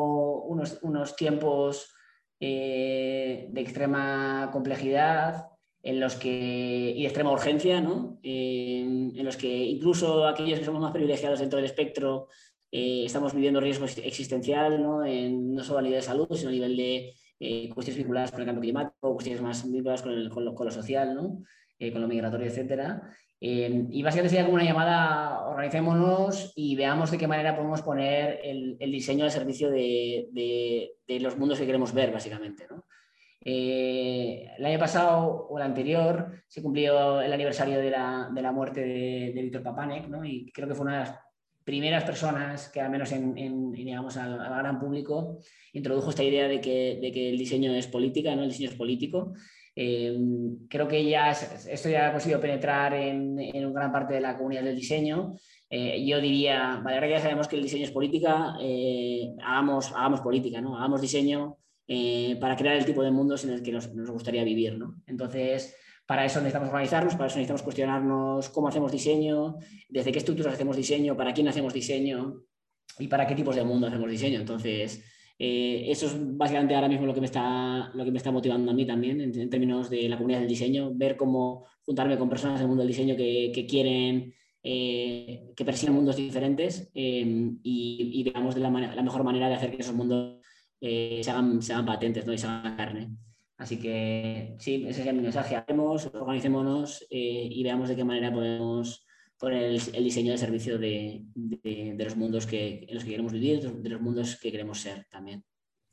unos, 0.44 0.80
unos 0.82 1.16
tiempos 1.16 1.94
eh, 2.40 3.48
de 3.52 3.62
extrema 3.62 4.50
complejidad 4.52 5.48
en 5.82 6.00
los 6.00 6.16
que, 6.16 6.94
y 6.96 7.02
de 7.02 7.08
extrema 7.08 7.32
urgencia, 7.32 7.82
¿no? 7.82 8.20
en, 8.24 9.14
los 9.24 9.38
que 9.38 9.48
incluso 9.48 10.28
aquellos 10.28 10.60
que 10.60 10.66
somos 10.66 10.82
más 10.82 10.92
privilegiados 10.92 11.40
dentro 11.40 11.58
del 11.58 11.66
espectro 11.66 12.30
eh, 12.72 13.04
estamos 13.06 13.34
viviendo 13.34 13.60
riesgo 13.60 13.86
existencial, 13.86 14.82
¿no? 14.82 15.04
No 15.04 15.64
solo 15.64 15.80
a 15.80 15.82
nivel 15.82 16.00
de 16.00 16.06
salud, 16.06 16.28
sino 16.34 16.50
a 16.50 16.54
nivel 16.54 16.78
de 16.78 17.14
eh, 17.40 17.70
cuestiones 17.70 17.98
vinculadas 17.98 18.32
con 18.32 18.42
el 18.42 18.46
cambio 18.46 18.62
climático, 18.62 19.14
cuestiones 19.14 19.42
más 19.42 19.70
vinculadas 19.70 20.02
con, 20.02 20.46
lo, 20.46 20.56
con 20.56 20.66
lo, 20.66 20.72
social, 20.72 21.14
¿no? 21.14 21.44
con 21.92 22.02
lo 22.02 22.08
migratorio, 22.08 22.48
etcétera. 22.48 23.02
Eh, 23.42 23.86
y 23.90 24.04
básicamente 24.04 24.30
sería 24.30 24.46
como 24.46 24.56
una 24.56 24.66
llamada, 24.66 25.48
organicémonos 25.48 26.52
y 26.56 26.76
veamos 26.76 27.10
de 27.10 27.18
qué 27.18 27.28
manera 27.28 27.56
podemos 27.56 27.82
poner 27.82 28.42
el, 28.44 28.78
diseño 28.92 29.24
al 29.24 29.32
servicio 29.32 29.70
de, 29.70 30.92
los 31.08 31.38
mundos 31.38 31.60
que 31.60 31.66
queremos 31.66 31.94
ver, 31.94 32.12
básicamente. 32.12 32.68
Eh, 33.42 34.52
el 34.58 34.66
año 34.66 34.80
pasado 34.80 35.48
o 35.50 35.58
el 35.58 35.64
anterior 35.64 36.44
se 36.48 36.62
cumplió 36.62 37.22
el 37.22 37.32
aniversario 37.32 37.80
de 37.80 37.90
la, 37.90 38.52
muerte 38.54 38.82
de, 38.82 39.42
Víctor 39.42 39.64
Papanek 39.64 40.10
y 40.26 40.52
creo 40.52 40.68
que 40.68 40.76
fue 40.76 40.86
una 40.86 41.00
de 41.00 41.06
las 41.06 41.20
primeras 41.64 42.04
personas 42.04 42.68
que 42.70 42.82
al 42.82 42.90
menos 42.90 43.12
en, 43.12 43.72
digamos, 43.72 44.18
al, 44.18 44.38
gran 44.38 44.80
público 44.80 45.40
introdujo 45.72 46.10
esta 46.10 46.24
idea 46.24 46.48
de 46.48 46.60
que, 46.60 47.00
el 47.30 47.38
diseño 47.38 47.74
es 47.74 47.88
política, 47.88 48.36
¿no? 48.36 48.44
el 48.44 48.50
diseño 48.50 48.72
es 48.72 48.76
político 48.76 49.34
eh, 49.82 50.14
creo 50.68 50.90
que 50.90 51.06
ya 51.06 51.32
esto 51.32 51.88
ya 51.88 52.10
ha 52.10 52.12
conseguido 52.12 52.42
penetrar 52.42 52.94
en, 52.94 53.40
en 53.40 53.74
gran 53.74 53.94
parte 53.94 54.14
de 54.14 54.20
la 54.20 54.36
comunidad 54.36 54.64
del 54.64 54.76
diseño. 54.76 55.38
Eh, 55.70 56.06
yo 56.06 56.20
diría, 56.20 56.82
vale, 56.84 56.98
ahora 56.98 57.08
que 57.08 57.14
ya 57.14 57.22
sabemos 57.22 57.48
que 57.48 57.56
el 57.56 57.64
diseño 57.64 57.86
es 57.86 57.92
política, 57.92 58.58
eh, 58.60 59.34
hagamos, 59.42 59.94
hagamos 59.94 60.20
política, 60.20 60.60
¿no? 60.60 60.78
hagamos 60.78 61.00
diseño 61.00 61.56
para 62.42 62.58
crear 62.58 62.76
el 62.76 62.86
tipo 62.86 63.02
de 63.02 63.10
mundos 63.10 63.46
en 63.46 63.52
el 63.52 63.64
que 63.64 63.72
nos, 63.72 63.96
nos, 63.96 64.12
gustaría 64.12 64.44
vivir. 64.44 64.78
¿no? 64.78 64.96
Entonces, 65.08 65.74
para 66.06 66.26
eso 66.26 66.40
necesitamos 66.40 66.70
organizarnos, 66.70 67.16
para 67.16 67.28
eso 67.28 67.38
necesitamos 67.38 67.64
cuestionarnos 67.64 68.50
cómo 68.50 68.68
hacemos 68.68 68.92
diseño, 68.92 69.56
desde 69.88 70.12
qué 70.12 70.20
estructuras 70.20 70.56
hacemos 70.56 70.76
diseño, 70.76 71.16
para 71.16 71.34
quién 71.34 71.48
hacemos 71.48 71.74
diseño 71.74 72.44
y 73.00 73.08
para 73.08 73.26
qué 73.26 73.34
tipos 73.34 73.56
de 73.56 73.64
mundo 73.64 73.88
hacemos 73.88 74.12
diseño. 74.12 74.42
Entonces, 74.42 75.06
eh, 75.42 75.90
eso 75.90 76.08
es 76.08 76.16
básicamente 76.38 76.76
ahora 76.76 76.90
mismo 76.90 77.06
lo 77.06 77.14
que 77.14 77.22
me 77.22 77.26
está, 77.26 77.90
lo 77.94 78.04
que 78.04 78.12
me 78.12 78.18
está 78.18 78.30
motivando 78.30 78.72
a 78.72 78.74
mí 78.74 78.86
también 78.86 79.22
en, 79.22 79.50
términos 79.50 79.90
de 79.90 80.10
la 80.10 80.18
comunidad 80.18 80.40
del 80.40 80.50
diseño, 80.50 80.92
ver 80.94 81.16
cómo 81.16 81.66
juntarme 81.84 82.18
con 82.18 82.28
personas 82.28 82.60
del 82.60 82.68
mundo 82.68 82.84
del 82.84 82.90
diseño 82.90 83.16
que, 83.16 83.50
que 83.56 83.66
quieren, 83.66 84.34
eh, 84.62 85.54
que 85.56 85.64
persiguen 85.64 85.96
mundos 85.96 86.18
diferentes 86.18 86.92
em, 86.94 87.58
y, 87.64 88.22
veamos 88.24 88.54
de 88.54 88.60
la, 88.60 88.70
mejor 88.70 89.24
manera 89.24 89.48
de 89.48 89.56
hacer 89.56 89.72
que 89.72 89.82
esos 89.82 89.96
mundos 89.96 90.42
eh, 90.82 91.22
se, 91.24 91.32
hagan, 91.32 91.62
se, 91.62 91.72
hagan, 91.72 91.86
patentes 91.86 92.26
¿no? 92.26 92.34
y 92.34 92.38
se 92.38 92.46
hagan 92.46 92.76
carne. 92.76 93.10
Así 93.58 93.80
que 93.80 94.56
sí, 94.60 94.84
ese 94.88 95.08
es 95.08 95.14
mi 95.14 95.22
mensaje. 95.22 95.56
Hacemos, 95.56 96.06
organicémonos 96.14 97.06
y 97.10 97.64
veamos 97.64 97.88
de 97.90 97.96
qué 97.96 98.04
manera 98.04 98.34
podemos 98.34 99.06
con 99.40 99.54
el, 99.54 99.80
diseño 99.80 100.34
de 100.34 100.38
servicio 100.38 100.78
de, 100.78 101.24
los 101.98 102.18
mundos 102.18 102.46
que, 102.46 102.86
en 102.88 102.94
los 102.94 103.04
que 103.04 103.12
queremos 103.12 103.32
vivir, 103.32 103.62
de 103.62 103.90
los 103.90 104.02
mundos 104.02 104.38
que 104.38 104.52
queremos 104.52 104.82
ser 104.82 105.08
también. 105.10 105.46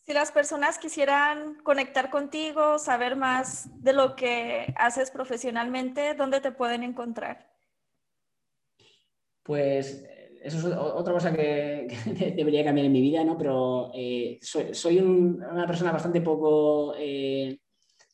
Si 0.02 0.12
las 0.12 0.32
personas 0.32 0.78
quisieran 0.78 1.56
conectar 1.62 2.10
contigo, 2.10 2.78
saber 2.78 3.14
más 3.16 3.68
de 3.82 3.92
lo 3.92 4.16
que 4.16 4.74
haces 4.76 5.10
profesionalmente, 5.10 6.14
¿dónde 6.14 6.40
te 6.40 6.50
pueden 6.50 6.82
encontrar? 6.82 7.52
Pues 9.44 10.04
eso 10.42 10.58
es 10.58 10.64
otra 10.64 11.12
cosa 11.12 11.32
que, 11.36 11.88
debería 12.36 12.64
cambiar 12.64 12.86
en 12.86 12.92
mi 12.92 13.00
vida, 13.00 13.22
¿no? 13.22 13.38
Pero 13.38 13.92
eh, 13.94 14.40
soy, 14.42 14.98
una 14.98 15.66
persona 15.68 15.92
bastante 15.92 16.20
poco, 16.20 16.94
eh, 16.98 17.60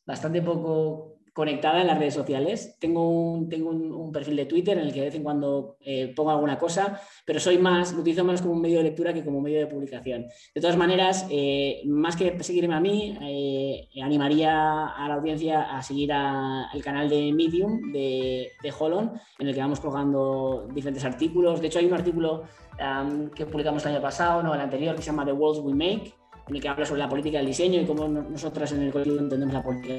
bastante 0.05 0.43
poco 0.43 1.12
conectada 1.33 1.81
en 1.81 1.87
las 1.87 1.97
redes 1.97 2.13
sociales. 2.13 2.77
Tengo 2.79 3.09
un, 3.09 3.49
tengo 3.49 3.71
un, 3.71 4.11
perfil 4.11 4.35
de 4.35 4.45
Twitter 4.45 4.77
en 4.77 4.85
el 4.85 4.93
que 4.93 4.99
de 4.99 5.05
vez 5.07 5.15
en 5.15 5.23
cuando 5.23 5.77
eh, 5.81 6.13
pongo 6.15 6.29
alguna 6.29 6.59
cosa, 6.59 7.01
pero 7.25 7.39
soy 7.39 7.57
más, 7.57 7.93
lo 7.93 8.01
utilizo 8.01 8.23
más 8.23 8.41
como 8.41 8.53
un 8.53 8.61
medio 8.61 8.77
de 8.77 8.83
lectura 8.83 9.11
que 9.11 9.25
como 9.25 9.41
medio 9.41 9.59
de 9.59 9.65
publicación. 9.65 10.27
De 10.53 10.61
todas 10.61 10.77
maneras, 10.77 11.25
eh, 11.31 11.81
más 11.85 12.15
que 12.15 12.41
seguirme 12.43 12.75
a 12.75 12.79
mí, 12.79 13.17
eh, 13.21 14.01
animaría 14.03 14.85
a 14.89 15.07
la 15.07 15.15
audiencia 15.15 15.75
a 15.75 15.81
seguir 15.81 16.11
el 16.11 16.83
canal 16.83 17.09
de 17.09 17.33
Medium 17.33 17.91
de, 17.91 18.51
de 18.61 18.73
Holon, 18.77 19.13
en 19.39 19.47
el 19.47 19.55
que 19.55 19.59
vamos 19.59 19.79
colgando 19.79 20.67
diferentes 20.71 21.03
artículos. 21.03 21.59
De 21.59 21.67
hecho, 21.67 21.79
hay 21.79 21.85
un 21.85 21.93
artículo 21.93 22.43
que 23.35 23.45
publicamos 23.45 23.83
el 23.85 23.93
año 23.93 24.01
pasado, 24.01 24.43
no, 24.43 24.53
el 24.53 24.61
anterior, 24.61 24.95
que 24.95 25.01
se 25.01 25.07
llama 25.07 25.25
The 25.25 25.31
Worlds 25.31 25.63
We 25.63 25.73
Make, 25.73 26.13
en 26.47 26.55
el 26.55 26.61
que 26.61 26.69
habla 26.69 26.85
sobre 26.85 26.99
la 26.99 27.09
política 27.09 27.37
del 27.37 27.47
diseño 27.47 27.81
y 27.81 27.85
cómo 27.85 28.07
nosotras 28.07 28.71
en 28.73 28.83
el 28.83 28.91
colectivo 28.91 29.19
entendemos 29.19 29.53
la 29.53 29.63
política 29.63 29.93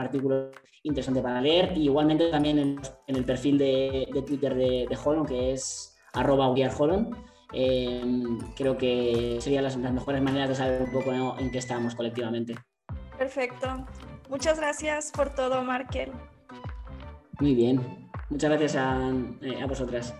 artículo 0.00 0.50
interesante 0.82 1.20
para 1.20 1.40
leer. 1.40 1.76
Y 1.76 1.84
igualmente 1.84 2.30
también 2.30 2.58
en, 2.58 2.80
el 3.06 3.24
perfil 3.24 3.58
de, 3.58 4.08
Twitter 4.26 4.54
de, 4.54 4.86
de 4.88 4.98
Holon, 5.02 5.26
que 5.26 5.52
es 5.52 5.96
arroba 6.12 6.48
Holon. 6.48 7.16
Eh, 7.52 8.22
creo 8.56 8.78
que 8.78 9.38
serían 9.40 9.64
las, 9.64 9.76
mejores 9.76 10.22
maneras 10.22 10.48
de 10.48 10.54
saber 10.54 10.82
un 10.82 10.92
poco 10.92 11.12
en 11.38 11.50
qué 11.50 11.58
estamos 11.58 11.94
colectivamente. 11.94 12.54
Perfecto. 13.18 13.86
Muchas 14.28 14.58
gracias 14.58 15.10
por 15.10 15.34
todo, 15.34 15.62
Markel. 15.62 16.12
Muy 17.40 17.54
bien. 17.54 18.08
Muchas 18.28 18.50
gracias 18.50 18.76
a, 18.76 19.12
eh, 19.40 19.60
a 19.60 19.66
vosotras. 19.66 20.14